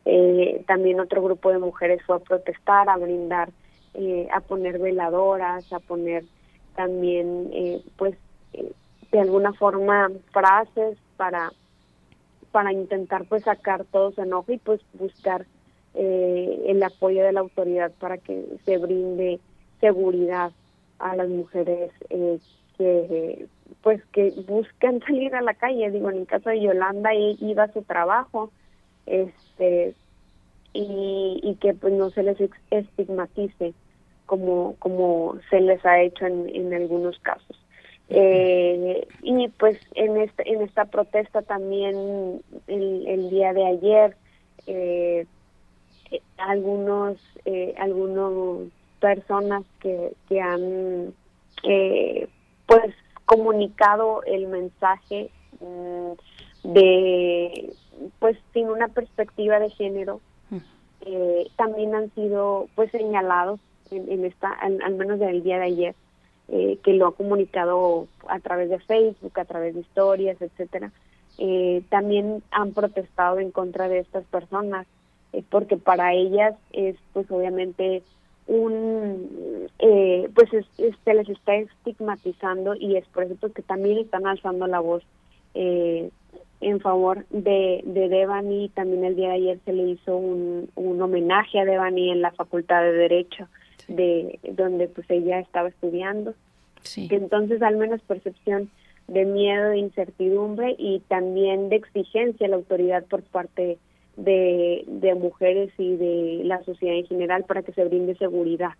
[0.05, 3.49] eh, también otro grupo de mujeres fue a protestar a brindar
[3.93, 6.23] eh, a poner veladoras a poner
[6.75, 8.15] también eh, pues
[9.11, 11.51] de alguna forma frases para
[12.51, 15.45] para intentar pues sacar todo su enojo y pues buscar
[15.95, 19.39] eh, el apoyo de la autoridad para que se brinde
[19.81, 20.51] seguridad
[20.99, 22.39] a las mujeres eh,
[22.77, 23.47] que
[23.81, 25.91] pues que buscan salir a la calle.
[25.91, 28.51] Digo en el caso de Yolanda iba a su trabajo
[29.05, 29.95] este
[30.73, 32.37] y, y que pues no se les
[32.71, 33.73] estigmatice
[34.25, 37.59] como como se les ha hecho en, en algunos casos.
[38.09, 44.17] Eh, y pues en esta en esta protesta también el, el día de ayer
[44.67, 45.25] eh,
[46.37, 48.67] algunos eh, algunos
[48.99, 51.13] personas que, que han
[51.63, 52.27] eh,
[52.67, 52.93] pues
[53.25, 55.29] comunicado el mensaje
[55.59, 57.73] mm, de
[58.19, 60.19] pues sin una perspectiva de género
[61.05, 63.59] eh, también han sido pues señalados
[63.95, 65.95] en, esta al, al, menos del día de ayer
[66.49, 70.91] eh, que lo ha comunicado a través de Facebook a través de historias etcétera
[71.37, 74.85] eh, también han protestado en contra de estas personas
[75.31, 78.03] eh, porque para ellas es pues obviamente
[78.45, 79.69] un
[80.35, 84.79] pues es, se les está estigmatizando y es por eso que también están alzando la
[84.79, 85.03] voz
[86.63, 88.69] en favor de, de Devani.
[88.69, 92.31] También el día de ayer se le hizo un, un homenaje a Devani en la
[92.31, 93.47] facultad de derecho
[93.87, 96.33] de donde pues ella estaba estudiando
[96.81, 97.07] sí.
[97.11, 98.69] entonces al menos percepción
[99.07, 103.77] de miedo de incertidumbre y también de exigencia a la autoridad por parte
[104.15, 108.73] de, de mujeres y de la sociedad en general para que se brinde seguridad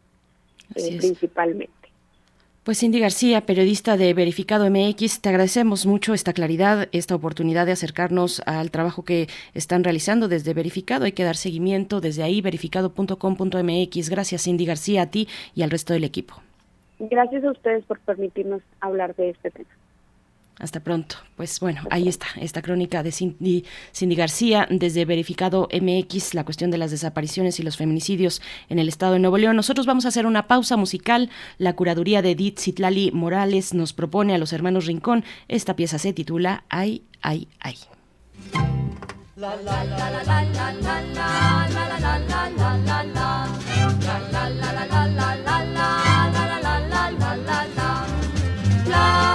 [0.76, 1.83] eh, principalmente.
[2.64, 7.74] Pues Cindy García, periodista de Verificado MX, te agradecemos mucho esta claridad, esta oportunidad de
[7.74, 11.04] acercarnos al trabajo que están realizando desde Verificado.
[11.04, 14.10] Hay que dar seguimiento desde ahí, verificado.com.mx.
[14.10, 16.36] Gracias Cindy García, a ti y al resto del equipo.
[17.00, 19.70] Gracias a ustedes por permitirnos hablar de este tema.
[20.60, 21.16] Hasta pronto.
[21.36, 23.66] Pues bueno, ahí está, esta crónica de Cindy,
[24.16, 29.14] García desde Verificado MX, la cuestión de las desapariciones y los feminicidios en el estado
[29.14, 29.56] de Nuevo León.
[29.56, 31.30] Nosotros vamos a hacer una pausa musical.
[31.58, 35.26] La curaduría de Edith Citlali Morales nos propone a los hermanos Rincón.
[35.48, 37.78] Esta pieza se titula Ay, ay, ay.
[39.36, 42.44] La la la la la la la la la la la
[42.90, 43.64] la la la la
[45.18, 45.26] la la
[47.56, 47.68] la
[48.86, 49.33] la compró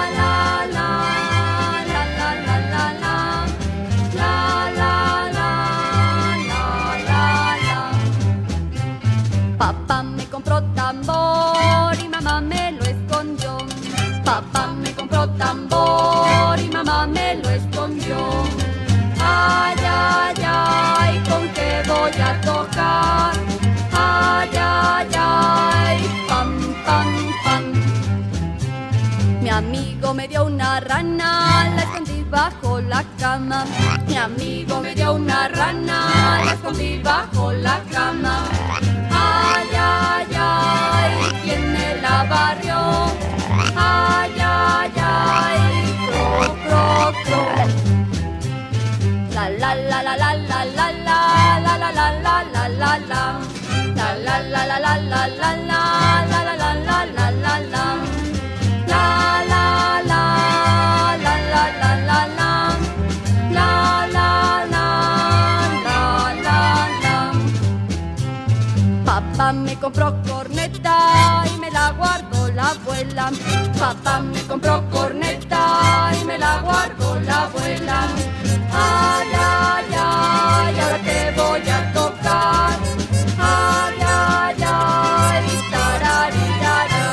[22.11, 23.33] voy a tocar?
[23.93, 25.99] Ay, ay, ay,
[26.29, 26.51] pam,
[26.87, 27.09] pam,
[27.45, 27.65] pam.
[29.43, 33.65] Mi amigo me dio una rana, la escondí bajo la cama.
[34.07, 38.45] Mi amigo me dio una rana, la escondí bajo la cama.
[39.11, 41.13] Ay, ay, ay,
[41.43, 42.81] ¿quién me la barrió?
[43.77, 45.61] Ay, ay, ay,
[46.07, 47.43] cro, cro, cro.
[49.35, 51.08] La la la la la la la
[69.39, 73.31] Papá me compró corneta y me la guardó la abuela.
[73.79, 78.09] Papá me compró corneta y me la guardó la abuela.
[78.73, 81.93] Ay, ay, ay, ahora que voy a
[82.29, 82.79] cantar.
[83.39, 87.07] Ay, ay, ay, tararara.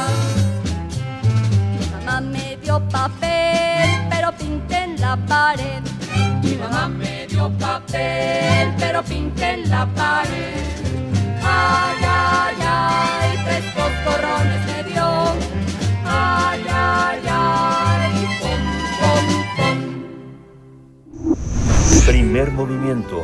[1.74, 5.84] Mi mamá me dio papel, pero pinté en la pared.
[6.44, 10.64] Mi mamá me dio papel, pero pinté en la pared.
[11.44, 15.08] Ay, ay, ay, tres coscorrones me dio.
[16.06, 18.12] Ay, ay, ay,
[18.42, 18.62] pom,
[19.00, 19.26] pom,
[19.58, 19.78] pom.
[22.06, 23.24] Primer movimiento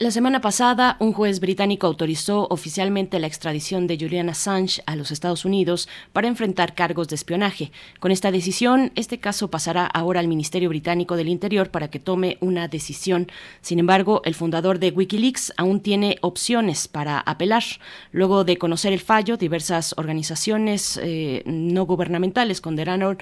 [0.00, 5.10] La semana pasada, un juez británico autorizó oficialmente la extradición de Julian Assange a los
[5.10, 7.72] Estados Unidos para enfrentar cargos de espionaje.
[7.98, 12.38] Con esta decisión, este caso pasará ahora al Ministerio Británico del Interior para que tome
[12.40, 13.26] una decisión.
[13.60, 17.64] Sin embargo, el fundador de Wikileaks aún tiene opciones para apelar.
[18.12, 23.18] Luego de conocer el fallo, diversas organizaciones eh, no gubernamentales condenaron,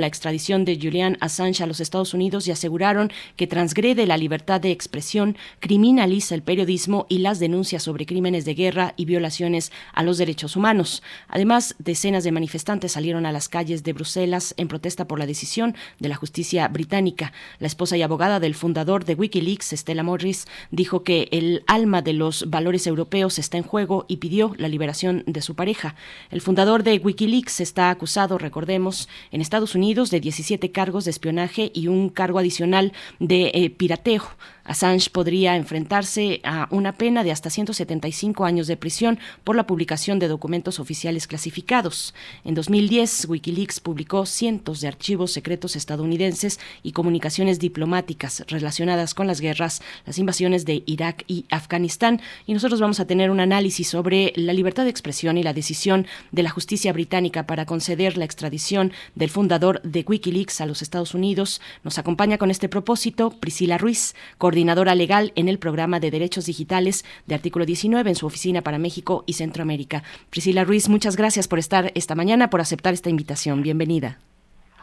[0.00, 4.60] la extradición de Julian Assange a los Estados Unidos y aseguraron que transgrede la libertad
[4.60, 9.72] de expresión, criminal criminaliza el periodismo y las denuncias sobre crímenes de guerra y violaciones
[9.94, 11.02] a los derechos humanos.
[11.26, 15.74] Además, decenas de manifestantes salieron a las calles de Bruselas en protesta por la decisión
[15.98, 17.32] de la justicia británica.
[17.60, 22.12] La esposa y abogada del fundador de Wikileaks, Stella Morris, dijo que el alma de
[22.12, 25.94] los valores europeos está en juego y pidió la liberación de su pareja.
[26.30, 31.70] El fundador de Wikileaks está acusado, recordemos, en Estados Unidos de 17 cargos de espionaje
[31.72, 34.24] y un cargo adicional de eh, pirateo.
[34.66, 35.56] Assange podría
[35.86, 40.80] enfrentarse a una pena de hasta 175 años de prisión por la publicación de documentos
[40.80, 42.12] oficiales clasificados.
[42.44, 49.40] En 2010, Wikileaks publicó cientos de archivos secretos estadounidenses y comunicaciones diplomáticas relacionadas con las
[49.40, 52.20] guerras, las invasiones de Irak y Afganistán.
[52.46, 56.08] Y nosotros vamos a tener un análisis sobre la libertad de expresión y la decisión
[56.32, 61.14] de la justicia británica para conceder la extradición del fundador de Wikileaks a los Estados
[61.14, 61.60] Unidos.
[61.84, 67.04] Nos acompaña con este propósito Priscila Ruiz, coordinadora legal en el programa de Derechos Digitales
[67.26, 70.02] de Artículo 19 en su oficina para México y Centroamérica.
[70.30, 73.62] Priscila Ruiz, muchas gracias por estar esta mañana, por aceptar esta invitación.
[73.62, 74.18] Bienvenida.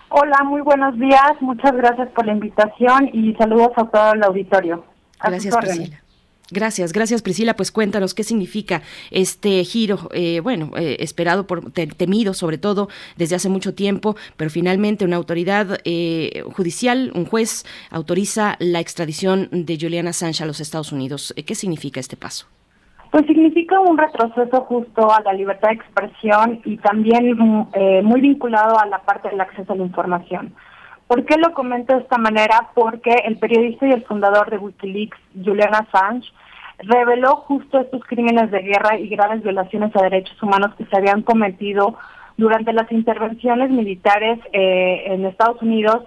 [0.09, 1.33] Hola, muy buenos días.
[1.41, 4.85] Muchas gracias por la invitación y saludos a todo el auditorio.
[5.19, 6.02] gracias, Priscila.
[6.51, 7.55] Gracias, gracias Priscila.
[7.55, 13.35] Pues cuéntanos qué significa este giro, eh, bueno, eh, esperado por, temido sobre todo desde
[13.35, 19.77] hace mucho tiempo, pero finalmente una autoridad eh, judicial, un juez, autoriza la extradición de
[19.79, 21.33] Juliana Assange a los Estados Unidos.
[21.45, 22.47] ¿Qué significa este paso?
[23.11, 27.37] Pues significa un retroceso justo a la libertad de expresión y también
[28.03, 30.53] muy vinculado a la parte del acceso a la información.
[31.07, 32.69] ¿Por qué lo comento de esta manera?
[32.73, 36.27] Porque el periodista y el fundador de Wikileaks, Julian Assange,
[36.79, 41.21] reveló justo estos crímenes de guerra y graves violaciones a derechos humanos que se habían
[41.21, 41.97] cometido
[42.37, 46.03] durante las intervenciones militares eh, en Estados Unidos,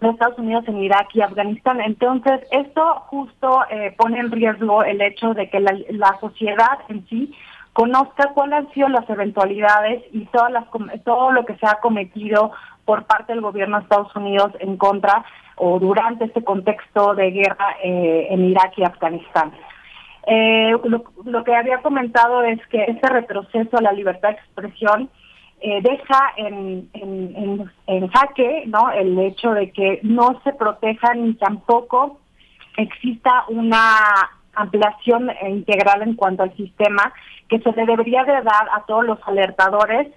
[0.00, 1.80] Estados Unidos, en Irak y Afganistán.
[1.80, 7.06] Entonces, esto justo eh, pone en riesgo el hecho de que la, la, sociedad en
[7.08, 7.34] sí
[7.74, 10.64] conozca cuáles han sido las eventualidades y todas las,
[11.04, 12.52] todo lo que se ha cometido
[12.84, 15.24] por parte del gobierno de Estados Unidos en contra
[15.56, 19.52] o durante este contexto de guerra eh, en Irak y Afganistán.
[20.26, 25.10] Eh, lo, que había comentado es que este retroceso a la libertad de expresión
[25.60, 28.90] eh, deja en, en, jaque ¿no?
[28.90, 32.20] el hecho de que no se proteja ni tampoco
[32.76, 37.12] exista una ampliación integral en cuanto al sistema
[37.48, 40.08] que se le debería de dar a todos los alertadores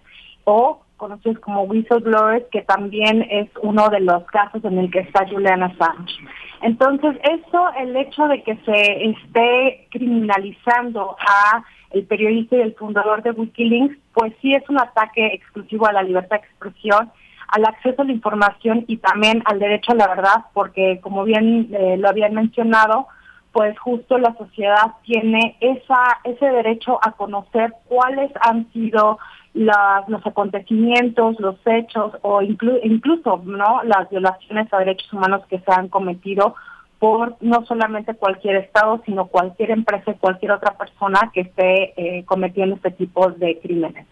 [0.46, 5.28] o conocidos como whistleblowers, que también es uno de los casos en el que está
[5.28, 6.14] Julian Assange.
[6.62, 11.62] Entonces, eso, el hecho de que se esté criminalizando a
[11.92, 16.04] el periodista y el fundador de Wikileaks, pues sí es un ataque exclusivo a la
[16.04, 17.12] libertad de expresión,
[17.50, 21.68] al acceso a la información y también al derecho a la verdad, porque como bien
[21.74, 23.08] eh, lo habían mencionado,
[23.52, 29.20] pues justo la sociedad tiene esa ese derecho a conocer cuáles han sido
[29.54, 35.90] los acontecimientos, los hechos o incluso no las violaciones a derechos humanos que se han
[35.90, 36.56] cometido
[37.00, 42.24] por no solamente cualquier estado, sino cualquier empresa y cualquier otra persona que esté eh,
[42.26, 44.08] cometiendo este tipo de crímenes.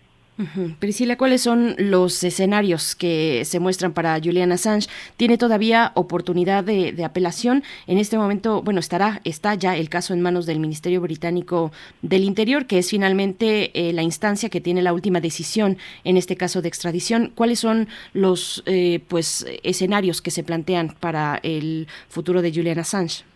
[0.80, 4.88] Priscila, ¿cuáles son los escenarios que se muestran para Julian Assange?
[5.18, 7.64] ¿Tiene todavía oportunidad de, apelación?
[7.88, 12.24] En este momento, bueno, estará, está ya el caso en manos del Ministerio Británico del
[12.24, 16.62] Interior, que es finalmente eh, la instancia que tiene la última decisión en este caso
[16.62, 17.32] de extradición.
[17.34, 23.31] ¿Cuáles son los eh, pues escenarios que se plantean para el futuro de Julian Assange?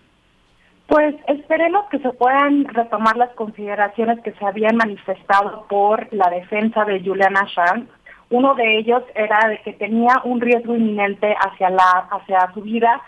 [0.87, 6.85] Pues esperemos que se puedan retomar las consideraciones que se habían manifestado por la defensa
[6.85, 7.87] de Julian Assange.
[8.29, 13.01] Uno de ellos era de que tenía un riesgo inminente hacia la hacia su vida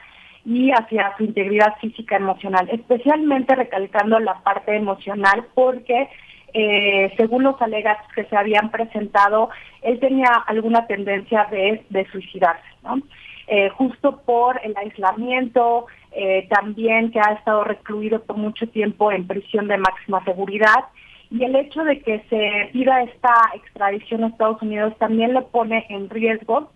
[0.46, 6.10] y hacia su integridad física emocional, especialmente recalcando la parte emocional porque
[6.54, 9.50] eh, según los alegatos que se habían presentado,
[9.82, 12.68] él tenía alguna tendencia de, de suicidarse.
[12.84, 13.02] ¿no?
[13.48, 19.26] Eh, justo por el aislamiento, eh, también que ha estado recluido por mucho tiempo en
[19.26, 20.86] prisión de máxima seguridad.
[21.30, 25.86] Y el hecho de que se pida esta extradición a Estados Unidos también le pone
[25.90, 26.72] en riesgo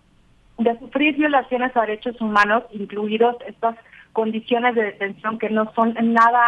[0.58, 3.76] de sufrir violaciones a derechos humanos, incluidos estas
[4.14, 6.46] condiciones de detención que no son nada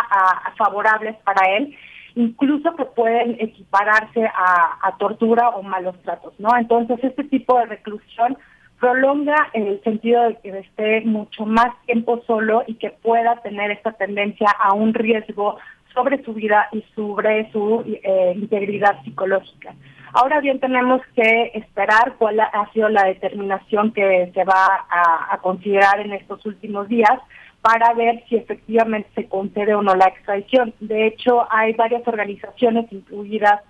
[0.58, 1.76] favorables para él,
[2.16, 6.50] incluso que pueden equipararse a, tortura o malos tratos, ¿no?
[6.58, 8.38] Entonces, este tipo de reclusión
[8.84, 13.94] prolonga el sentido de que esté mucho más tiempo solo y que pueda tener esta
[13.94, 15.58] tendencia a un riesgo
[15.94, 19.74] sobre su vida y sobre su eh, integridad psicológica.
[20.12, 26.02] Ahora bien, tenemos que esperar cuál ha sido la determinación que se va a considerar
[26.02, 27.20] en estos últimos días
[27.62, 30.74] para ver si efectivamente se concede o no la extradición.
[30.82, 33.62] De hecho, hay varias organizaciones, incluidas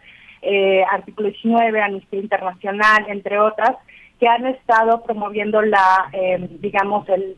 [0.41, 3.77] eh, Artículo 19, Amnistía Internacional, entre otras,
[4.23, 7.35] que han estado promoviendo la, eh, digamos, el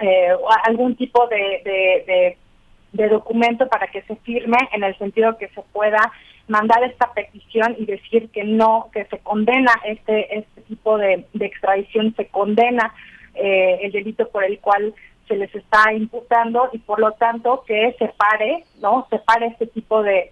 [0.00, 0.28] eh,
[0.64, 2.36] algún tipo de,
[2.92, 6.12] de, documento para que se firme en el sentido que se pueda
[6.46, 12.14] mandar esta petición y decir que no, que se condena este, este tipo de, extradición,
[12.14, 12.94] se condena
[13.34, 14.94] el delito por el cual
[15.26, 19.08] se les está imputando y por lo tanto que se pare, ¿no?
[19.10, 20.30] Se pare este tipo de,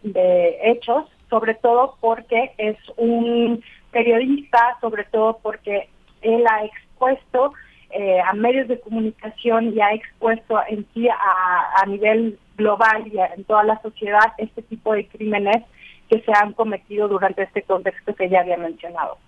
[0.62, 3.60] hechos, sobre todo porque es un
[3.90, 5.88] periodista, sobre todo porque
[6.22, 7.52] él ha expuesto
[7.90, 13.18] eh, a medios de comunicación y ha expuesto en sí a, a nivel global y
[13.18, 15.64] en toda la sociedad este tipo de crímenes
[16.10, 19.18] que se han cometido durante este contexto que ya había mencionado.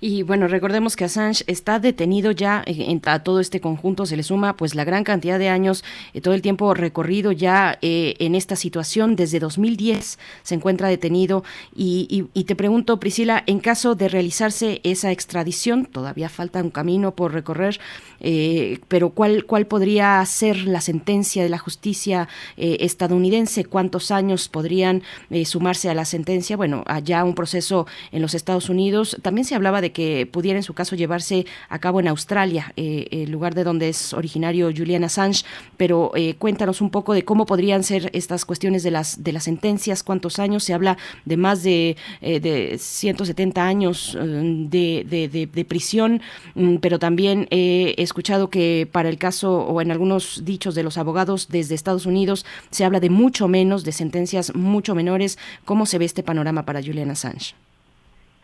[0.00, 4.24] Y bueno, recordemos que Assange está detenido ya en, a todo este conjunto, se le
[4.24, 8.34] suma pues la gran cantidad de años, eh, todo el tiempo recorrido ya eh, en
[8.34, 11.44] esta situación, desde 2010 se encuentra detenido
[11.74, 17.32] y, te pregunto, Priscila, en caso de realizarse esa extradición, todavía falta un camino por
[17.32, 17.78] recorrer,
[18.20, 23.64] eh, pero ¿cuál, ¿cuál podría ser la sentencia de la justicia estadounidense?
[23.64, 25.02] ¿Cuántos años podrían
[25.44, 26.56] sumarse a la sentencia?
[26.56, 30.62] Bueno, allá un proceso en los Estados Unidos también se hablaba de que pudiera en
[30.62, 35.04] su caso llevarse a cabo en Australia, eh, el lugar de donde es originario Julian
[35.04, 35.44] Assange,
[35.76, 39.44] pero eh, cuéntanos un poco de cómo podrían ser estas cuestiones de las de las
[39.44, 40.96] sentencias, cuántos años, se habla
[41.26, 46.22] de más de, eh, de 170 años de, de, de, prisión,
[46.54, 50.96] mm, pero también he escuchado que para el caso o en algunos dichos de los
[50.96, 55.38] abogados desde Estados Unidos se habla de mucho menos, de sentencias mucho menores.
[55.66, 57.54] ¿Cómo se ve este panorama para Julian Assange?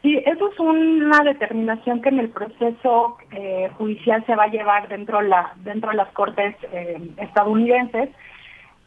[0.05, 4.87] Sí, eso es una determinación que en el proceso eh, judicial se va a llevar
[4.89, 8.11] dentro, la, dentro de las cortes eh, estadounidenses.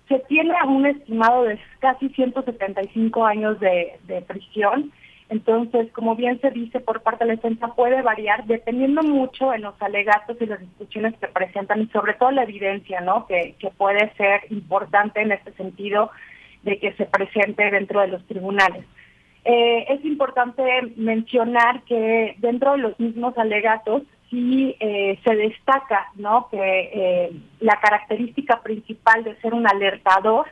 [0.07, 4.91] Se tiene un estimado de casi 175 años de, prisión.
[5.29, 9.63] Entonces, como bien se dice por parte de la defensa, puede variar dependiendo mucho en
[9.63, 13.25] los alegatos y las discusiones que presentan y sobre todo la evidencia, ¿no?
[13.25, 16.11] Que, que puede ser importante en este sentido
[16.61, 18.85] de que se presente dentro de los tribunales.
[19.49, 20.61] Eh, es importante
[20.97, 26.49] mencionar que dentro de los mismos alegatos sí eh, se destaca ¿no?
[26.51, 30.47] que eh, la característica principal de ser un alertador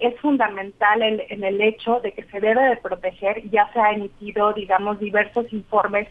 [0.00, 4.54] es fundamental en, el hecho de que se debe de proteger, ya se ha emitido,
[4.54, 6.08] digamos, diversos informes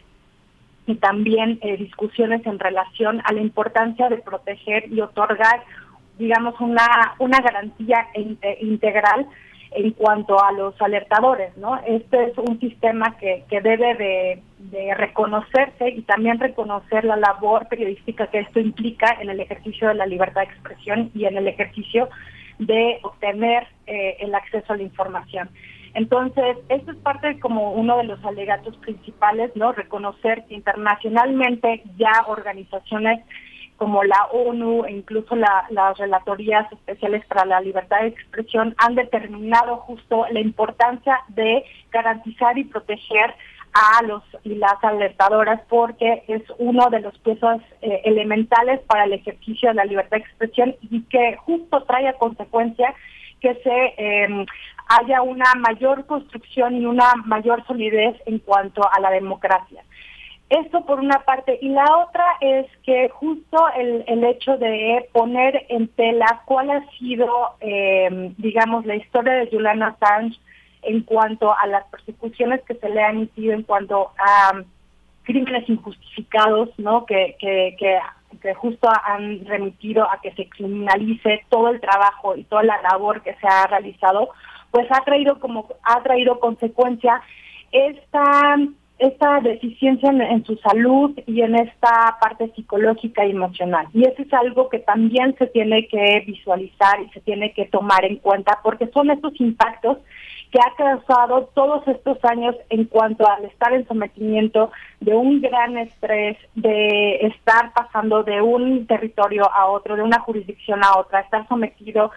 [0.86, 5.64] y también discusiones en relación a la importancia de proteger y otorgar,
[6.20, 8.08] digamos, una, una garantía
[8.60, 9.26] integral
[9.72, 11.80] en cuanto a los alertadores, ¿no?
[11.86, 14.44] Este es un sistema que, que debe de,
[14.96, 20.06] reconocerse y también reconocer la labor periodística que esto implica en el ejercicio de la
[20.06, 22.10] libertad de expresión y en el ejercicio
[22.60, 25.50] de obtener eh, el acceso a la información.
[25.94, 29.72] Entonces, esto es parte como uno de los alegatos principales, ¿no?
[29.72, 33.20] Reconocer que internacionalmente ya organizaciones
[33.78, 39.78] como la ONU e incluso las relatorías especiales para la libertad de expresión han determinado
[39.78, 43.34] justo la importancia de garantizar y proteger
[43.74, 49.14] a los y las alertadoras porque es uno de los piezas eh, elementales para el
[49.14, 52.94] ejercicio de la libertad de expresión y que justo trae a consecuencia
[53.40, 54.46] que se em,
[54.88, 59.84] haya una mayor construcción y una mayor solidez en cuanto a la democracia.
[60.50, 61.60] Esto por una parte.
[61.62, 66.90] Y la otra es que justo el, el hecho de poner en tela cuál ha
[66.92, 67.28] sido,
[67.60, 70.40] eh, digamos, la historia de Julian Assange
[70.84, 74.64] en cuanto a las persecuciones que se le han emitido en cuanto a um,
[75.24, 77.06] crímenes injustificados, ¿no?
[77.06, 78.00] Que, que, que,
[78.42, 83.22] que justo han remitido a que se criminalice todo el trabajo y toda la labor
[83.22, 84.30] que se ha realizado,
[84.72, 87.22] pues ha traído como ha traído consecuencia
[87.72, 88.56] esta
[89.00, 93.88] esta deficiencia en, su salud y en esta parte psicológica y emocional.
[93.94, 98.06] Y eso es algo que también se tiene que visualizar y se tiene que tomar
[98.06, 100.00] en cuenta porque son estos impactos
[100.52, 104.72] que ha causado todos estos años en cuanto al estar en sometimiento
[105.02, 110.84] de un gran estrés, de estar pasando de un territorio a otro, de una jurisdicción
[110.84, 112.12] a otra, estar sometido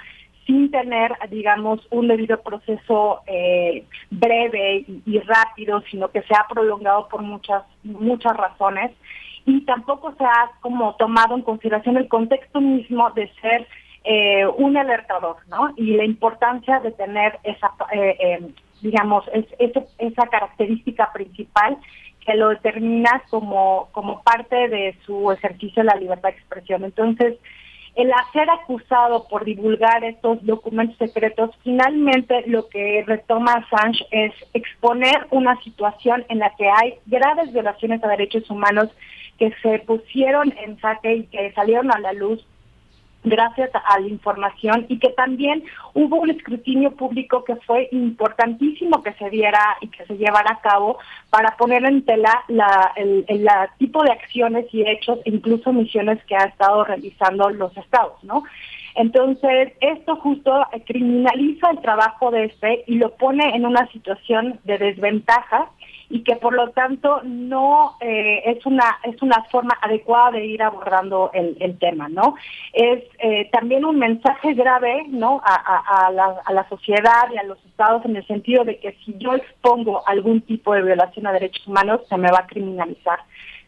[0.51, 7.06] sin tener, digamos, un debido proceso eh, breve y, rápido, sino que se ha prolongado
[7.06, 8.90] por muchas, muchas razones.
[9.47, 13.68] Y tampoco se ha como tomado en consideración el contexto mismo de ser
[14.02, 15.72] eh, un alertador, ¿no?
[15.77, 18.40] Y la importancia de tener esa, eh,
[18.82, 19.47] digamos, es,
[19.98, 21.78] esa característica principal
[22.27, 26.82] que lo determina como, como parte de su ejercicio de la libertad de expresión.
[26.85, 27.36] Entonces,
[27.97, 35.27] el hacer acusado por divulgar estos documentos secretos, finalmente lo que retoma Assange es exponer
[35.31, 38.89] una situación en la que hay graves violaciones a derechos humanos
[39.39, 42.47] que se pusieron en saque y que salieron a la luz
[43.22, 45.62] gracias a la información y que también
[45.94, 50.60] hubo un escrutinio público que fue importantísimo que se diera y que se llevara a
[50.60, 50.98] cabo
[51.28, 53.26] para poner en tela la, el,
[53.78, 58.44] tipo de acciones y hechos, incluso misiones que ha estado realizando los estados, ¿no?
[58.97, 64.78] Entonces, esto justo criminaliza el trabajo de este y lo pone en una situación de
[64.78, 65.70] desventaja
[66.11, 70.62] y que por lo tanto no eh, es una es una forma adecuada de ir
[70.62, 72.35] abordando el, el tema no
[72.73, 77.45] es eh, también un mensaje grave no a, a, la, a la sociedad y a
[77.45, 81.32] los estados en el sentido de que si yo expongo algún tipo de violación a
[81.32, 83.20] derechos humanos se me va a criminalizar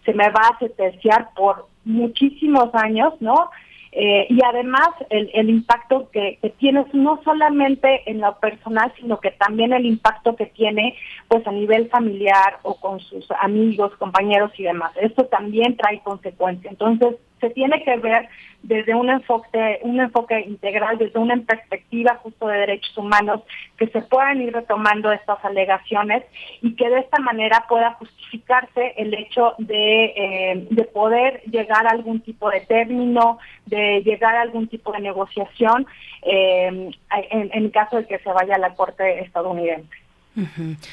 [0.05, 3.51] se me va a sentenciar por muchísimos años no
[3.95, 9.21] eh, y además el, el impacto que, que tienes no solamente en lo personal, sino
[9.21, 10.97] que también el impacto que tiene
[11.29, 14.93] pues a nivel familiar o con sus amigos, compañeros y demás.
[14.97, 16.73] Esto también trae consecuencias.
[16.73, 18.29] Entonces, se tiene que ver
[18.63, 23.43] desde un enfoque, un enfoque integral, desde una perspectiva justo de derechos humanos,
[23.77, 26.23] que se puedan ir retomando estas alegaciones
[26.63, 31.91] y que de esta manera pueda justificarse el hecho de, eh, de poder llegar a
[31.91, 35.85] algún tipo de término, de llegar a algún tipo de negociación
[36.23, 36.91] eh,
[37.33, 40.02] en caso de que se vaya a la Corte estadounidense.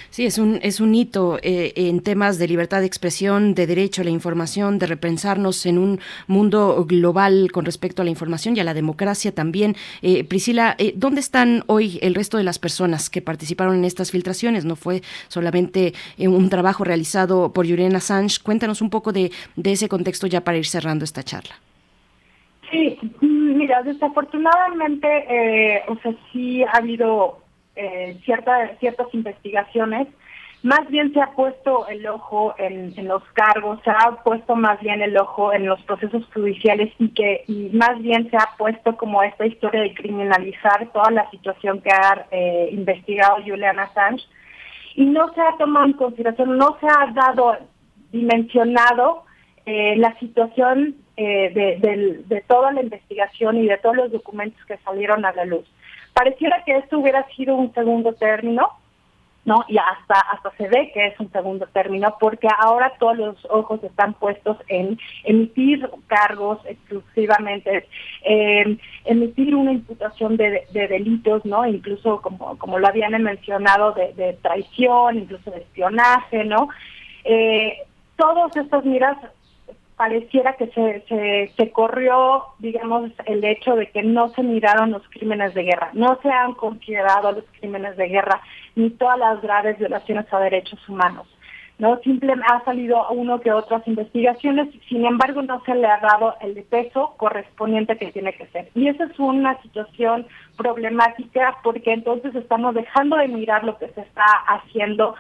[0.09, 4.01] Sí, es un, es un hito eh, en temas de libertad de expresión, de derecho
[4.01, 8.59] a la información, de repensarnos en un mundo global con respecto a la información y
[8.59, 9.75] a la democracia también.
[10.01, 14.11] Eh, Priscila, eh, ¿dónde están hoy el resto de las personas que participaron en estas
[14.11, 14.65] filtraciones?
[14.65, 18.39] No fue solamente un trabajo realizado por Julian Assange.
[18.43, 21.55] Cuéntanos un poco de, de ese contexto ya para ir cerrando esta charla.
[22.69, 25.07] Sí, mira, desafortunadamente,
[25.87, 27.39] o sea, sí ha habido
[27.79, 30.07] eh, ciertas investigaciones,
[30.61, 35.01] más bien se ha puesto el ojo en, los cargos, se ha puesto más bien
[35.01, 39.23] el ojo en los procesos judiciales y que y más bien se ha puesto como
[39.23, 44.25] esta historia de criminalizar toda la situación que ha eh, investigado Julian Assange.
[44.95, 47.55] Y no se ha tomado en consideración, no se ha dado
[48.11, 49.23] dimensionado
[49.65, 54.77] eh, la situación eh, de, de toda la investigación y de todos los documentos que
[54.79, 55.65] salieron a la luz
[56.19, 58.67] pareciera que esto hubiera sido un segundo término,
[59.45, 59.63] ¿no?
[59.69, 63.81] Y hasta hasta se ve que es un segundo término porque ahora todos los ojos
[63.85, 67.87] están puestos en emitir cargos exclusivamente,
[68.23, 71.65] en emitir una imputación de, delitos, ¿no?
[71.65, 76.67] Incluso como como lo habían mencionado de, traición, incluso de espionaje, ¿no?
[77.23, 77.77] Eh,
[78.17, 79.15] todos estos miras
[79.99, 85.53] pareciera que se, se, corrió, digamos, el hecho de que no se miraron los crímenes
[85.53, 88.39] de guerra, no se han considerado los crímenes de guerra
[88.77, 91.27] ni todas las graves violaciones a derechos humanos.
[91.79, 96.35] No simplemente ha salido uno que otras investigaciones, sin embargo no se le ha dado
[96.39, 98.69] el peso correspondiente que tiene que ser.
[98.75, 103.99] Y esa es una situación problemática porque entonces estamos dejando de mirar lo que se
[103.99, 105.15] está haciendo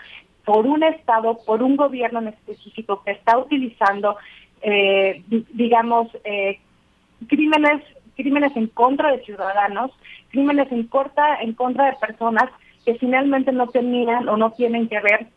[0.49, 4.17] por un Estado, por un gobierno en específico que está utilizando
[4.61, 5.23] eh,
[5.53, 6.59] digamos, eh,
[7.27, 7.81] crímenes
[8.15, 9.91] crímenes en contra de ciudadanos,
[10.29, 12.49] crímenes en, corta, en contra de personas
[12.85, 15.27] que finalmente no tenían o no tienen que ver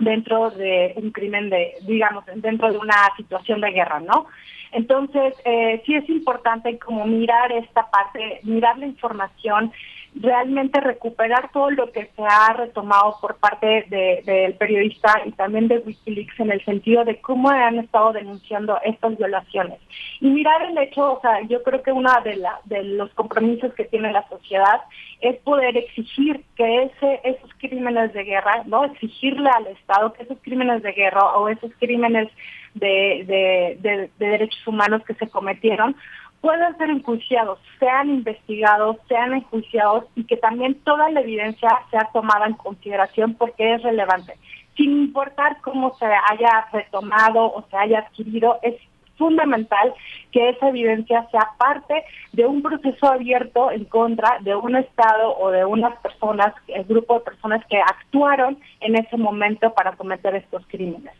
[0.00, 4.26] dentro de un crimen de, digamos, dentro de una situación de guerra, ¿no?
[4.72, 9.72] Entonces, eh, sí es importante como mirar esta parte, mirar la información,
[10.20, 15.78] realmente recuperar todo lo que se ha retomado por parte del periodista y también de
[15.78, 19.78] Wikileaks en el sentido de cómo han estado denunciando estas violaciones.
[20.20, 23.84] Y mirar el hecho, o sea, yo creo que uno de, de los compromisos que
[23.84, 24.80] tiene la sociedad
[25.20, 28.84] es poder exigir que ese, esos crímenes de guerra, ¿no?
[28.84, 32.28] Exigirle al Estado que esos crímenes de guerra o esos crímenes
[32.74, 35.96] de, de derechos humanos que se cometieron
[36.46, 42.46] puedan ser enjuiciados, sean investigados, sean enjuiciados y que también toda la evidencia sea tomada
[42.46, 44.38] en consideración porque es relevante.
[44.76, 48.76] Sin importar cómo se haya retomado o se haya adquirido, es
[49.18, 49.92] fundamental
[50.30, 55.50] que esa evidencia sea parte de un proceso abierto en contra de un Estado o
[55.50, 60.64] de unas personas, el grupo de personas que actuaron en ese momento para cometer estos
[60.68, 61.14] crímenes.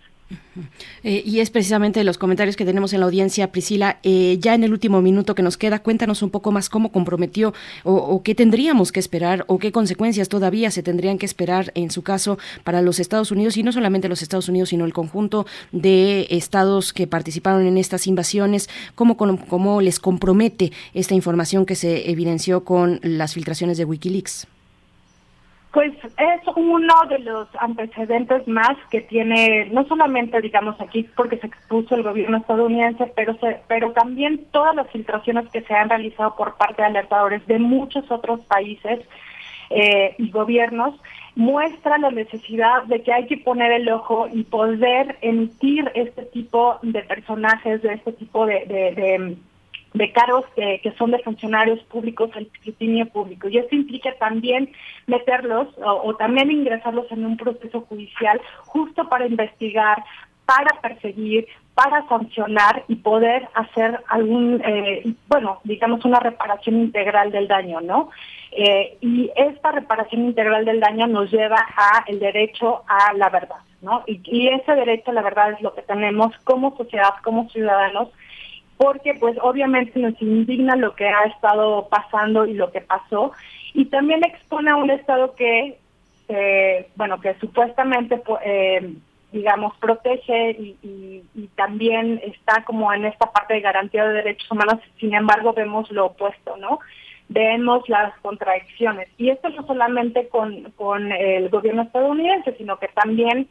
[1.02, 3.98] Eh, y es precisamente los comentarios que tenemos en la audiencia, Priscila.
[4.02, 7.54] Eh, ya en el último minuto que nos queda, cuéntanos un poco más cómo comprometió
[7.84, 12.02] o, qué tendríamos que esperar o qué consecuencias todavía se tendrían que esperar en su
[12.02, 16.26] caso para los Estados Unidos y no solamente los Estados Unidos, sino el conjunto de
[16.30, 18.68] estados que participaron en estas invasiones.
[18.94, 24.46] ¿Cómo, cómo les compromete esta información que se evidenció con las filtraciones de Wikileaks?
[25.76, 31.48] Pues es uno de los antecedentes más que tiene, no solamente digamos aquí porque se
[31.48, 33.36] expuso el gobierno estadounidense, pero
[33.68, 38.10] pero también todas las filtraciones que se han realizado por parte de alertadores de muchos
[38.10, 39.00] otros países
[39.68, 40.98] eh, y gobiernos
[41.34, 46.78] muestra la necesidad de que hay que poner el ojo y poder emitir este tipo
[46.80, 49.36] de personajes, de este tipo de
[50.12, 53.48] cargos que, son de funcionarios públicos al escrutinio público.
[53.48, 54.70] Y esto implica también
[55.06, 60.02] meterlos o, también ingresarlos en un proceso judicial justo para investigar,
[60.44, 67.48] para perseguir, para sancionar y poder hacer algún, eh, bueno, digamos una reparación integral del
[67.48, 68.10] daño, ¿no?
[68.52, 73.58] Eh, y esta reparación integral del daño nos lleva a el derecho a la verdad,
[73.82, 74.04] ¿no?
[74.06, 78.08] Y, y ese derecho a la verdad es lo que tenemos como sociedad, como ciudadanos,
[78.76, 83.32] porque pues obviamente nos indigna lo que ha estado pasando y lo que pasó.
[83.74, 85.78] Y también expone a un estado que
[86.28, 88.94] eh, bueno que supuestamente eh,
[89.32, 90.50] digamos protege
[90.82, 91.22] y,
[91.54, 94.80] también está como en esta parte de garantía de derechos humanos.
[94.98, 96.80] Sin embargo vemos lo opuesto no
[97.28, 99.08] vemos las contradicciones.
[99.16, 103.48] Y esto no solamente con con el gobierno estadounidense sino que también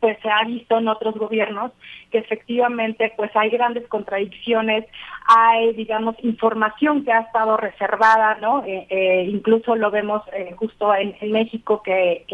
[0.00, 1.72] pues se ha visto en otros gobiernos
[2.10, 4.86] que efectivamente pues hay grandes contradicciones,
[5.26, 8.64] hay digamos información que ha estado reservada, ¿no?
[8.64, 12.24] Eh, eh, incluso lo vemos eh, justo en, México que,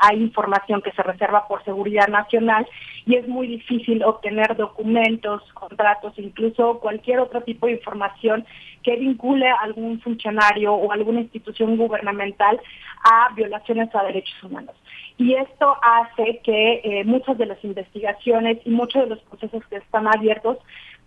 [0.00, 2.66] hay información que se reserva por seguridad nacional
[3.06, 8.44] y es muy difícil obtener documentos, contratos, incluso cualquier otro tipo de información
[8.82, 12.60] que vincule a algún funcionario o alguna institución gubernamental
[13.04, 14.74] a violaciones a derechos humanos
[15.22, 19.76] y esto hace que eh, muchas de las investigaciones y muchos de los procesos que
[19.76, 20.58] están abiertos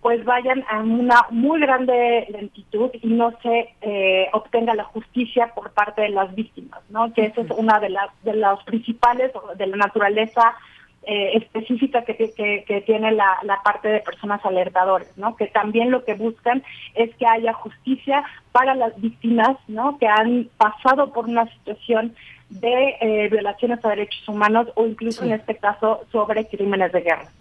[0.01, 5.71] pues vayan a una muy grande lentitud y no se eh, obtenga la justicia por
[5.71, 7.11] parte de las víctimas, ¿no?
[7.11, 10.53] Que esa es una de las de los principales de la naturaleza
[11.07, 15.35] eh, específica que, que, tiene la, la, parte de personas alertadores, ¿no?
[15.35, 16.63] Que también lo que buscan
[16.93, 19.97] es que haya justicia para las víctimas, ¿no?
[19.97, 22.15] Que han pasado por una situación
[22.49, 27.31] de eh, violaciones a derechos humanos o incluso en este caso sobre crímenes de guerra.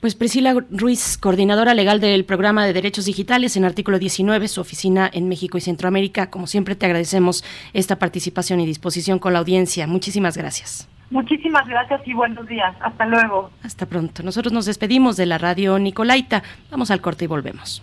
[0.00, 5.08] Pues Priscila Ruiz, coordinadora legal del programa de Derechos Digitales en artículo 19, su oficina
[5.10, 6.28] en México y Centroamérica.
[6.28, 7.42] Como siempre, te agradecemos
[7.72, 9.86] esta participación y disposición con la audiencia.
[9.86, 10.90] Muchísimas gracias.
[11.10, 12.74] Muchísimas gracias y buenos días.
[12.80, 13.50] Hasta luego.
[13.62, 14.22] Hasta pronto.
[14.22, 16.42] Nosotros nos despedimos de la radio Nicolaita.
[16.70, 17.82] Vamos al corte y volvemos.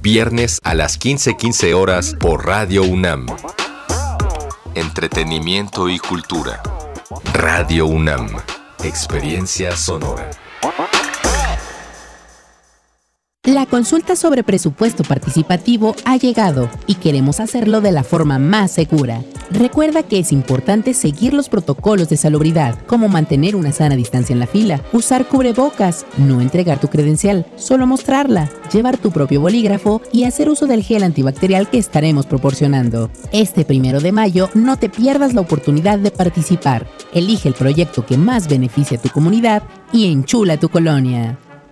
[0.00, 3.26] viernes a las 15:15 horas por Radio UNAM.
[4.74, 6.62] Entretenimiento y cultura.
[7.34, 8.28] Radio UNAM.
[8.82, 10.30] Experiencia sonora.
[13.46, 19.24] La consulta sobre presupuesto participativo ha llegado y queremos hacerlo de la forma más segura.
[19.50, 24.40] Recuerda que es importante seguir los protocolos de salubridad, como mantener una sana distancia en
[24.40, 30.24] la fila, usar cubrebocas, no entregar tu credencial, solo mostrarla, llevar tu propio bolígrafo y
[30.24, 33.10] hacer uso del gel antibacterial que estaremos proporcionando.
[33.32, 36.86] Este primero de mayo no te pierdas la oportunidad de participar.
[37.14, 39.62] Elige el proyecto que más beneficie a tu comunidad
[39.94, 41.38] y enchula tu colonia.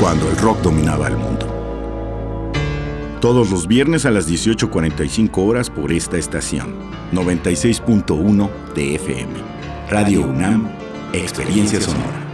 [0.00, 1.46] Cuando el rock dominaba el mundo.
[3.22, 6.74] Todos los viernes a las 18.45 horas por esta estación.
[7.12, 9.32] 96.1 de FM.
[9.88, 10.68] Radio UNAM,
[11.14, 12.26] Experiencia Sonora.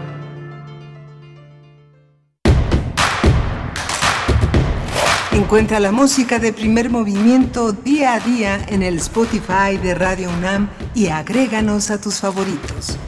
[5.30, 10.68] Encuentra la música de primer movimiento día a día en el Spotify de Radio UNAM
[10.94, 12.98] y agréganos a tus favoritos.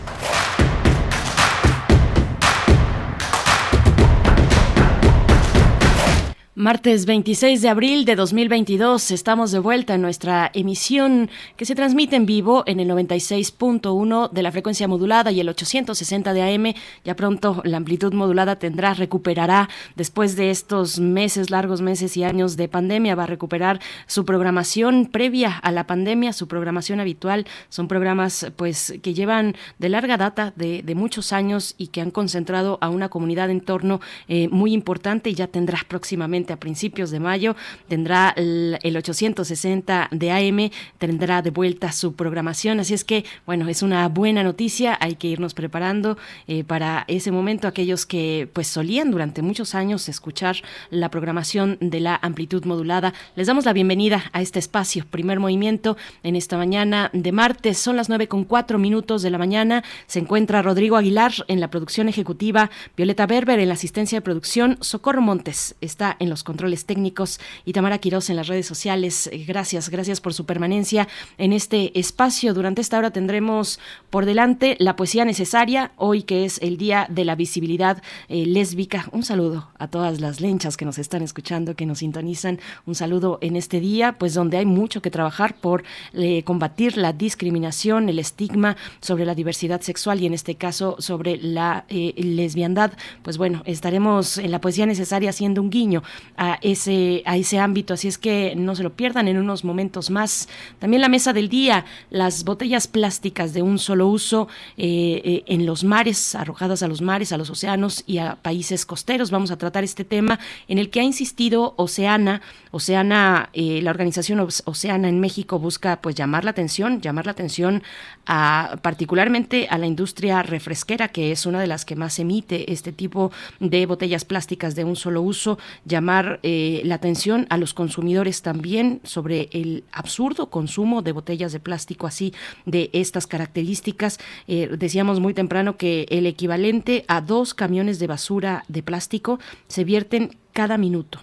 [6.57, 12.15] Martes 26 de abril de 2022 estamos de vuelta en nuestra emisión que se transmite
[12.15, 16.75] en vivo en el 96.1 de la frecuencia modulada y el 860 de AM.
[17.05, 22.57] Ya pronto la amplitud modulada tendrá, recuperará después de estos meses, largos meses y años
[22.57, 27.49] de pandemia, va a recuperar su programación previa a la pandemia, su programación habitual.
[27.69, 32.13] Son programas pues que llevan de larga data, de, de muchos años y que han
[32.13, 37.11] concentrado a una comunidad en torno eh, muy importante y ya tendrá próximamente a principios
[37.11, 37.57] de mayo,
[37.89, 42.81] tendrá el, el 860 de AM, tendrá de vuelta su programación.
[42.81, 47.31] Así es que, bueno, es una buena noticia, hay que irnos preparando eh, para ese
[47.31, 47.69] momento.
[47.69, 50.57] Aquellos que pues solían durante muchos años escuchar
[50.91, 55.97] la programación de la amplitud modulada, les damos la bienvenida a este espacio, primer movimiento
[56.23, 57.79] en esta mañana de martes.
[57.79, 59.85] Son las nueve con cuatro minutos de la mañana.
[60.07, 64.79] Se encuentra Rodrigo Aguilar en la producción ejecutiva, Violeta Berber en la asistencia de producción,
[64.81, 69.29] Socorro Montes está en los controles técnicos y Tamara Quirós en las redes sociales.
[69.29, 71.07] Eh, Gracias, gracias por su permanencia
[71.39, 72.55] en este espacio.
[72.55, 73.79] Durante esta hora tendremos
[74.11, 79.09] por delante la poesía necesaria, hoy que es el Día de la Visibilidad eh, Lésbica.
[79.13, 82.59] Un saludo a todas las lenchas que nos están escuchando, que nos sintonizan.
[82.87, 85.85] Un saludo en este día, pues donde hay mucho que trabajar por
[86.15, 91.37] eh, combatir la discriminación, el estigma sobre la diversidad sexual y en este caso sobre
[91.37, 92.93] la eh, lesbiandad.
[93.23, 96.03] Pues bueno, estaremos en la poesía necesaria haciendo un guiño
[96.37, 100.11] a ese, a ese ámbito, así es que no se lo pierdan en unos momentos
[100.11, 100.49] más.
[100.79, 105.67] También la mesa del día, las botellas plásticas de un solo uso eh, eh, en
[105.67, 109.31] los mares, arrojadas a los mares, a los océanos y a países costeros.
[109.31, 110.39] Vamos a tratar este tema
[110.69, 112.43] en el que ha insistido Oceana.
[112.73, 117.83] Oceana, eh, la organización Oceana en México busca pues llamar la atención, llamar la atención
[118.27, 122.93] a particularmente a la industria refresquera, que es una de las que más emite este
[122.93, 123.31] tipo
[123.61, 129.01] de botellas plásticas de un solo uso, llamar eh, la atención a los consumidores también
[129.05, 132.33] sobre el absurdo consumo de botellas de plástico así
[132.67, 134.19] de estas características.
[134.47, 139.39] Eh, decíamos muy temprano que el equivalente a dos camiones de basura de plástico
[139.69, 141.21] se vierten cada minuto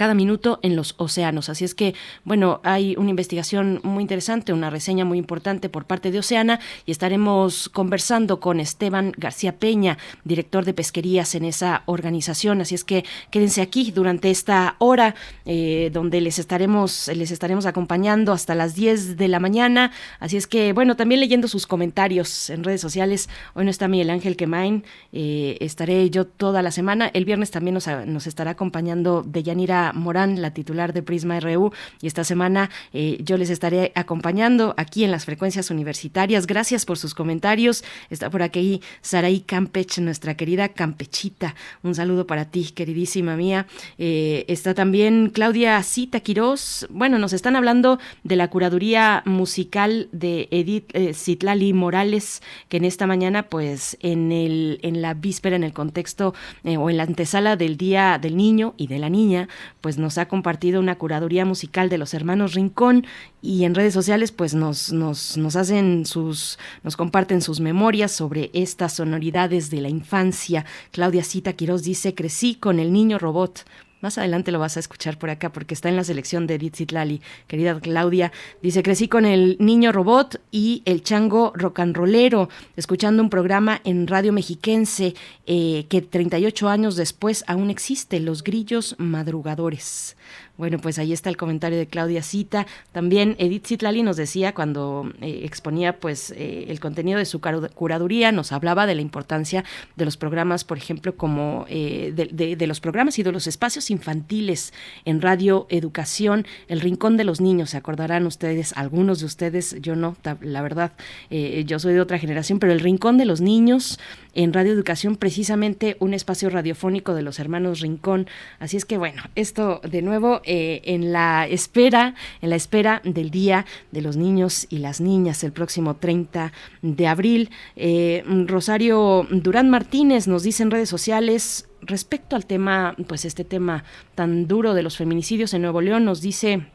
[0.00, 1.50] cada minuto en los océanos.
[1.50, 1.94] Así es que,
[2.24, 6.90] bueno, hay una investigación muy interesante, una reseña muy importante por parte de Oceana y
[6.90, 12.62] estaremos conversando con Esteban García Peña, director de pesquerías en esa organización.
[12.62, 15.14] Así es que quédense aquí durante esta hora
[15.44, 19.92] eh, donde les estaremos, les estaremos acompañando hasta las 10 de la mañana.
[20.18, 23.28] Así es que, bueno, también leyendo sus comentarios en redes sociales.
[23.52, 24.82] Hoy no está Miguel Ángel Quemain,
[25.12, 27.10] eh, estaré yo toda la semana.
[27.12, 32.06] El viernes también nos, nos estará acompañando Deyanira Morán, la titular de Prisma RU, y
[32.06, 36.46] esta semana eh, yo les estaré acompañando aquí en las frecuencias universitarias.
[36.46, 37.84] Gracias por sus comentarios.
[38.10, 41.54] Está por aquí Saraí Campech, nuestra querida Campechita.
[41.82, 43.66] Un saludo para ti, queridísima mía.
[43.98, 46.86] Eh, está también Claudia Cita Quirós.
[46.90, 52.84] Bueno, nos están hablando de la curaduría musical de Edith eh, Citlali Morales, que en
[52.84, 56.34] esta mañana, pues en, el, en la víspera, en el contexto
[56.64, 59.48] eh, o en la antesala del Día del Niño y de la Niña,
[59.80, 63.06] pues nos ha compartido una curaduría musical de los hermanos Rincón
[63.42, 68.50] y en redes sociales pues nos, nos, nos hacen sus, nos comparten sus memorias sobre
[68.52, 70.64] estas sonoridades de la infancia.
[70.90, 73.64] Claudia Cita Quiroz dice, crecí con el niño robot
[74.00, 76.76] más adelante lo vas a escuchar por acá porque está en la selección de Edith
[76.76, 77.20] Zitlali.
[77.46, 78.32] Querida Claudia,
[78.62, 84.32] dice, crecí con el niño robot y el chango rocanrolero, escuchando un programa en Radio
[84.32, 85.14] Mexiquense
[85.46, 90.16] eh, que 38 años después aún existe, Los Grillos Madrugadores.
[90.56, 92.66] Bueno, pues ahí está el comentario de Claudia Cita.
[92.92, 98.30] También Edith Zitlali nos decía cuando eh, exponía pues eh, el contenido de su curaduría,
[98.32, 99.64] nos hablaba de la importancia
[99.96, 104.74] de los programas, por ejemplo, como eh, de, los programas y de los espacios infantiles
[105.04, 107.70] en Radio Educación, El Rincón de los Niños.
[107.70, 110.92] Se acordarán ustedes, algunos de ustedes, yo no, la verdad,
[111.30, 113.98] yo soy de otra generación, pero El Rincón de los Niños
[114.34, 118.28] en Radio Educación, precisamente un espacio radiofónico de los hermanos Rincón.
[118.58, 123.30] Así es que bueno, esto de nuevo eh, en la espera, en la espera del
[123.30, 126.52] Día de los Niños y las Niñas, el próximo 30
[126.82, 127.50] de abril.
[127.76, 133.84] Eh, Rosario Durán Martínez nos dice en redes sociales respecto al tema, pues este tema
[134.16, 136.66] tan duro de los feminicidios en Nuevo León, nos dice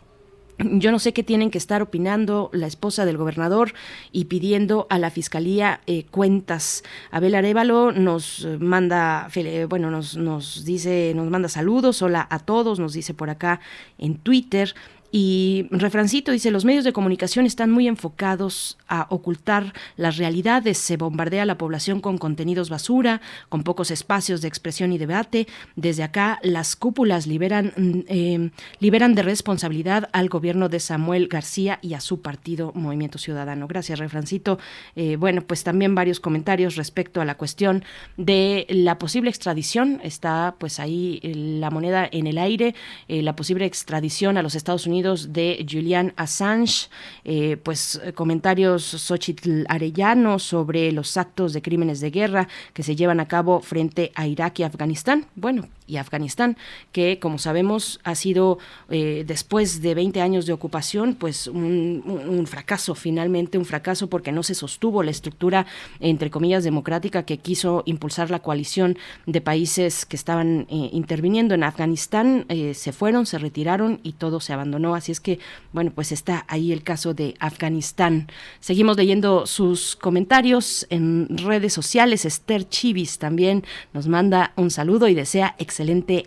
[0.60, 3.74] yo no sé qué tienen que estar opinando la esposa del gobernador
[4.12, 6.84] y pidiendo a la fiscalía eh, cuentas.
[7.12, 9.28] Abel Arevalo nos manda,
[9.70, 13.60] bueno, nos, nos dice, nos manda saludos, hola a todos, nos dice por acá
[13.98, 14.74] en Twitter.
[15.18, 20.98] Y refrancito dice, los medios de comunicación están muy enfocados a ocultar las realidades, se
[20.98, 25.48] bombardea a la población con contenidos basura, con pocos espacios de expresión y debate.
[25.78, 28.50] Desde acá las cúpulas liberan, mm, eh,
[28.82, 33.70] liberan de responsabilidad al gobierno de Samuel García y a su partido Movimiento Ciudadano.
[33.70, 34.60] Gracias, refrancito.
[34.98, 37.86] Eh, bueno, pues también varios comentarios respecto a la cuestión
[38.18, 40.02] de la posible extradición.
[40.04, 42.76] Está pues ahí eh, la moneda en el aire,
[43.08, 46.90] la posible extradición a los Estados Unidos de Julian Assange,
[47.24, 53.20] eh, pues comentarios Xochitl Arellano sobre los actos de crímenes de guerra que se llevan
[53.20, 55.26] a cabo frente a Irak y Afganistán.
[55.36, 56.58] Bueno, y Afganistán,
[56.92, 58.60] que como sabemos ha sido
[58.90, 64.44] eh, después de 20 años de ocupación, pues un, fracaso, finalmente un fracaso porque no
[64.44, 65.66] se sostuvo la estructura,
[66.00, 71.64] entre comillas, democrática que quiso impulsar la coalición de países que estaban eh, interviniendo en
[71.64, 75.40] Afganistán, se fueron, se retiraron y todo se abandonó Así es que,
[75.72, 78.28] bueno, pues está ahí el caso de Afganistán.
[78.60, 82.26] Seguimos leyendo sus comentarios en redes sociales.
[82.26, 83.64] Esther Chivis también
[83.94, 85.75] nos manda un saludo y desea excelente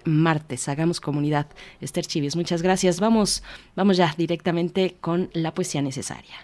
[0.04, 0.68] martes.
[0.68, 1.46] Hagamos comunidad.
[1.80, 3.00] Esther Chivis, muchas gracias.
[3.00, 3.42] Vamos,
[3.76, 6.36] vamos ya directamente con la poesía necesaria.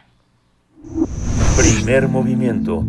[1.56, 2.84] Primer movimiento.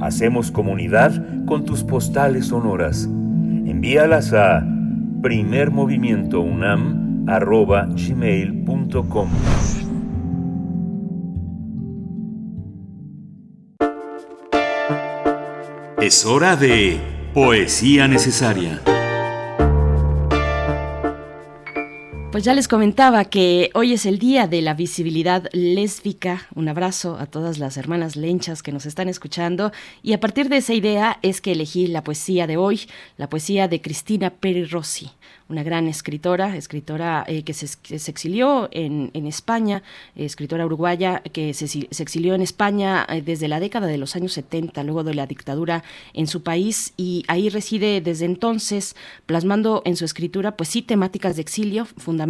[0.00, 3.04] Hacemos comunidad con tus postales sonoras.
[3.04, 4.64] Envíalas a
[5.22, 9.28] primermovimientounam arroba gmail.com.
[16.00, 17.00] Es hora de
[17.34, 18.80] Poesía Necesaria.
[22.38, 26.46] Pues ya les comentaba que hoy es el día de la visibilidad lésbica.
[26.54, 29.72] Un abrazo a todas las hermanas lenchas que nos están escuchando.
[30.04, 32.82] Y a partir de esa idea es que elegí la poesía de hoy,
[33.16, 35.10] la poesía de Cristina Peri Rossi
[35.48, 37.66] una gran escritora, escritora eh, que, se,
[38.10, 39.82] exilió en, España,
[40.14, 44.82] escritora uruguaya que se, exilió en España eh, desde la década de los años 70,
[44.84, 45.82] luego de la dictadura
[46.12, 48.94] en su país, y ahí reside desde entonces,
[49.24, 52.27] plasmando en su escritura, pues sí, temáticas de exilio, fundamentalmente,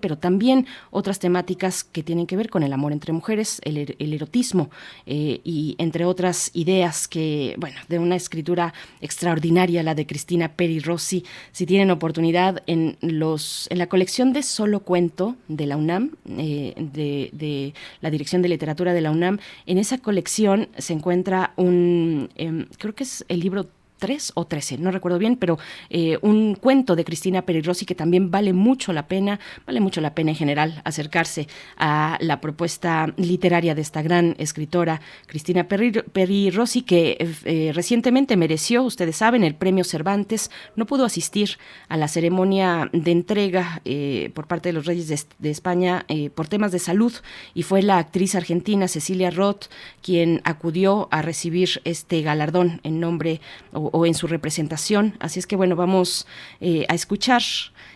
[0.00, 3.96] pero también otras temáticas que tienen que ver con el amor entre mujeres, el, er,
[3.98, 4.70] erotismo,
[5.06, 10.80] eh, y entre otras ideas que, bueno, de una escritura extraordinaria, la de Cristina Peri
[10.80, 16.12] Rossi, si tienen oportunidad, en, los, en la colección de Solo Cuento de la UNAM,
[16.28, 19.38] eh, de, la Dirección de Literatura de la UNAM.
[19.66, 23.66] En esa colección se encuentra un, em, creo que es el libro
[24.02, 27.94] 3 o 13, no recuerdo bien, pero eh, un cuento de Cristina Peri Rossi que
[27.94, 31.46] también vale mucho la pena, vale mucho la pena en general acercarse
[31.76, 38.82] a la propuesta literaria de esta gran escritora Cristina Peri, Rossi que eh, recientemente mereció,
[38.82, 41.58] ustedes saben, el premio Cervantes, no pudo asistir
[41.88, 45.06] a la ceremonia de entrega eh, por parte de los Reyes
[45.38, 47.12] de, España por temas de salud
[47.54, 49.66] y fue la actriz argentina Cecilia Roth
[50.02, 53.40] quien acudió a recibir este galardón en nombre
[53.72, 55.14] o, en su representación.
[55.20, 56.26] Así es que bueno, vamos
[56.60, 57.42] eh, a escuchar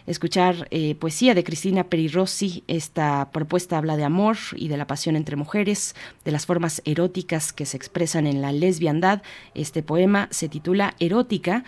[0.06, 2.64] escuchar eh, poesía de Cristina Perirossi.
[2.68, 5.94] Esta propuesta habla de amor y de la pasión entre mujeres,
[6.24, 9.23] de las formas eróticas que se expresan en la lesbiandad.
[9.55, 11.64] Este poema se titula Erótica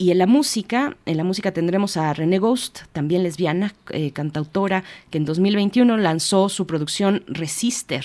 [0.00, 4.84] y en la música, en la música tendremos a René Ghost, también lesbiana, eh, cantautora,
[5.10, 8.04] que en 2021 lanzó su producción Resister,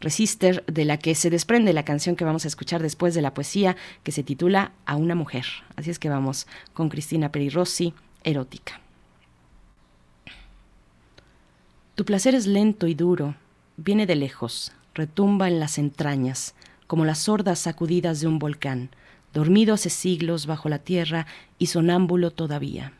[0.00, 3.32] Resister, de la que se desprende la canción que vamos a escuchar después de la
[3.32, 5.46] poesía, que se titula A una mujer.
[5.76, 8.78] Así es que vamos con Cristina Perirossi, erótica.
[11.94, 13.34] Tu placer es lento y duro,
[13.78, 16.54] viene de lejos, retumba en las entrañas,
[16.86, 18.90] como las sordas sacudidas de un volcán
[19.32, 21.26] dormido hace siglos bajo la tierra
[21.58, 22.92] y sonámbulo todavía,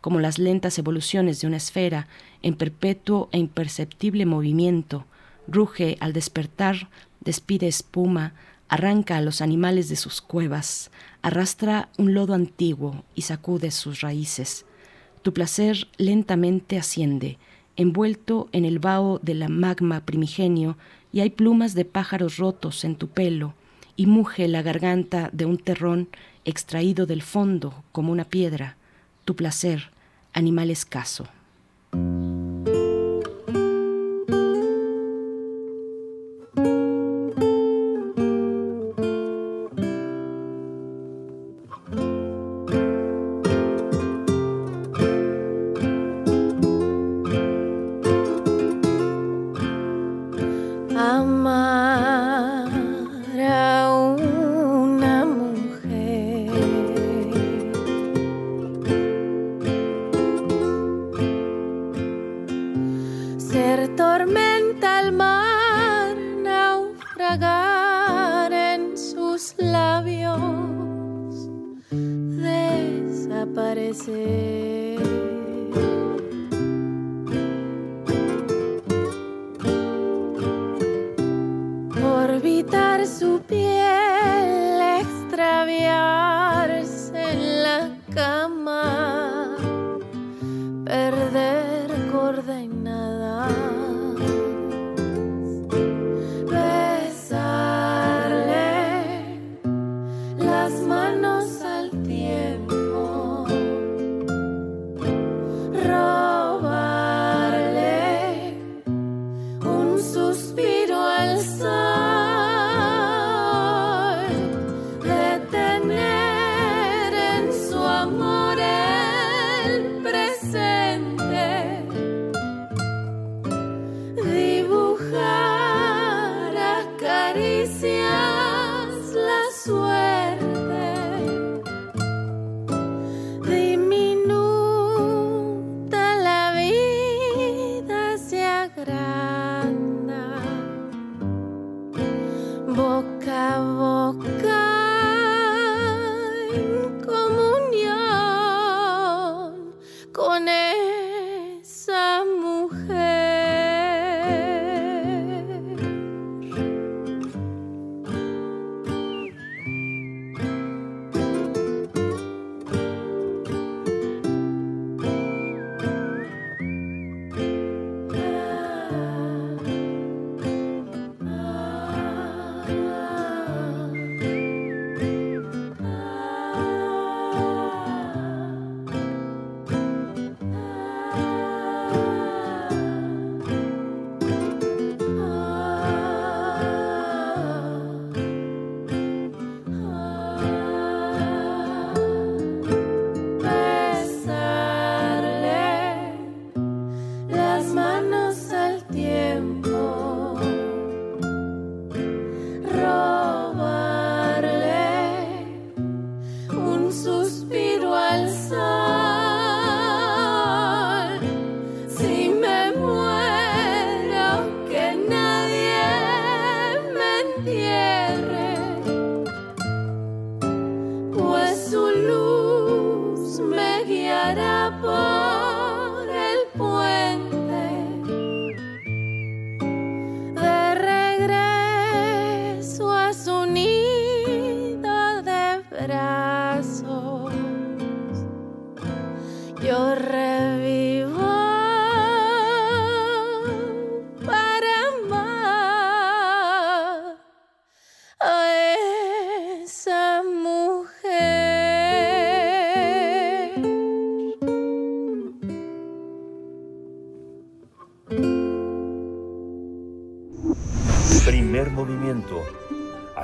[0.00, 2.08] como las lentas evoluciones de una esfera
[2.42, 5.04] en perpetuo e imperceptible movimiento,
[5.46, 6.88] ruge al despertar,
[7.20, 8.34] despide espuma,
[8.68, 10.90] arranca a los animales de sus cuevas,
[11.22, 14.64] arrastra un lodo antiguo y sacude sus raíces.
[15.22, 17.36] Tu placer lentamente asciende,
[17.76, 20.76] envuelto en el vaho de la magma primigenio,
[21.12, 23.54] y hay plumas de pájaros rotos en tu pelo,
[24.00, 26.08] y muge la garganta de un terrón
[26.46, 28.78] extraído del fondo como una piedra,
[29.26, 29.90] tu placer,
[30.32, 31.28] animal escaso.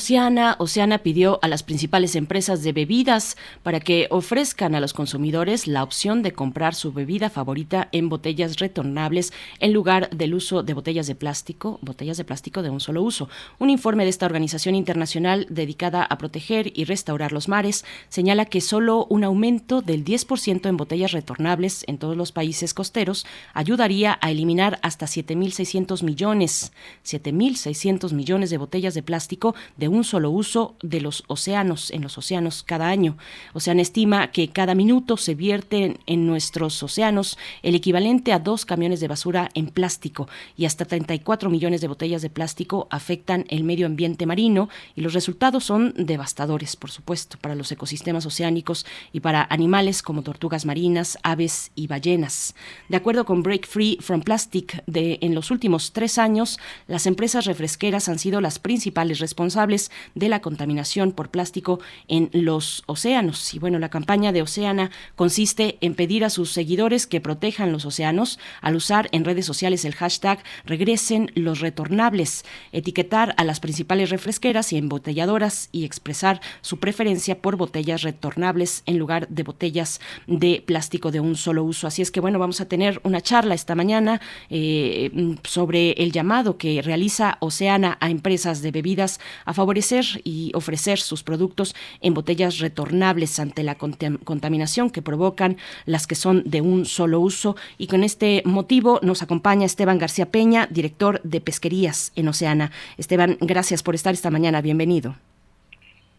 [0.00, 5.66] Oceana, Oceana pidió a las principales empresas de bebidas para que ofrezcan a los consumidores
[5.66, 10.72] la opción de comprar su bebida favorita en botellas retornables en lugar del uso de
[10.72, 13.28] botellas de plástico, botellas de plástico de un solo uso.
[13.58, 18.62] Un informe de esta organización internacional dedicada a proteger y restaurar los mares señala que
[18.62, 24.30] solo un aumento del 10% en botellas retornables en todos los países costeros ayudaría a
[24.30, 26.72] eliminar hasta 7.600 millones,
[27.04, 32.16] 7.600 millones de botellas de plástico de un solo uso de los océanos, en los
[32.16, 33.16] océanos cada año.
[33.52, 39.00] Ocean estima que cada minuto se vierten en nuestros océanos el equivalente a dos camiones
[39.00, 43.86] de basura en plástico y hasta 34 millones de botellas de plástico afectan el medio
[43.86, 49.46] ambiente marino y los resultados son devastadores, por supuesto, para los ecosistemas oceánicos y para
[49.50, 52.54] animales como tortugas marinas, aves y ballenas.
[52.88, 57.44] De acuerdo con Break Free from Plastic, de, en los últimos tres años, las empresas
[57.46, 59.79] refresqueras han sido las principales responsables
[60.14, 63.54] de la contaminación por plástico en los océanos.
[63.54, 67.84] Y bueno, la campaña de Oceana consiste en pedir a sus seguidores que protejan los
[67.84, 74.10] océanos al usar en redes sociales el hashtag regresen los retornables, etiquetar a las principales
[74.10, 80.62] refresqueras y embotelladoras y expresar su preferencia por botellas retornables en lugar de botellas de
[80.64, 81.86] plástico de un solo uso.
[81.86, 86.56] Así es que bueno, vamos a tener una charla esta mañana eh, sobre el llamado
[86.56, 92.60] que realiza Oceana a empresas de bebidas a favorecer y ofrecer sus productos en botellas
[92.60, 97.56] retornables ante la contaminación que provocan las que son de un solo uso.
[97.76, 102.70] Y con este motivo nos acompaña Esteban García Peña, director de Pesquerías en Oceana.
[102.96, 104.62] Esteban, gracias por estar esta mañana.
[104.62, 105.16] Bienvenido.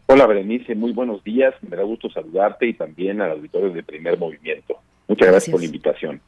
[0.06, 1.52] Hola Berenice, muy buenos días.
[1.68, 4.76] Me da gusto saludarte y también al auditorio de Primer Movimiento.
[5.08, 6.20] Muchas gracias, gracias por la invitación.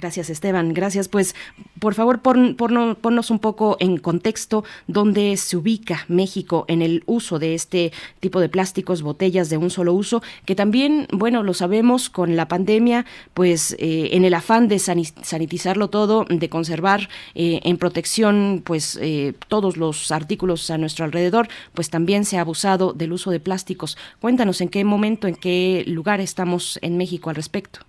[0.00, 0.72] Gracias, Esteban.
[0.72, 1.08] Gracias.
[1.08, 1.34] Pues,
[1.78, 7.38] por favor, pon, ponnos un poco en contexto dónde se ubica México en el uso
[7.38, 12.08] de este tipo de plásticos, botellas de un solo uso, que también, bueno, lo sabemos
[12.08, 13.04] con la pandemia,
[13.34, 19.34] pues eh, en el afán de sanitizarlo todo, de conservar eh, en protección, pues eh,
[19.48, 23.98] todos los artículos a nuestro alrededor, pues también se ha abusado del uso de plásticos.
[24.18, 27.80] Cuéntanos en qué momento, en qué lugar estamos en México al respecto.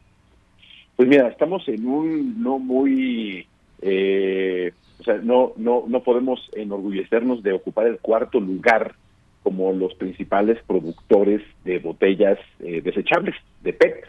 [0.95, 3.48] Pues mira, estamos en un no muy,
[3.82, 8.95] eh, o sea, no, no, no podemos enorgullecernos de ocupar el cuarto lugar
[9.44, 14.06] como los principales productores de botellas eh, desechables, de PET.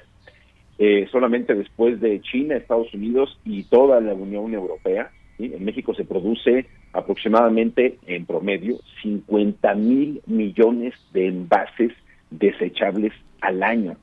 [0.79, 6.05] Eh, solamente después de China, Estados Unidos y toda la Unión Europea, en México se
[6.05, 11.93] produce aproximadamente en promedio 50 mil millones de envases
[12.31, 13.97] desechables al año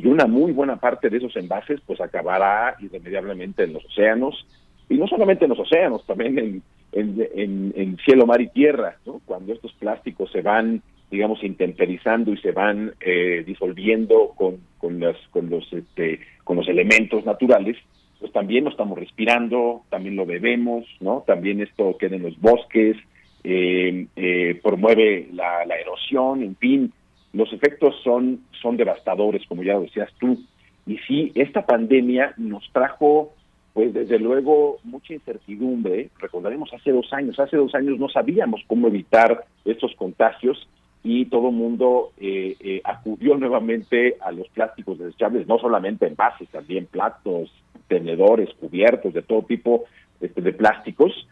[0.00, 4.46] y una muy buena parte de esos envases pues acabará irremediablemente en los océanos
[4.88, 6.62] y no solamente en los océanos, también
[6.92, 8.96] en, cielo, mar y tierra,
[9.26, 15.16] cuando estos plásticos se van digamos intemperizando y se van eh, disolviendo con, con, las,
[15.30, 17.76] con los este, con los elementos naturales
[18.20, 22.98] pues también lo estamos respirando también lo bebemos no también esto queda en los bosques
[23.42, 26.92] eh, eh, promueve la, la erosión en fin
[27.32, 30.38] los efectos son, son devastadores, como ya lo decías tú.
[30.86, 33.32] Y sí, esta pandemia nos trajo,
[33.74, 36.10] pues desde luego, mucha incertidumbre.
[36.18, 40.68] Recordaremos hace dos años, hace dos años no sabíamos cómo evitar estos contagios
[41.04, 46.48] y todo el mundo eh, eh, acudió nuevamente a los plásticos desechables, no solamente envases,
[46.48, 47.52] también platos,
[47.86, 49.84] tenedores, cubiertos, de todo tipo
[50.20, 51.28] este, de plásticos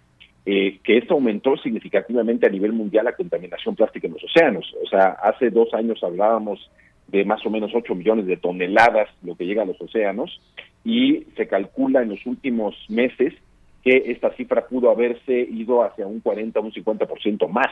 [0.48, 4.64] eh, que esto aumentó significativamente a nivel mundial la contaminación plástica en los océanos.
[4.80, 6.70] O sea, hace dos años hablábamos
[7.08, 10.40] de más o menos 8 millones de toneladas lo que llega a los océanos
[10.84, 13.34] y se calcula en los últimos meses
[13.82, 17.68] que esta cifra pudo haberse ido hacia un 40 o un 50% más.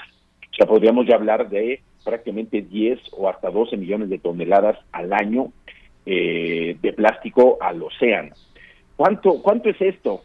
[0.50, 5.12] O sea, podríamos ya hablar de prácticamente 10 o hasta 12 millones de toneladas al
[5.12, 5.52] año
[6.06, 8.34] eh, de plástico al océano.
[8.96, 10.22] ¿Cuánto, ¿Cuánto es esto?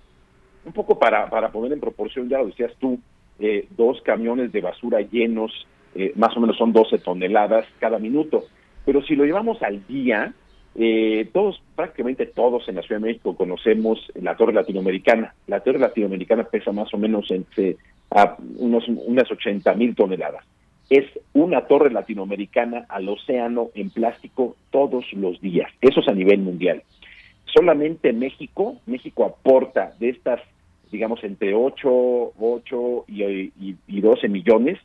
[0.65, 2.99] Un poco para, para poner en proporción, ya lo decías tú,
[3.39, 8.43] eh, dos camiones de basura llenos, eh, más o menos son 12 toneladas cada minuto.
[8.85, 10.33] Pero si lo llevamos al día,
[10.75, 15.33] eh, todos, prácticamente todos en la Ciudad de México conocemos la Torre Latinoamericana.
[15.47, 17.77] La Torre Latinoamericana pesa más o menos entre
[18.11, 20.43] a unos, unas 80 mil toneladas.
[20.89, 25.71] Es una torre latinoamericana al océano en plástico todos los días.
[25.81, 26.81] Eso es a nivel mundial.
[27.53, 30.42] Solamente México, México aporta de estas
[30.92, 34.80] digamos, entre 8, 8 y, y, y 12 millones,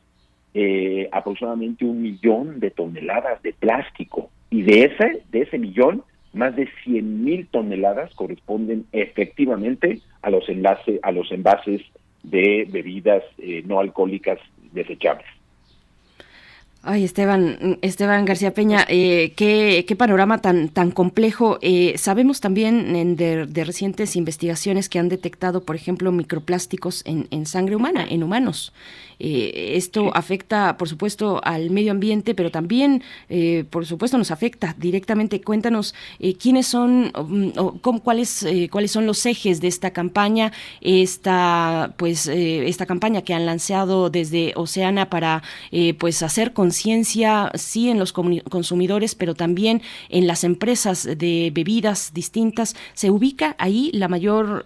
[0.53, 4.29] eh, aproximadamente un millón de toneladas de plástico.
[4.49, 6.03] Y de ese, de ese millón,
[6.33, 11.81] más de 100 mil toneladas corresponden efectivamente a los, enlaces, a los envases
[12.23, 14.39] de bebidas eh, no alcohólicas
[14.73, 15.27] desechables.
[16.87, 21.57] Ay, Esteban, Esteban García Peña, eh, qué, panorama tan, tan complejo.
[21.63, 27.75] Eh, sabemos también de, recientes investigaciones que han detectado, por ejemplo, microplásticos en, en sangre
[27.75, 28.71] humana, en humanos.
[29.17, 34.75] Eh, esto afecta, por supuesto, al medio ambiente, pero también, eh, por supuesto, nos afecta
[34.77, 35.41] directamente.
[35.41, 35.95] Cuéntanos
[36.39, 42.85] quiénes son, mm, o, cuáles, cuáles son los ejes de esta campaña, esta, pues, esta
[42.85, 45.41] campaña que han lanzado desde Oceana para,
[45.97, 52.75] pues, hacer conciencia, sí, en los consumidores, pero también en las empresas de bebidas distintas.
[52.93, 54.63] ¿Se ubica ahí la mayor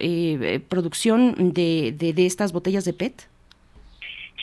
[0.68, 3.30] producción de, de estas botellas de PET?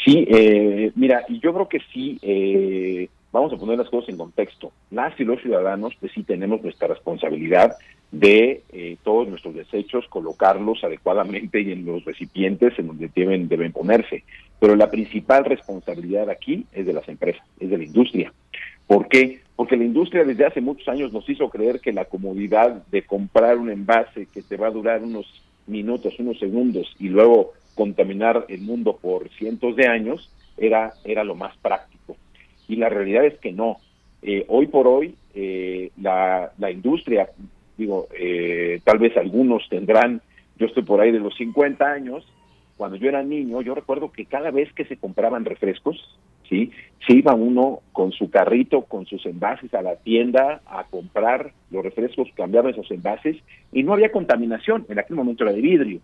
[0.07, 4.71] Sí, eh, mira, yo creo que sí, eh, vamos a poner las cosas en contexto.
[4.89, 7.75] Las y los ciudadanos, pues sí tenemos nuestra responsabilidad
[8.11, 13.72] de eh, todos nuestros desechos, colocarlos adecuadamente y en los recipientes en donde deben, deben
[13.72, 14.24] ponerse.
[14.60, 18.34] Pero la principal responsabilidad aquí es de las empresas, es de la industria.
[18.88, 19.42] ¿Por qué?
[19.56, 23.58] Porque la industria desde hace muchos años nos hizo creer que la comodidad de comprar
[23.58, 25.26] un envase que te va a durar unos
[25.68, 31.36] minutos, unos segundos y luego contaminar el mundo por cientos de años era, era lo
[31.36, 32.16] más práctico.
[32.68, 33.77] Y la realidad es que no.
[34.22, 37.30] Eh, hoy por hoy, eh, la, la, industria,
[37.77, 40.22] digo, eh, tal vez algunos tendrán,
[40.57, 42.25] yo estoy por ahí de los 50 años,
[42.75, 45.97] cuando yo era niño, yo recuerdo que cada vez que se compraban refrescos,
[46.47, 46.72] ¿sí?
[47.06, 51.83] Se iba uno con su carrito, con sus envases a la tienda a comprar los
[51.83, 53.38] refrescos, cambiaba esos envases
[53.72, 55.99] y no había contaminación, en aquel momento era de vidrio,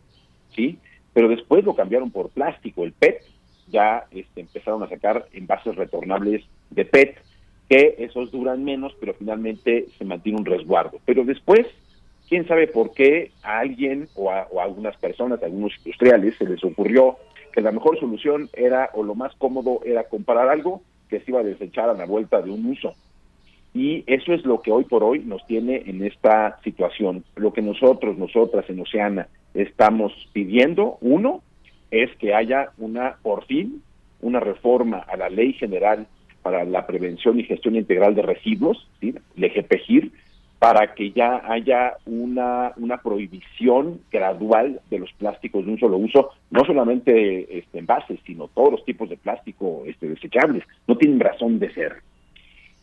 [0.56, 0.78] ¿sí?
[1.14, 3.22] pero después lo cambiaron por plástico, el PET,
[3.68, 7.18] ya este, empezaron a sacar envases retornables de PET,
[7.74, 11.00] que esos duran menos, pero finalmente se mantiene un resguardo.
[11.06, 11.66] Pero después,
[12.30, 16.64] quién sabe por qué a alguien o a, algunas personas, a algunos industriales, se les
[16.64, 17.18] ocurrió
[17.52, 21.40] que la mejor solución era, o lo más cómodo era comprar algo que se iba
[21.40, 22.94] a desechar a la vuelta de un uso.
[23.74, 27.24] Y eso es lo que hoy por hoy nos tiene en esta situación.
[27.36, 31.42] Lo que nosotros, nosotras en Oceana, estamos pidiendo, uno,
[31.90, 33.82] es que haya una, por fin,
[34.22, 36.06] una reforma a la Ley General
[36.44, 39.16] para la Prevención y Gestión Integral de Residuos, ¿sí?
[39.36, 40.12] LGPGIR,
[40.60, 46.30] para que ya haya una, una prohibición gradual de los plásticos de un solo uso,
[46.52, 50.64] no solamente este, envases, sino todos los tipos de plástico este, desechables.
[50.88, 51.98] No tienen razón de ser.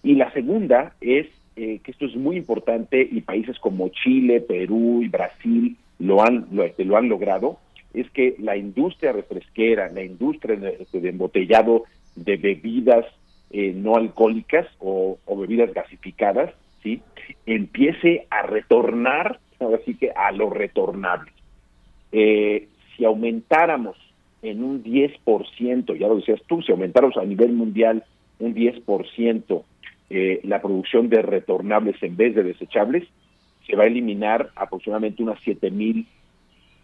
[0.03, 5.03] Y la segunda es eh, que esto es muy importante y países como Chile, Perú
[5.03, 7.59] y Brasil lo han, lo, este, lo han logrado,
[7.95, 13.05] es que la industria refresquera, la industria de, embotellado de bebidas
[13.51, 17.03] eh, no alcohólicas o, bebidas gasificadas, ¿sí?
[17.47, 19.41] empiece a retornar,
[19.81, 21.33] así que a lo retornable.
[22.13, 23.97] Eh, si aumentáramos
[24.43, 28.05] en un 10%, ya lo decías tú, si aumentáramos a nivel mundial
[28.39, 29.63] un 10%
[30.13, 33.07] eh, la producción de retornables en vez de desechables,
[33.67, 36.05] se va a eliminar aproximadamente unas 7.000,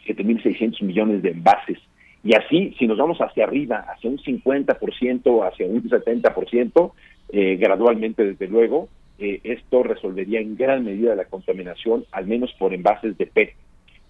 [0.06, 1.78] 7.600 millones de envases.
[2.24, 6.92] Y así, si nos vamos hacia arriba, hacia un 50%, hacia un 70%,
[7.30, 8.88] eh, gradualmente, desde luego,
[9.18, 13.54] eh, esto resolvería en gran medida la contaminación, al menos por envases de PET.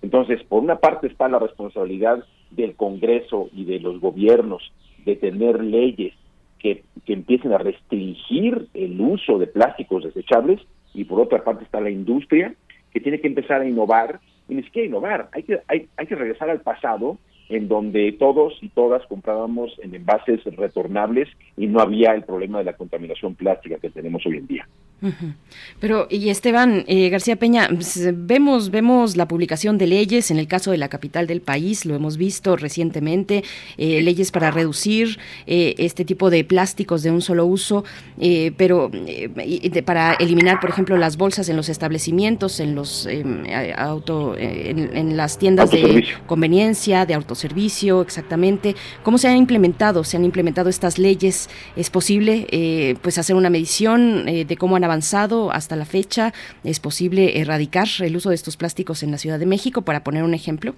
[0.03, 4.73] Entonces, por una parte está la responsabilidad del Congreso y de los gobiernos
[5.05, 6.15] de tener leyes
[6.59, 10.61] que, que empiecen a restringir el uso de plásticos desechables
[10.95, 12.55] y por otra parte está la industria
[12.93, 16.15] que tiene que empezar a innovar y ni siquiera innovar, hay que, hay, hay que
[16.15, 17.19] regresar al pasado
[17.49, 22.65] en donde todos y todas comprábamos en envases retornables y no había el problema de
[22.65, 24.69] la contaminación plástica que tenemos hoy en día.
[25.81, 30.49] Pero, y Esteban eh, García Peña, pues, vemos, vemos la publicación de leyes en el
[30.49, 33.45] caso de la capital del país, lo hemos visto recientemente,
[33.77, 37.85] eh, leyes para reducir eh, este tipo de plásticos de un solo uso,
[38.57, 38.91] pero
[39.85, 43.07] para eliminar, por ejemplo, las bolsas en los establecimientos, en los
[43.77, 48.75] auto, en, las tiendas de conveniencia, de autoservicio, exactamente.
[49.03, 50.03] ¿Cómo se han implementado?
[50.05, 51.51] ¿Se han implementado estas leyes?
[51.77, 56.33] ¿Es posible pues hacer una medición de cómo han avanzado hasta la fecha?
[56.65, 60.25] ¿Es posible erradicar el uso de estos plásticos en la Ciudad de México, para poner
[60.25, 60.75] un ejemplo?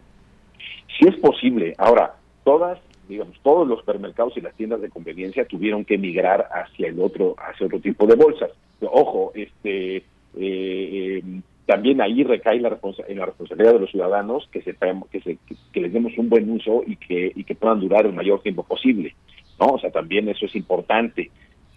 [0.99, 1.75] Sí es posible.
[1.79, 2.79] Ahora, todas,
[3.09, 7.37] digamos, todos los supermercados y las tiendas de conveniencia tuvieron que migrar hacia el otro,
[7.39, 8.51] hacia otro tipo de bolsas.
[8.81, 10.03] Ojo, este,
[10.37, 11.23] eh,
[11.67, 12.79] también ahí recae la
[13.09, 14.75] en la responsabilidad de los ciudadanos que, se,
[15.11, 15.39] que, se,
[15.73, 18.63] que les demos un buen uso y que, y que puedan durar el mayor tiempo
[18.63, 19.15] posible.
[19.61, 19.75] ¿no?
[19.75, 21.31] O sea, también eso es importante.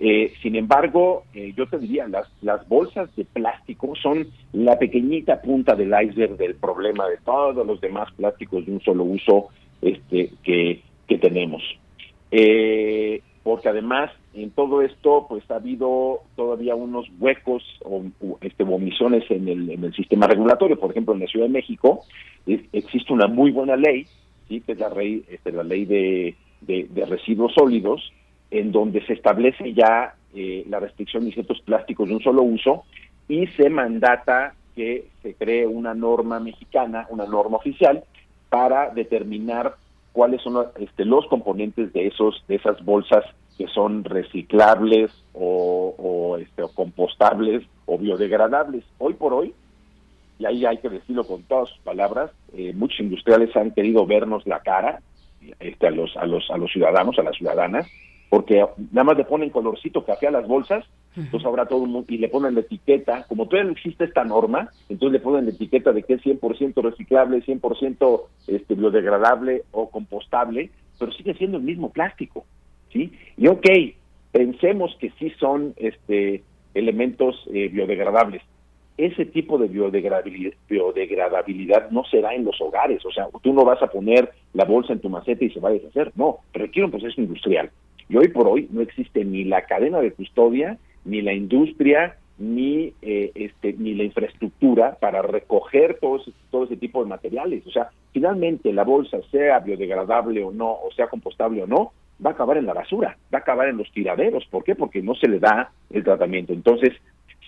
[0.04, 5.40] Eh, sin embargo, eh, yo te diría, las, las bolsas de plástico son la pequeñita
[5.44, 9.50] punta del iceberg del problema de todos los demás plásticos de un solo uso
[9.80, 11.62] este, que, que tenemos.
[12.32, 18.02] Eh, porque además en todo esto pues ha habido todavía unos huecos o,
[18.42, 20.80] este, omisiones en el, en el sistema regulatorio.
[20.80, 22.06] Por ejemplo, en la Ciudad de México
[22.48, 24.08] existe una muy buena ley,
[24.48, 24.62] ¿sí?
[24.62, 28.12] que es la, ley, este, la ley de, de, residuos sólidos,
[28.52, 32.84] en donde se establece ya eh, la restricción de ciertos plásticos de un solo uso
[33.28, 38.04] y se mandata que se cree una norma mexicana, una norma oficial,
[38.50, 39.76] para determinar
[40.12, 43.24] cuáles son este, los componentes de esos de esas bolsas
[43.58, 48.84] que son reciclables o, este, compostables o biodegradables.
[48.98, 49.54] Hoy por hoy,
[50.40, 54.46] y ahí hay que decirlo con todas sus palabras, eh, muchos industriales han querido vernos
[54.48, 55.02] la cara
[55.60, 57.88] este, a los a los a los ciudadanos, a las ciudadanas,
[58.32, 60.86] porque nada más le ponen colorcito café a las bolsas,
[61.18, 64.24] entonces ahora todo el mundo, y le ponen la etiqueta, como todavía no existe esta
[64.24, 69.90] norma, entonces le ponen la etiqueta de que es 100% reciclable, 100% este, biodegradable o
[69.90, 72.46] compostable, pero sigue siendo el mismo plástico,
[72.94, 73.12] ¿sí?
[73.36, 73.68] Y ok,
[74.32, 78.44] pensemos que sí son este elementos eh, biodegradables,
[78.98, 83.06] ese tipo de biodegradabilidad, biodegradabilidad, no será en los hogares.
[83.06, 85.70] O sea, tú no vas a poner la bolsa en tu maceta y se va
[85.70, 86.12] a deshacer.
[86.16, 87.72] No, requiere un proceso industrial.
[88.12, 92.94] Y hoy por hoy no existe ni la cadena de custodia, ni la industria, ni
[93.02, 97.66] eh, este ni la infraestructura para recoger todo ese, todo ese tipo de materiales.
[97.66, 102.32] O sea, finalmente la bolsa, sea biodegradable o no, o sea compostable o no, va
[102.32, 104.46] a acabar en la basura, va a acabar en los tiraderos.
[104.52, 104.76] ¿Por qué?
[104.76, 106.52] Porque no se le da el tratamiento.
[106.52, 106.92] Entonces,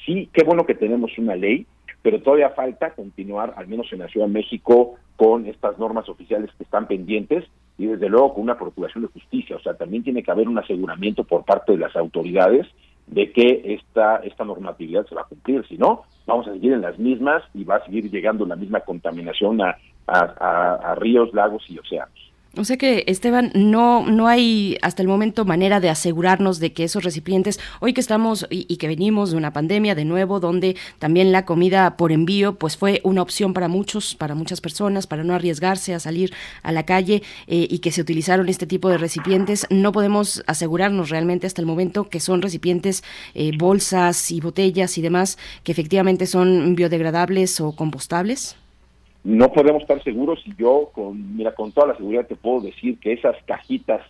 [0.05, 1.67] sí, qué bueno que tenemos una ley,
[2.01, 6.51] pero todavía falta continuar, al menos en la Ciudad de México, con estas normas oficiales
[6.57, 7.43] que están pendientes
[7.77, 9.55] y desde luego con una procuración de justicia.
[9.55, 12.67] O sea, también tiene que haber un aseguramiento por parte de las autoridades
[13.07, 15.65] de que esta, esta normatividad se va a cumplir.
[15.67, 18.81] Si no, vamos a seguir en las mismas y va a seguir llegando la misma
[18.81, 19.77] contaminación a,
[20.07, 22.32] a ríos, lagos y océanos.
[22.55, 26.83] O sea que, Esteban, no, no hay hasta el momento manera de asegurarnos de que
[26.83, 31.31] esos recipientes, hoy que estamos y, que venimos de una pandemia de nuevo, donde también
[31.31, 35.33] la comida por envío, pues fue una opción para muchos, para muchas personas, para no
[35.33, 39.65] arriesgarse a salir a la calle eh, y que se utilizaron este tipo de recipientes,
[39.71, 45.01] no podemos asegurarnos realmente hasta el momento que son recipientes, eh, bolsas y botellas y
[45.01, 48.57] demás, que efectivamente son biodegradables o compostables.
[49.23, 52.99] No podemos estar seguros y yo, con, mira, con toda la seguridad te puedo decir
[52.99, 54.01] que esas cajitas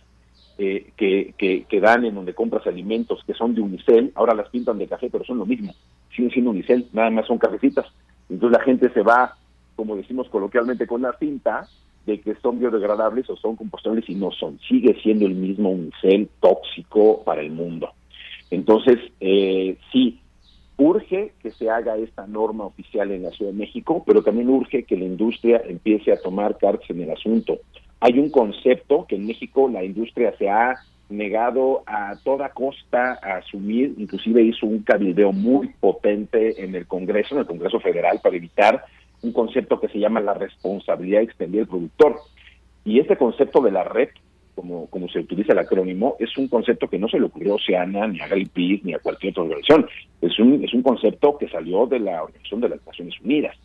[0.58, 1.34] eh, que,
[1.68, 5.08] que, dan en donde compras alimentos, que son de unicel, ahora las pintan de café,
[5.10, 5.74] pero son lo mismo,
[6.14, 7.86] siguen siendo unicel, nada más son cafecitas.
[8.28, 9.36] Entonces la gente se va,
[9.76, 11.68] como decimos coloquialmente, con la cinta
[12.06, 14.58] de que son biodegradables o son compostables y no son.
[14.68, 17.90] Sigue siendo el mismo unicel tóxico para el mundo.
[18.50, 20.20] Entonces, eh, sí,
[20.76, 24.84] urge que se haga esta norma oficial en la Ciudad de México, pero también urge
[24.84, 27.58] que la industria empiece a tomar cartas en el asunto.
[28.00, 30.74] Hay un concepto que en México la industria se ha
[31.08, 37.34] negado a toda costa a asumir, inclusive hizo un cabildeo muy potente en el Congreso,
[37.34, 38.84] en el Congreso Federal, para evitar
[39.22, 42.16] un concepto que se llama la responsabilidad extendida del productor.
[42.84, 44.08] Y este concepto de la red
[44.54, 47.56] como, como se utiliza el acrónimo, es un concepto que no se le ocurrió a
[47.56, 49.86] Oceana, ni a Greenpeace, ni a cualquier otra organización.
[50.20, 53.56] Es un, es un concepto que salió de la Organización de las Naciones Unidas.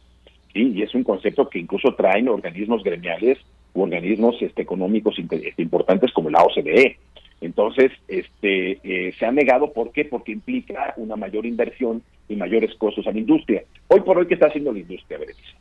[0.53, 3.37] Y es un concepto que incluso traen organismos gremiales
[3.73, 6.97] u organismos este, económicos este, importantes como la OCDE.
[7.41, 10.05] Entonces, este, eh, se ha negado, ¿por qué?
[10.05, 13.63] Porque implica una mayor inversión y mayores costos a la industria.
[13.87, 15.53] Hoy por hoy, ¿qué está haciendo la industria, Berenice?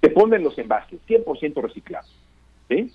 [0.00, 2.12] Te ponen los envases 100% reciclados,
[2.68, 2.90] ¿sí?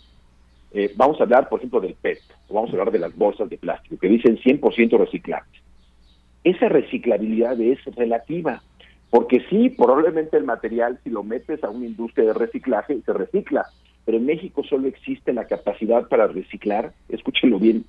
[0.74, 3.50] Eh, vamos a hablar, por ejemplo, del PET, o vamos a hablar de las bolsas
[3.50, 5.62] de plástico, que dicen 100% reciclables.
[6.44, 8.62] Esa reciclabilidad es relativa,
[9.10, 13.66] porque sí, probablemente el material, si lo metes a una industria de reciclaje, se recicla,
[14.06, 17.86] pero en México solo existe la capacidad para reciclar, escúchenlo bien,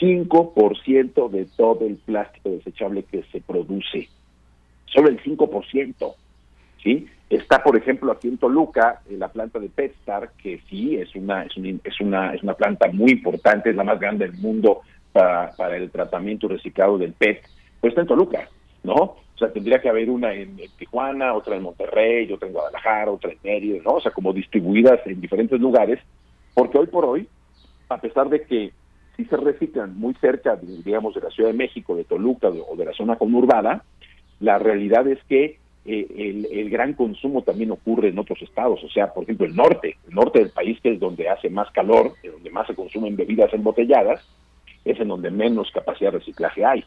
[0.00, 4.08] 5% de todo el plástico desechable que se produce.
[4.86, 6.14] Solo el 5%.
[6.82, 7.06] ¿Sí?
[7.30, 11.42] Está, por ejemplo, aquí en Toluca, en la planta de Petstar, que sí es una,
[11.42, 14.80] es, es, una, es una planta muy importante, es la más grande del mundo
[15.12, 17.42] para, el tratamiento reciclado del PET,
[17.80, 18.48] pues está en Toluca,
[18.82, 18.94] ¿no?
[18.94, 23.30] O sea, tendría que haber una en, Tijuana, otra en Monterrey, otra en Guadalajara, otra
[23.30, 23.92] en Mérida, ¿no?
[23.92, 26.00] O sea, como distribuidas en diferentes lugares,
[26.54, 27.28] porque hoy por hoy,
[27.88, 28.72] a pesar de que
[29.16, 32.84] sí se reciclan muy cerca, digamos, de la Ciudad de México, de Toluca o de
[32.84, 33.84] la zona conurbada,
[34.40, 35.58] la realidad es que
[35.90, 39.96] eh, el, gran consumo también ocurre en otros estados, o sea, por ejemplo, el norte,
[40.06, 43.54] el norte del país, que es donde hace más calor, donde más se consumen bebidas
[43.54, 44.22] embotelladas,
[44.84, 46.84] es en donde menos capacidad de reciclaje hay.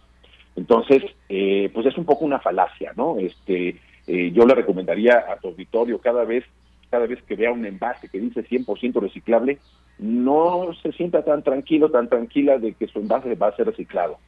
[0.56, 3.18] Entonces, eh, pues es un poco una falacia, ¿no?
[3.18, 6.44] Este, eh, yo le recomendaría a tu auditorio cada vez,
[6.92, 9.58] cada vez que vea un envase que dice 100% reciclable,
[9.98, 14.20] no se sienta tan tranquilo, tan tranquila de que su envase va a ser reciclado.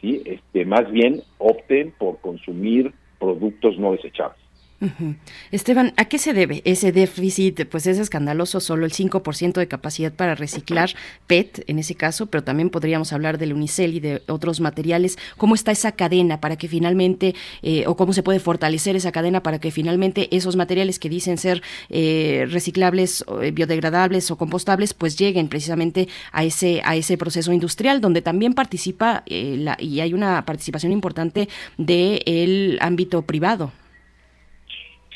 [0.00, 0.22] ¿sí?
[0.24, 4.39] Este, más bien opten por consumir productos no desechables.
[5.50, 7.66] Esteban, ¿a qué se debe ese déficit?
[7.66, 10.90] Pues es escandaloso, solo el 5% de capacidad para reciclar
[11.26, 15.18] PET en ese caso, pero también podríamos hablar del unicel y de otros materiales.
[15.36, 19.42] ¿Cómo está esa cadena para que finalmente, eh, o cómo se puede fortalecer esa cadena
[19.42, 25.18] para que finalmente esos materiales que dicen ser eh, reciclables, eh, biodegradables o compostables, pues
[25.18, 30.44] lleguen precisamente a ese, a ese proceso industrial donde también participa la, y hay una
[30.46, 33.72] participación importante del ámbito privado?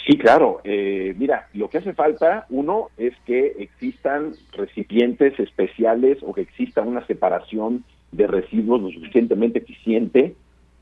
[0.07, 0.61] Sí, claro.
[0.65, 6.83] Eh, mira, lo que hace falta, uno, es que existan recipientes especiales o que exista
[6.83, 10.35] una separación de residuos lo suficientemente eficiente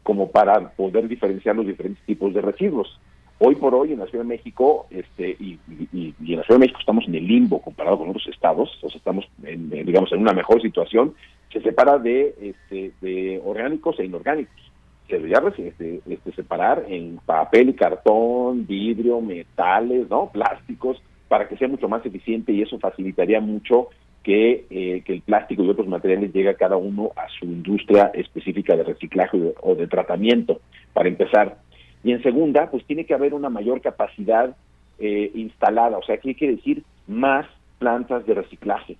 [0.02, 2.98] como para poder diferenciar los diferentes tipos de residuos.
[3.38, 5.58] Hoy por hoy en la Ciudad de México, este, y,
[5.92, 8.98] en la Ciudad de México estamos en el limbo comparado con otros estados, o sea,
[8.98, 11.14] estamos, en, digamos, en una mejor situación,
[11.52, 14.71] se separa de, este, de orgánicos e inorgánicos
[15.16, 20.30] este, este, separar en papel y cartón, vidrio, metales, ¿no?
[20.30, 23.88] Plásticos, para que sea mucho más eficiente y eso facilitaría mucho
[24.22, 28.76] que, eh, que el plástico y otros materiales llegue cada uno a su industria específica
[28.76, 30.60] de reciclaje o de tratamiento,
[30.92, 31.58] para empezar.
[32.04, 34.56] Y en segunda, pues tiene que haber una mayor capacidad
[34.98, 36.82] eh, instalada, o sea, ¿qué quiere decir?
[37.06, 37.46] Más
[37.78, 38.96] plantas de reciclaje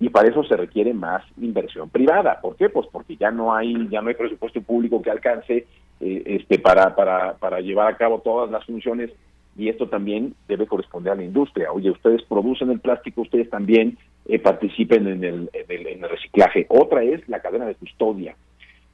[0.00, 2.40] y para eso se requiere más inversión privada.
[2.40, 2.70] ¿Por qué?
[2.70, 5.66] Pues porque ya no hay ya no hay presupuesto público que alcance
[6.00, 9.10] eh, este para, para para llevar a cabo todas las funciones
[9.56, 11.70] y esto también debe corresponder a la industria.
[11.70, 16.64] Oye, ustedes producen el plástico, ustedes también eh, participen en el, en el, reciclaje.
[16.70, 18.36] Otra es la cadena de custodia.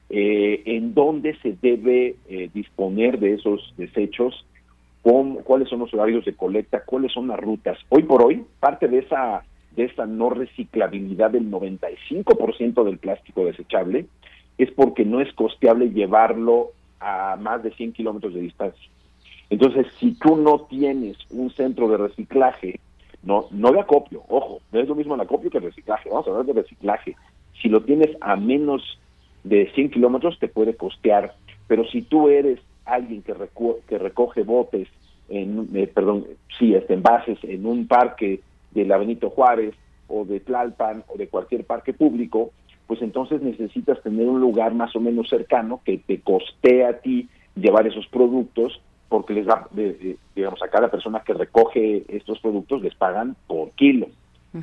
[0.09, 2.15] Eh, ¿En dónde se debe
[2.53, 4.45] disponer de esos desechos?
[5.03, 6.83] ¿Cuáles son los horarios de colecta?
[6.83, 7.77] ¿Cuáles son las rutas?
[7.87, 9.43] Hoy por hoy, parte de esa
[9.77, 14.07] de esta no reciclabilidad del 95% del plástico desechable
[14.57, 18.89] es porque no es costeable llevarlo a más de 100 kilómetros de distancia.
[19.51, 22.79] Entonces, si tú no tienes un centro de reciclaje,
[23.21, 26.27] no, no de acopio, ojo, no es lo mismo el acopio que el reciclaje, vamos
[26.27, 27.15] a hablar de reciclaje.
[27.61, 28.99] Si lo tienes a menos
[29.43, 31.35] de 100 kilómetros, te puede costear,
[31.67, 33.35] pero si tú eres alguien que,
[33.87, 34.87] que recoge botes,
[35.29, 36.25] en, eh, perdón,
[36.57, 38.41] sí, este, envases en un parque
[38.81, 39.75] de la Benito Juárez
[40.07, 42.51] o de Tlalpan o de cualquier parque público,
[42.85, 47.27] pues entonces necesitas tener un lugar más o menos cercano que te costee a ti
[47.55, 49.67] llevar esos productos porque les da,
[50.35, 54.07] digamos, a cada persona que recoge estos productos les pagan por kilo,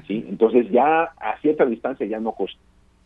[0.06, 0.24] ¿sí?
[0.28, 2.34] Entonces ya a cierta distancia ya no,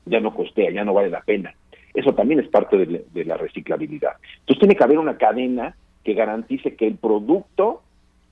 [0.06, 1.54] ya no costea, ya no vale la pena.
[1.94, 4.12] Eso también es parte de, la reciclabilidad.
[4.40, 7.82] Entonces tiene que haber una cadena que garantice que el producto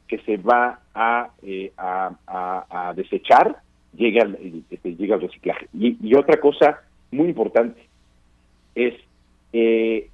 [0.06, 3.56] que se va a, eh, a, desechar
[3.96, 4.38] llegue al,
[4.70, 5.66] este, llegue al reciclaje.
[5.72, 7.80] Y, otra cosa muy importante
[8.74, 8.94] es,
[9.52, 10.08] eh,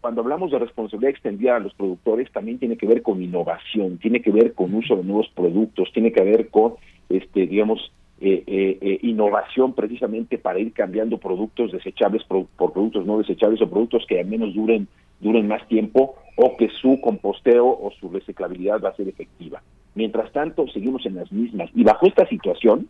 [0.00, 4.20] cuando hablamos de responsabilidad extendida a los productores, también tiene que ver con innovación, tiene
[4.22, 6.74] que ver con uso de nuevos productos, tiene que ver con,
[7.08, 13.62] este, digamos, eh, innovación precisamente para ir cambiando productos desechables por, por, productos no desechables
[13.62, 14.88] o productos que al menos duren
[15.20, 19.62] duren más tiempo o que su composteo o su reciclabilidad va a ser efectiva.
[19.94, 21.70] Mientras tanto, seguimos en las mismas.
[21.74, 22.88] Y bajo esta situación,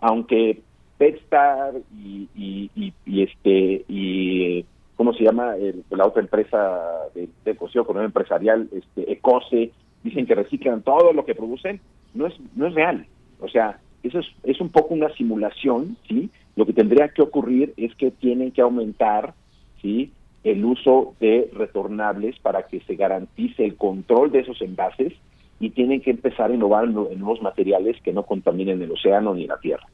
[0.00, 0.60] aunque
[1.00, 2.68] Petstar y,
[3.06, 5.54] este y cómo se llama
[5.88, 6.82] la otra empresa
[7.14, 9.70] de, de con empresarial este Ecose
[10.04, 11.80] dicen que reciclan todo lo que producen
[12.12, 13.06] no es no es real
[13.40, 17.72] o sea eso es, es un poco una simulación sí lo que tendría que ocurrir
[17.78, 19.32] es que tienen que aumentar
[19.80, 20.12] sí
[20.44, 25.12] el uso de retornables para que se garantice el control de esos envases
[25.58, 29.46] y tienen que empezar a innovar en nuevos materiales que no contaminen el océano ni
[29.46, 29.86] la tierra.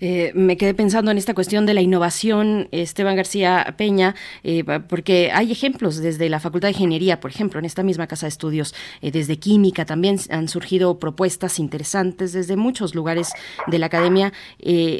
[0.00, 5.30] Eh, me quedé pensando en esta cuestión de la innovación, Esteban García Peña, eh, porque
[5.32, 8.74] hay ejemplos desde la Facultad de Ingeniería, por ejemplo, en esta misma casa de estudios,
[9.02, 13.32] eh, desde química también han surgido propuestas interesantes desde muchos lugares
[13.66, 14.32] de la academia,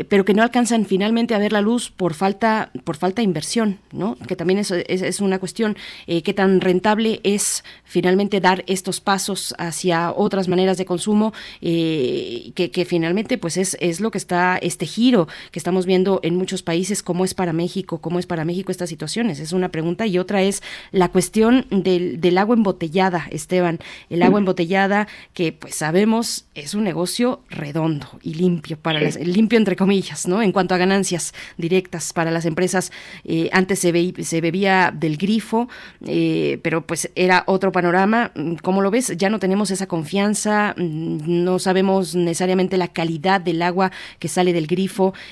[0.09, 3.79] pero que no alcanzan finalmente a ver la luz por falta, por falta de inversión,
[3.93, 4.17] ¿no?
[4.27, 5.77] Que también es, es, una cuestión
[6.07, 12.85] qué tan rentable es finalmente dar estos pasos hacia otras maneras de consumo, que, que,
[12.85, 16.63] finalmente pues es, es lo que está este este giro que estamos viendo en muchos
[16.63, 19.41] países, cómo es para México, cómo es para México estas situaciones.
[19.41, 23.81] Es una pregunta y otra es la cuestión del, del agua embotellada, Esteban.
[24.09, 29.59] El agua embotellada que pues sabemos es un negocio redondo y limpio para las, limpio
[29.59, 30.43] entre comillas, ¿no?
[30.43, 32.93] En cuanto a ganancias directas para las empresas,
[33.25, 35.69] eh, antes se, se bebía del grifo,
[36.07, 38.33] eh, pero pues era otro panorama.
[38.63, 39.13] ¿Cómo lo ves?
[39.17, 44.53] Ya no tenemos esa confianza, mm, no sabemos necesariamente la calidad del agua que sale
[44.53, 44.76] del grifo.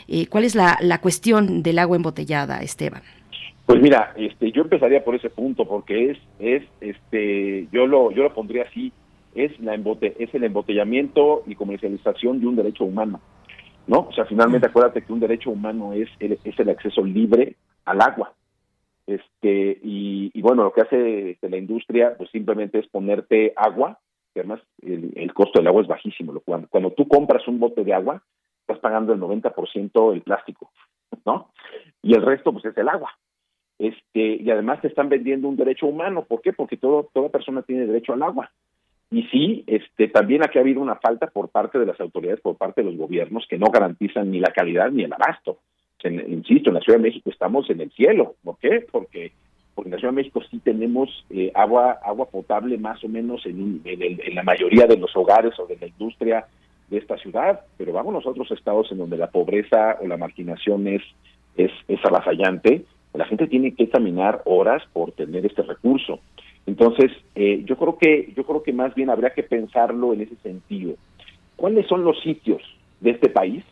[0.08, 3.02] Eh, ¿Cuál es la, la cuestión del agua embotellada, Esteban?
[3.66, 8.22] Pues mira, este, yo empezaría por ese punto porque es, es, este, yo lo, yo
[8.22, 8.92] lo pondría así,
[9.34, 13.20] es la embote, es el embotellamiento y comercialización de un derecho humano,
[13.86, 14.00] ¿no?
[14.08, 17.56] O sea, finalmente acuérdate que un derecho humano es el, es el acceso libre
[17.86, 18.34] al agua,
[19.06, 23.98] este, y, y bueno, lo que hace este, la industria, pues simplemente es ponerte agua,
[24.32, 26.38] que además el, el costo del agua es bajísimo.
[26.40, 28.22] Cuando, cuando tú compras un bote de agua,
[28.66, 30.70] estás pagando el 90% el plástico,
[31.24, 31.50] ¿no?
[32.02, 33.12] Y el resto, pues es el agua
[33.78, 36.52] este y además te están vendiendo un derecho humano ¿por qué?
[36.52, 38.50] porque todo, toda persona tiene derecho al agua
[39.10, 42.56] y sí este también aquí ha habido una falta por parte de las autoridades por
[42.56, 45.58] parte de los gobiernos que no garantizan ni la calidad ni el abasto
[46.04, 48.86] insisto en la Ciudad de México estamos en el cielo ¿por qué?
[48.90, 49.32] porque
[49.74, 53.44] porque en la Ciudad de México sí tenemos eh, agua agua potable más o menos
[53.46, 56.46] en, en, el, en la mayoría de los hogares o de la industria
[56.90, 60.86] de esta ciudad, pero vamos a otros estados en donde la pobreza o la marginación
[60.86, 61.02] es,
[61.56, 66.18] es, es avasallante la gente tiene que caminar horas por tener este recurso.
[66.66, 70.36] Entonces, eh, yo creo que yo creo que más bien habría que pensarlo en ese
[70.36, 70.94] sentido.
[71.56, 72.60] ¿Cuáles son los sitios
[73.00, 73.64] de este país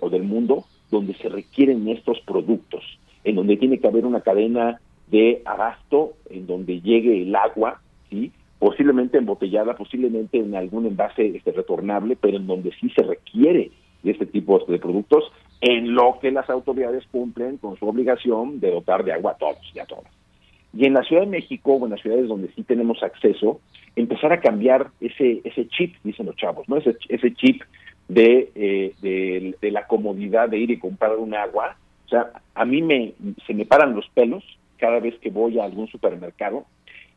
[0.00, 2.84] o del mundo donde se requieren estos productos?
[3.24, 8.30] En donde tiene que haber una cadena de abasto, en donde llegue el agua, sí,
[8.62, 13.72] posiblemente embotellada, posiblemente en algún envase este, retornable, pero en donde sí se requiere
[14.04, 15.24] de este tipo de productos
[15.60, 19.58] en lo que las autoridades cumplen con su obligación de dotar de agua a todos
[19.74, 20.12] y a todas.
[20.72, 23.60] Y en la Ciudad de México o en las ciudades donde sí tenemos acceso,
[23.96, 26.76] empezar a cambiar ese ese chip, dicen los chavos, ¿no?
[26.76, 27.62] Ese, ese chip
[28.06, 31.76] de, eh, de, de, la comodidad de ir y comprar un agua.
[32.06, 34.44] O sea, a mí me se me paran los pelos
[34.76, 36.64] cada vez que voy a algún supermercado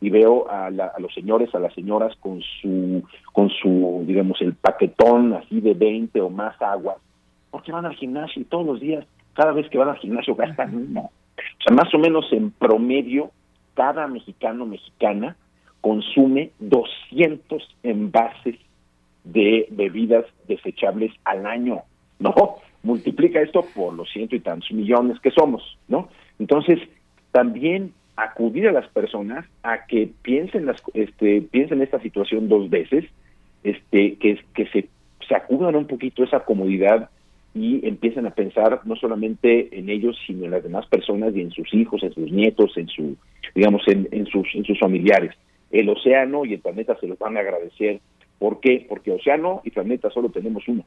[0.02, 4.42] y veo a, la, a los señores, a las señoras con su, con su, digamos,
[4.42, 6.98] el paquetón así de 20 o más aguas
[7.56, 10.76] porque van al gimnasio y todos los días, cada vez que van al gimnasio gastan
[10.76, 11.10] uno.
[11.38, 13.32] O sea, más o menos en promedio,
[13.76, 15.38] cada mexicano mexicana
[15.80, 18.58] consume 200 envases
[19.24, 21.84] de bebidas desechables al año,
[22.20, 22.36] ¿no?
[22.84, 26.10] Multiplica esto por los ciento y tantos millones que somos, ¿no?
[26.40, 26.80] Entonces,
[27.32, 33.06] también acudir a las personas a que piensen las este piensen esta situación dos veces,
[33.64, 34.88] este que que se
[35.28, 37.10] sacudan un poquito esa comodidad
[37.56, 41.52] y empiezan a pensar no solamente en ellos, sino en las demás personas y en
[41.52, 43.16] sus hijos, en sus nietos, en su,
[43.56, 45.34] digamos, en, en sus, en sus familiares.
[45.72, 48.02] El océano y el planeta se los van a agradecer.
[48.40, 48.86] ¿Por qué?
[48.90, 50.84] Porque océano y planeta solo tenemos uno.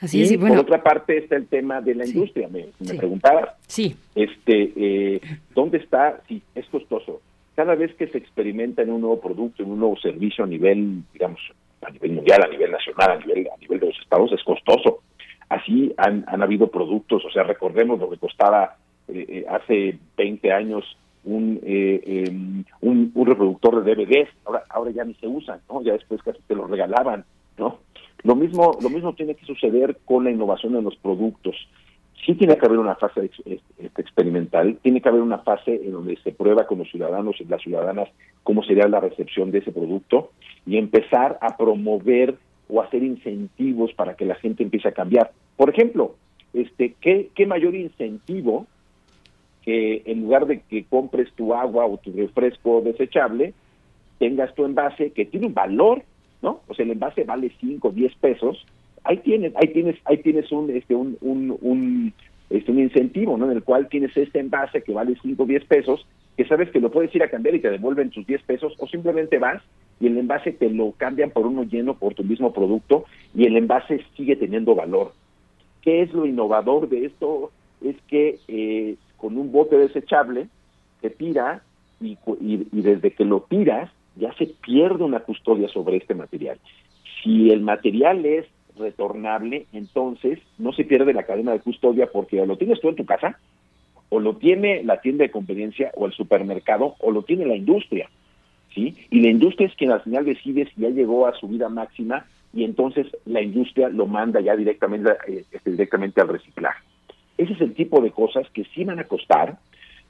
[0.00, 0.56] Así y es, y bueno.
[0.56, 2.12] por otra parte está el tema de la Sí.
[2.12, 2.48] industria.
[2.48, 2.96] Me, me Sí.
[2.96, 3.96] preguntaba, Sí.
[4.14, 5.20] este, eh,
[5.54, 6.20] ¿dónde está?
[6.28, 7.20] Sí, es costoso.
[7.56, 11.02] Cada vez que se experimenta en un nuevo producto, en un nuevo servicio a nivel,
[11.12, 11.40] digamos,
[11.82, 15.00] a nivel mundial, a nivel nacional, a nivel, a nivel de los estados, es costoso.
[15.48, 18.76] Así han, han habido productos, o sea, recordemos lo que costaba
[19.08, 20.84] eh, eh, hace 20 años
[21.24, 22.30] un, eh, eh,
[22.82, 25.82] un, un reproductor de DVDs, ahora, ahora ya ni se usan, ¿no?
[25.82, 27.24] Ya después casi te lo regalaban,
[27.58, 27.78] ¿no?
[28.24, 31.56] Lo mismo, lo mismo tiene que suceder con la innovación en los productos.
[32.26, 33.60] Sí tiene que haber una fase este,
[33.96, 37.62] experimental, tiene que haber una fase en donde se prueba con los ciudadanos y las
[37.62, 38.08] ciudadanas
[38.42, 40.30] cómo sería la recepción de ese producto
[40.66, 42.36] y empezar a promover
[42.68, 45.32] o hacer incentivos para que la gente empiece a cambiar.
[45.56, 46.16] Por ejemplo,
[46.52, 48.66] este, ¿qué, qué mayor incentivo
[49.62, 53.52] que en lugar de que compres tu agua o tu refresco desechable,
[54.18, 56.04] tengas tu envase que tiene un valor,
[56.42, 56.60] ¿no?
[56.68, 58.64] O sea, el envase vale 5, 10 pesos,
[59.04, 62.12] ahí tienes, ahí tienes, ahí tienes un, este, un, un, un,
[62.50, 63.50] este, un incentivo, ¿no?
[63.50, 66.90] En el cual tienes este envase que vale 5, 10 pesos, que sabes que lo
[66.90, 69.62] puedes ir a cambiar y te devuelven tus 10 pesos, o simplemente vas
[70.00, 73.56] y el envase te lo cambian por uno lleno por tu mismo producto y el
[73.56, 75.12] envase sigue teniendo valor.
[75.82, 77.50] ¿Qué es lo innovador de esto?
[77.82, 80.48] Es que eh, con un bote desechable
[81.00, 81.62] se tira
[82.00, 86.58] y, y, y desde que lo tiras ya se pierde una custodia sobre este material.
[87.22, 92.46] Si el material es retornable, entonces no se pierde la cadena de custodia porque o
[92.46, 93.38] lo tienes tú en tu casa,
[94.10, 98.08] o lo tiene la tienda de conveniencia o el supermercado, o lo tiene la industria.
[98.74, 98.96] ¿sí?
[99.10, 102.26] Y la industria es quien al final decide si ya llegó a su vida máxima
[102.54, 106.82] y entonces la industria lo manda ya directamente, eh, este, directamente al reciclaje.
[107.36, 109.58] Ese es el tipo de cosas que sí van a costar.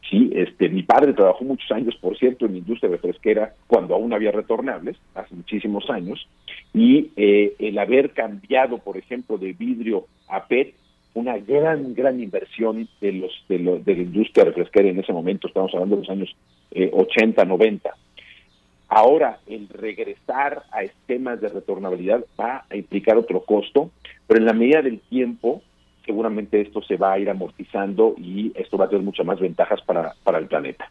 [0.09, 4.13] Sí, este, mi padre trabajó muchos años, por cierto, en la industria refresquera cuando aún
[4.13, 6.27] había retornables, hace muchísimos años,
[6.73, 10.75] y eh, el haber cambiado, por ejemplo, de vidrio a PET,
[11.15, 15.49] una gran, gran inversión de los de, lo, de la industria refresquera en ese momento,
[15.49, 16.35] estamos hablando de los años
[16.71, 17.91] eh, 80, 90.
[18.89, 23.91] Ahora, el regresar a esquemas de retornabilidad va a implicar otro costo,
[24.27, 25.63] pero en la medida del tiempo,
[26.09, 29.83] seguramente esto se va a ir amortizando y esto va a tener muchas más ventajas
[29.83, 30.91] para, para el planeta.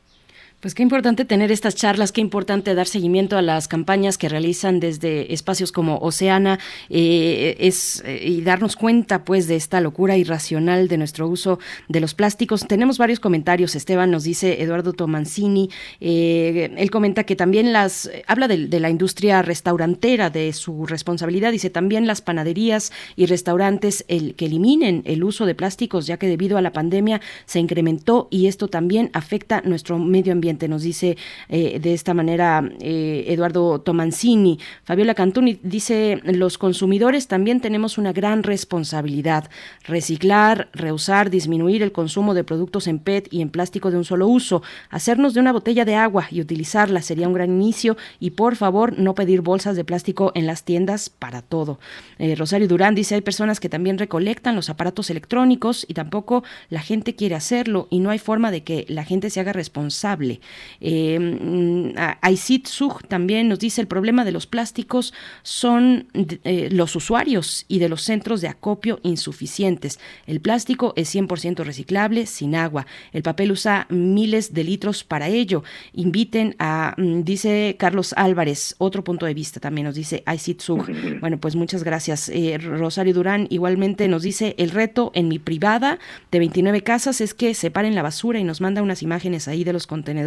[0.60, 4.80] Pues qué importante tener estas charlas, qué importante dar seguimiento a las campañas que realizan
[4.80, 6.58] desde espacios como Oceana
[6.90, 12.00] eh, es, eh, y darnos cuenta pues de esta locura irracional de nuestro uso de
[12.00, 12.66] los plásticos.
[12.68, 15.70] Tenemos varios comentarios, Esteban nos dice Eduardo Tomancini,
[16.02, 21.70] eh, él comenta que también las, habla de, la industria restaurantera, de su responsabilidad, dice
[21.70, 26.58] también las panaderías y restaurantes el, que eliminen el uso de plásticos, ya que debido
[26.58, 31.18] a la pandemia se incrementó y esto también afecta nuestro medio ambiente nos dice
[31.50, 34.60] eh, de esta manera eh, Eduardo Tomancini.
[34.84, 39.50] Fabiola Cantuni dice, los consumidores también tenemos una gran responsabilidad.
[39.84, 44.28] Reciclar, reusar, disminuir el consumo de productos en PET y en plástico de un solo
[44.28, 48.56] uso, hacernos de una botella de agua y utilizarla sería un gran inicio y por
[48.56, 51.80] favor no pedir bolsas de plástico en las tiendas para todo.
[52.20, 56.82] Eh, Rosario Durán dice, hay personas que también recolectan los aparatos electrónicos y tampoco la
[56.82, 60.37] gente quiere hacerlo y no hay forma de que la gente se haga responsable.
[60.82, 67.66] Eh, Aisit Sug también nos dice el problema de los plásticos son eh, los usuarios
[67.68, 70.00] y de los centros de acopio insuficientes.
[70.26, 72.86] El plástico es 100% reciclable, sin agua.
[73.12, 75.64] El papel usa miles de litros para ello.
[75.94, 80.86] Inviten a, mm, dice Carlos Álvarez, otro punto de vista también nos dice Aisit Sug.
[81.20, 82.30] Bueno, pues muchas gracias.
[82.30, 86.00] Eh, Rosario Durán igualmente nos dice el reto en mi privada
[86.32, 89.74] de 29 casas es que separen la basura y nos manda unas imágenes ahí de
[89.74, 90.27] los contenedores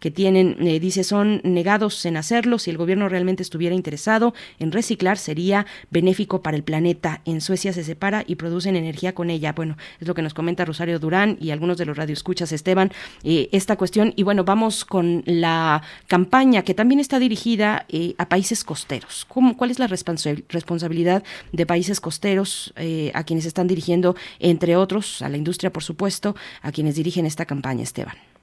[0.00, 2.58] que tienen, eh, dice, son negados en hacerlo.
[2.58, 7.20] Si el gobierno realmente estuviera interesado en reciclar, sería benéfico para el planeta.
[7.24, 9.52] En Suecia se separa y producen energía con ella.
[9.52, 12.92] Bueno, es lo que nos comenta Rosario Durán y algunos de los radioescuchas, Esteban,
[13.22, 14.12] eh, esta cuestión.
[14.16, 19.24] Y bueno, vamos con la campaña que también está dirigida eh, a países costeros.
[19.28, 22.72] ¿Cómo, ¿Cuál es la responsabilidad de países costeros
[23.14, 27.44] a quienes están dirigiendo, entre otros, a la industria, por supuesto, a quienes dirigen esta
[27.46, 28.33] campaña, Esteban?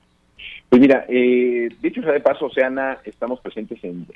[0.72, 4.08] Pues mira, eh, dicho sea de paso, Oceana, estamos presentes en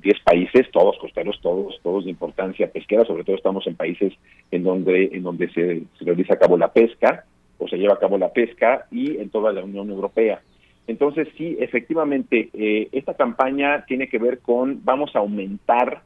[0.00, 4.14] 10 países, todos costeros, todos, todos de importancia pesquera, sobre todo estamos en países
[4.50, 7.26] en donde, en donde se, realiza a cabo la pesca,
[7.58, 10.40] o se lleva a cabo la pesca, y en toda la Unión Europea.
[10.86, 16.00] Entonces, sí, efectivamente, eh, esta campaña tiene que ver con, vamos a aumentar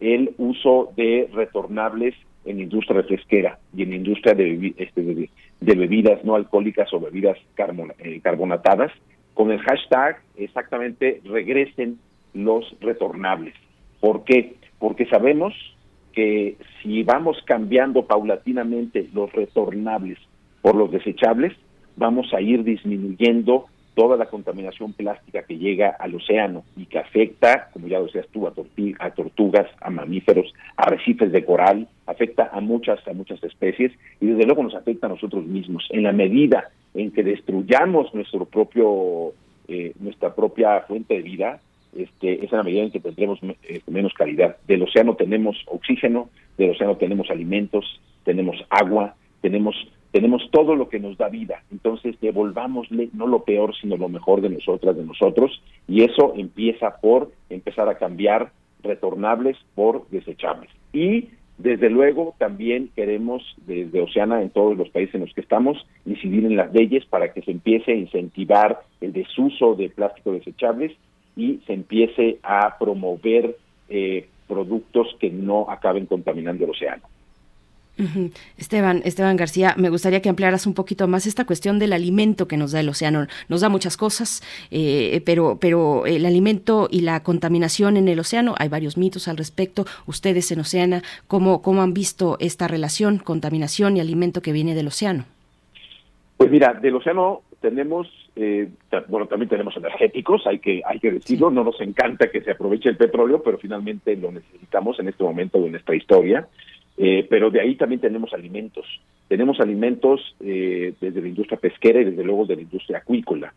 [0.00, 6.34] el uso de retornables en industria refresquera y en industria de, este, de, bebidas no
[6.34, 7.38] alcohólicas o bebidas
[8.00, 8.92] eh, carbonatadas
[9.36, 11.98] con el hashtag exactamente regresen
[12.32, 13.54] los retornables.
[14.00, 14.56] ¿Por qué?
[14.78, 15.52] Porque sabemos
[16.14, 20.18] que si vamos cambiando paulatinamente los retornables
[20.62, 21.52] por los desechables,
[21.96, 23.66] vamos a ir disminuyendo
[23.96, 28.28] toda la contaminación plástica que llega al océano y que afecta, como ya lo decías
[28.30, 28.52] tú, a,
[29.10, 34.44] tortugas, a mamíferos, a arrecifes de coral, afecta a muchas, a muchas especies y desde
[34.44, 35.88] luego nos afecta a nosotros mismos.
[35.90, 39.32] En la medida en que destruyamos nuestro propio,
[39.66, 41.60] eh, nuestra propia fuente de vida,
[41.96, 44.58] este, es en la medida en que tendremos este, menos calidad.
[44.68, 49.74] Del océano tenemos oxígeno, del océano tenemos alimentos, tenemos agua, tenemos
[50.16, 51.62] tenemos todo lo que nos da vida.
[51.70, 57.02] Entonces devolvámosle no lo peor, sino lo mejor de nosotras, de nosotros, y eso empieza
[57.02, 58.50] por empezar a cambiar
[58.82, 60.70] retornables por desechables.
[60.94, 61.28] Y
[61.58, 66.46] desde luego, también queremos desde Oceana, en todos los países en los que estamos, incidir
[66.46, 70.92] en las leyes para que se empiece a incentivar el desuso de plásticos desechables
[71.36, 73.54] y se empiece a promover
[73.90, 77.02] eh, productos que no acaben contaminando el océano.
[78.58, 82.56] Esteban, Esteban García, me gustaría que ampliaras un poquito más esta cuestión del alimento que
[82.56, 83.26] nos da el océano.
[83.48, 88.54] Nos da muchas cosas, eh, pero, pero el alimento y la contaminación en el océano,
[88.58, 89.86] hay varios mitos al respecto.
[90.06, 94.88] Ustedes en Oceana, ¿cómo, cómo han visto esta relación, contaminación y alimento que viene del
[94.88, 95.24] océano?
[96.36, 98.68] Pues mira, del océano tenemos, eh,
[99.08, 102.90] bueno, también tenemos energéticos, hay que, hay que decirlo, no nos encanta que se aproveche
[102.90, 106.46] el petróleo, pero finalmente lo necesitamos en este momento de nuestra historia.
[106.96, 108.86] Eh, pero de ahí también tenemos alimentos.
[109.28, 113.52] Tenemos alimentos eh, desde la industria pesquera y desde luego de la industria acuícola.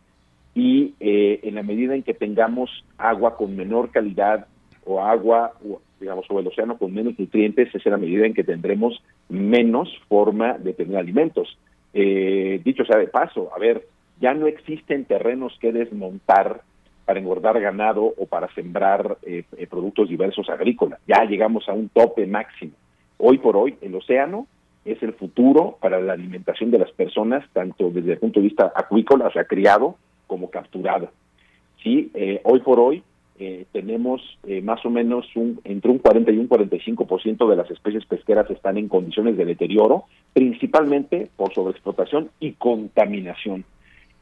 [0.54, 4.46] Y eh, en la medida en que tengamos agua con menor calidad
[4.84, 5.52] o agua,
[6.00, 9.88] digamos, o el océano con menos nutrientes es en la medida en que tendremos menos
[10.08, 11.56] forma de tener alimentos.
[11.92, 13.86] Eh, dicho sea de paso, a ver,
[14.20, 16.62] ya no existen terrenos que desmontar
[17.04, 21.00] para engordar ganado o para sembrar eh, eh, productos diversos agrícolas.
[21.08, 22.72] Ya llegamos a un tope máximo.
[23.22, 24.46] Hoy por hoy, el océano
[24.84, 28.72] es el futuro para la alimentación de las personas, tanto desde el punto de vista
[28.74, 31.10] acuícola, o sea, criado, como capturado.
[31.82, 33.02] Sí, eh, hoy por hoy
[33.38, 37.70] eh, tenemos eh, más o menos un, entre un 40 y un 45% de las
[37.70, 43.64] especies pesqueras están en condiciones de deterioro, principalmente por sobreexplotación y contaminación.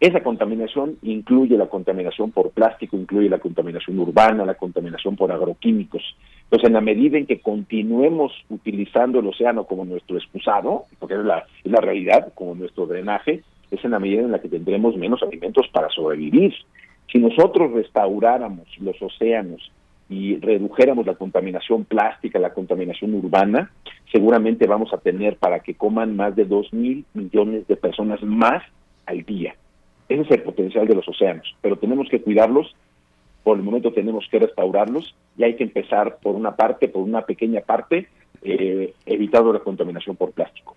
[0.01, 6.03] Esa contaminación incluye la contaminación por plástico, incluye la contaminación urbana, la contaminación por agroquímicos.
[6.45, 11.25] Entonces, en la medida en que continuemos utilizando el océano como nuestro excusado, porque es
[11.25, 14.97] la, es la realidad, como nuestro drenaje, es en la medida en la que tendremos
[14.97, 16.55] menos alimentos para sobrevivir.
[17.13, 19.73] Si nosotros restauráramos los océanos
[20.09, 23.73] y redujéramos la contaminación plástica, la contaminación urbana,
[24.13, 28.63] seguramente vamos a tener para que coman más de dos mil millones de personas más
[29.07, 29.55] al día.
[30.09, 32.75] Ese es el potencial de los océanos, pero tenemos que cuidarlos,
[33.43, 37.23] por el momento tenemos que restaurarlos y hay que empezar por una parte, por una
[37.23, 38.09] pequeña parte,
[38.43, 40.77] eh, evitando la contaminación por plástico.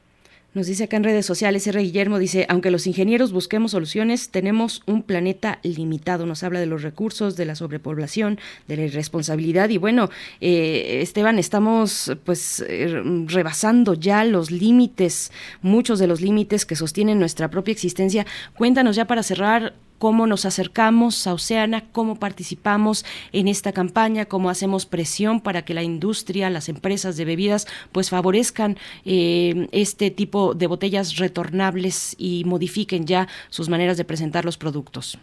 [0.53, 1.81] Nos dice acá en redes sociales, R.
[1.81, 6.25] Guillermo dice, aunque los ingenieros busquemos soluciones, tenemos un planeta limitado.
[6.25, 9.69] Nos habla de los recursos, de la sobrepoblación, de la irresponsabilidad.
[9.69, 10.09] Y bueno,
[10.41, 15.31] eh, Esteban, estamos pues eh, rebasando ya los límites,
[15.61, 18.25] muchos de los límites que sostienen nuestra propia existencia.
[18.57, 24.49] Cuéntanos ya para cerrar cómo nos acercamos a Oceana, cómo participamos en esta campaña, cómo
[24.49, 30.55] hacemos presión para que la industria, las empresas de bebidas, pues favorezcan eh, este tipo
[30.55, 35.19] de botellas retornables y modifiquen ya sus maneras de presentar los productos.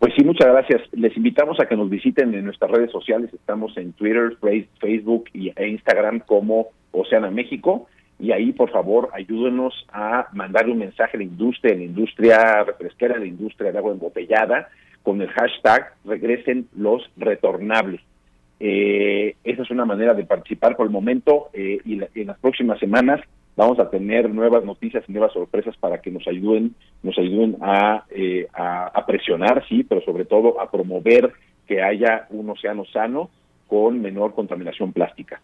[0.00, 0.82] Pues sí, muchas gracias.
[0.90, 3.32] Les invitamos a que nos visiten en nuestras redes sociales.
[3.32, 4.36] Estamos en Twitter,
[4.80, 7.86] Facebook e Instagram como Oceana México
[8.20, 12.64] y ahí por favor ayúdenos a mandarle un mensaje a la industria, a la industria
[12.64, 14.68] refresquera, a la industria de agua embotellada,
[15.02, 18.00] con el hashtag regresen los retornables.
[18.60, 22.78] Eh, esa es una manera de participar por el momento eh, y en las próximas
[22.78, 23.20] semanas
[23.56, 28.04] vamos a tener nuevas noticias y nuevas sorpresas para que nos ayuden, nos ayuden a,
[28.10, 31.32] eh, a presionar, sí, pero sobre todo a promover
[31.66, 33.30] que haya un océano sano
[33.66, 35.40] con menor contaminación plástica.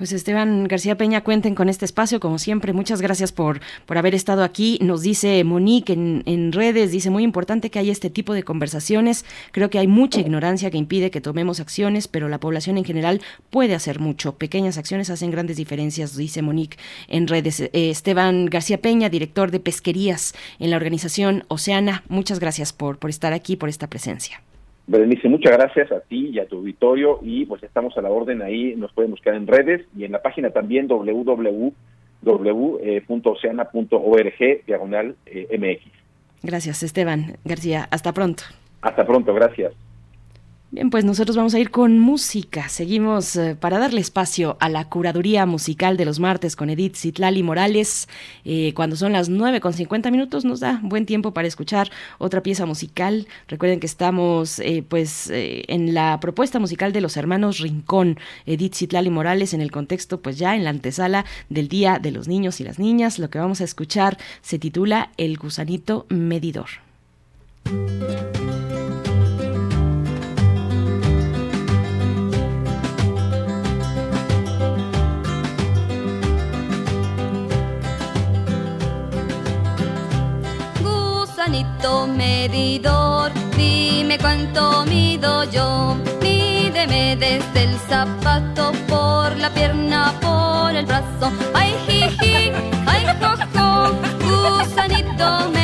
[0.00, 2.72] Pues Esteban García Peña, cuenten con este espacio, como siempre.
[2.72, 4.78] Muchas gracias por, por haber estado aquí.
[4.80, 9.26] Nos dice Monique en, en, redes, dice muy importante que haya este tipo de conversaciones.
[9.52, 13.20] Creo que hay mucha ignorancia que impide que tomemos acciones, pero la población en general
[13.50, 14.38] puede hacer mucho.
[14.38, 17.60] Pequeñas acciones hacen grandes diferencias, dice Monique en redes.
[17.60, 23.10] Eh, Esteban García Peña, director de pesquerías en la organización Oceana, muchas gracias por, por
[23.10, 24.40] estar aquí, por esta presencia.
[24.90, 28.42] Berenice, muchas gracias a ti y a tu auditorio y pues estamos a la orden
[28.42, 31.54] ahí, nos pueden buscar en redes y en la página también www.oceana.org
[34.66, 35.84] diagonal eh, MX.
[36.42, 38.42] Gracias Esteban García, hasta pronto.
[38.82, 39.74] Hasta pronto, gracias.
[40.72, 42.68] Bien, pues nosotros vamos a ir con música.
[42.68, 47.42] Seguimos eh, para darle espacio a la curaduría musical de los martes con Edith Zitlali
[47.42, 48.08] Morales.
[48.44, 52.44] Eh, cuando son las 9 con 50 minutos nos da buen tiempo para escuchar otra
[52.44, 53.26] pieza musical.
[53.48, 59.10] Recuerden que estamos eh, pues en la propuesta musical de los hermanos Rincón, Edith Zitlali
[59.10, 62.64] Morales, en el contexto pues ya en la antesala del Día de los Niños y
[62.64, 63.18] las Niñas.
[63.18, 66.68] Lo que vamos a escuchar se titula El gusanito medidor.
[81.60, 85.96] Gusanito medidor, dime cuánto mido yo.
[86.22, 91.30] Mídeme desde el zapato, por la pierna, por el brazo.
[91.54, 92.52] Ay, jiji,
[92.86, 95.59] ay, jojo, gusanito medidor.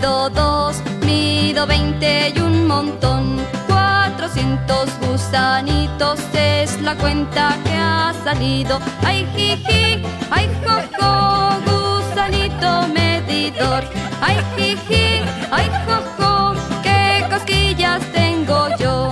[0.00, 3.36] Mido dos, mido veinte y un montón.
[3.68, 8.78] Cuatrocientos gusanitos es la cuenta que ha salido.
[9.04, 13.84] Ay, jiji, ay, jojo, gusanito medidor.
[14.22, 15.20] Ay, jiji,
[15.50, 19.10] ay, jojo, qué cosquillas tengo yo.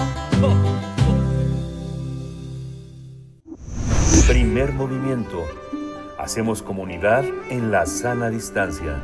[4.26, 5.44] Primer movimiento.
[6.18, 9.02] Hacemos comunidad en la sana distancia.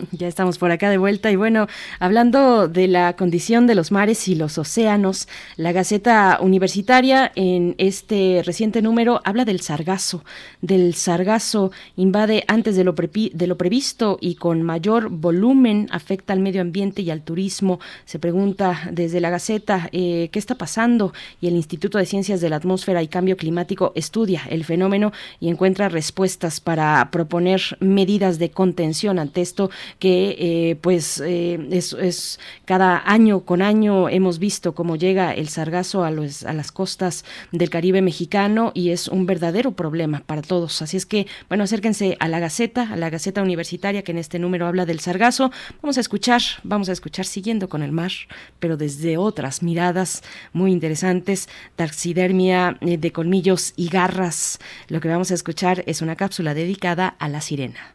[0.12, 1.66] Ya estamos por acá de vuelta y bueno,
[1.98, 8.42] hablando de la condición de los mares y los océanos, la Gaceta Universitaria en este
[8.44, 10.24] reciente número habla del sargazo,
[10.60, 16.40] del sargazo invade antes de lo, de lo previsto y con mayor volumen afecta al
[16.40, 17.80] medio ambiente y al turismo.
[18.04, 22.50] Se pregunta desde la Gaceta eh, qué está pasando y el Instituto de Ciencias de
[22.50, 28.50] la Atmósfera y Cambio Climático estudia el fenómeno y encuentra respuestas para proponer medidas de
[28.50, 34.96] contención ante esto que eh, pues eh, es, cada año con año hemos visto cómo
[34.96, 39.72] llega el sargazo a, los, a las costas del Caribe mexicano y es un verdadero
[39.72, 40.82] problema para todos.
[40.82, 44.38] Así es que, bueno, acérquense a la Gaceta, a la Gaceta Universitaria que en este
[44.38, 45.50] número habla del sargazo.
[45.82, 48.12] Vamos a escuchar, vamos a escuchar siguiendo con el mar,
[48.58, 54.58] pero desde otras miradas muy interesantes, taxidermia eh, de colmillos y garras.
[54.88, 57.94] Lo que vamos a escuchar es una cápsula dedicada a la sirena.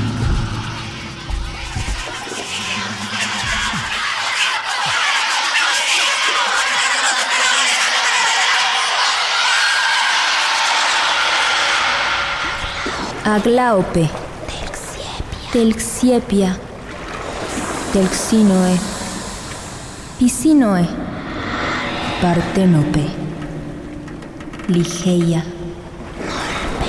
[13.31, 14.09] Aglaope,
[15.53, 16.59] Telxiepia,
[17.93, 18.77] Telxinoe,
[20.19, 20.85] Pisinoe,
[22.21, 23.05] Partenope,
[24.67, 25.45] Ligeia,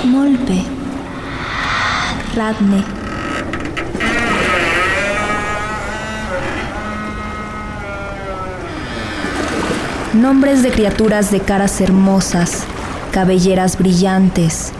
[0.03, 0.61] Molpe,
[2.35, 2.83] Radne.
[10.13, 12.65] Nombres de criaturas de caras hermosas,
[13.13, 14.73] cabelleras brillantes,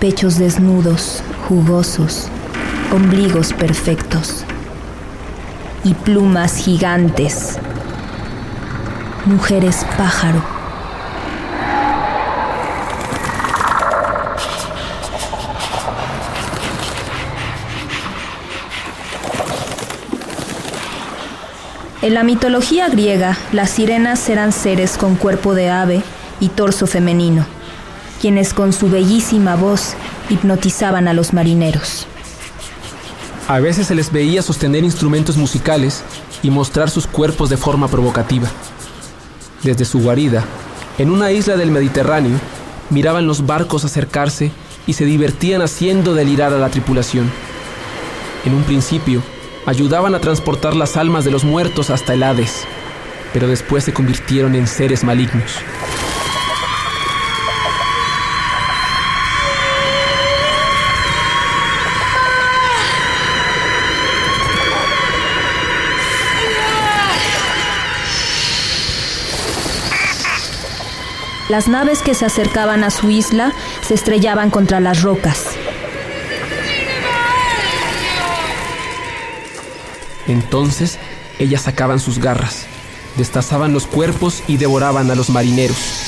[0.00, 2.28] pechos desnudos, jugosos,
[2.90, 4.44] ombligos perfectos
[5.84, 7.58] y plumas gigantes,
[9.26, 10.42] mujeres pájaro.
[22.00, 26.02] En la mitología griega, las sirenas eran seres con cuerpo de ave
[26.40, 27.59] y torso femenino
[28.20, 29.94] quienes con su bellísima voz
[30.28, 32.06] hipnotizaban a los marineros.
[33.48, 36.04] A veces se les veía sostener instrumentos musicales
[36.42, 38.48] y mostrar sus cuerpos de forma provocativa.
[39.62, 40.44] Desde su guarida,
[40.98, 42.38] en una isla del Mediterráneo,
[42.90, 44.52] miraban los barcos acercarse
[44.86, 47.30] y se divertían haciendo delirar a la tripulación.
[48.44, 49.22] En un principio,
[49.66, 52.64] ayudaban a transportar las almas de los muertos hasta el Hades,
[53.32, 55.56] pero después se convirtieron en seres malignos.
[71.50, 75.46] Las naves que se acercaban a su isla se estrellaban contra las rocas.
[80.28, 81.00] Entonces
[81.40, 82.66] ellas sacaban sus garras,
[83.16, 86.06] destazaban los cuerpos y devoraban a los marineros.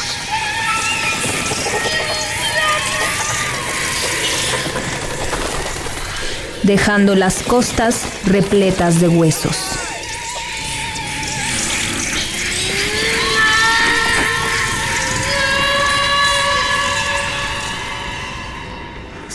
[6.63, 9.82] dejando las costas repletas de huesos.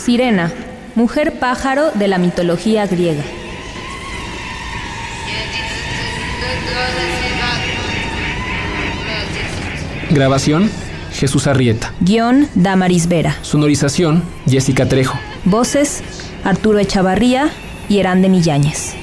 [0.08, 0.50] Sirena,
[0.94, 3.22] mujer pájaro de la mitología griega.
[10.08, 10.70] Grabación,
[11.12, 11.92] Jesús Arrieta.
[12.00, 13.36] Guión, Damaris Vera.
[13.42, 15.18] Sonorización, Jessica Trejo.
[15.44, 16.02] Voces,
[16.42, 17.50] Arturo Echavarría
[17.90, 18.97] y Herán de Milláñez.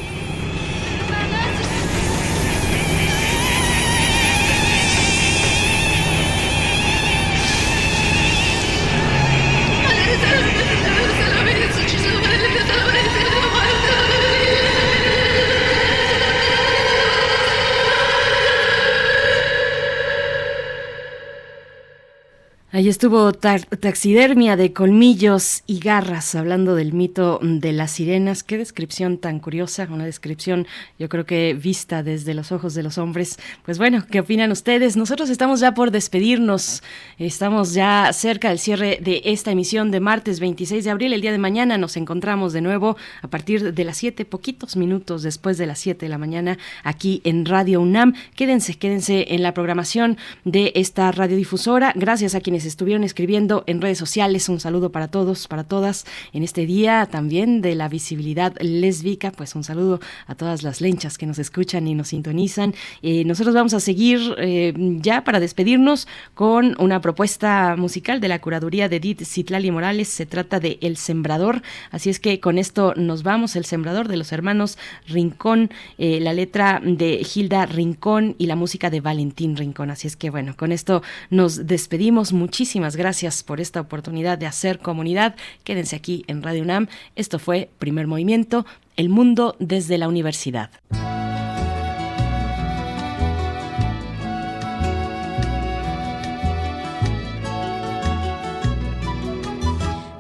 [22.76, 28.44] Ahí estuvo taxidermia de colmillos y garras, hablando del mito de las sirenas.
[28.44, 30.68] Qué descripción tan curiosa, una descripción
[31.00, 33.40] yo creo que vista desde los ojos de los hombres.
[33.64, 34.98] Pues bueno, ¿qué opinan ustedes?
[34.98, 36.84] Nosotros estamos ya por despedirnos,
[37.18, 41.14] estamos ya cerca del cierre de esta emisión de martes 26 de abril.
[41.14, 45.24] El día de mañana nos encontramos de nuevo a partir de las 7, poquitos minutos
[45.24, 48.16] después de las 7 de la mañana, aquí en Radio UNAM.
[48.36, 51.94] Quédense, quédense en la programación de esta radiodifusora.
[51.95, 54.50] Gracias a quienes estuvieron escribiendo en redes sociales.
[54.50, 56.06] Un saludo para todos, para todas.
[56.34, 61.18] En este día también de la visibilidad lésbica, pues un saludo a todas las lenchas
[61.18, 62.74] que nos escuchan y nos sintonizan.
[63.02, 68.40] Eh, nosotros vamos a seguir eh, ya para despedirnos con una propuesta musical de la
[68.40, 70.08] curaduría de Edith Citlali Morales.
[70.10, 71.61] Se trata de El Sembrador.
[71.92, 73.56] Así es que con esto nos vamos.
[73.56, 74.77] El Sembrador de los hermanos
[75.08, 79.92] Rincón, eh, la letra de Hilda Rincón y la música de Valentín Rincón.
[79.92, 82.34] Así es que bueno, con esto nos despedimos.
[82.56, 85.35] Muchísimas gracias por esta oportunidad de hacer comunidad.
[85.66, 86.88] Quédense aquí en Radio UNAM.
[87.17, 90.69] Esto fue Primer Movimiento, El Mundo desde la Universidad.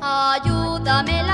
[0.01, 1.24] Ayúdame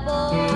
[0.00, 0.47] mi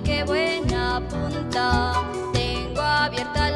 [0.00, 1.92] qué buena punta.
[2.32, 3.51] Tengo abierta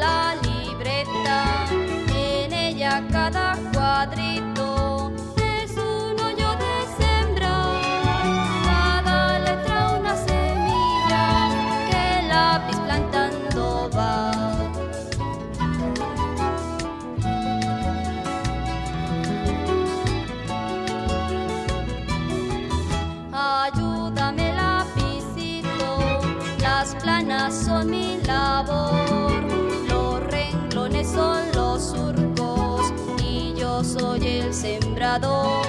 [28.67, 35.65] los renglones son los surcos y yo soy el sembrador.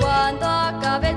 [0.00, 1.16] Cuando acabe el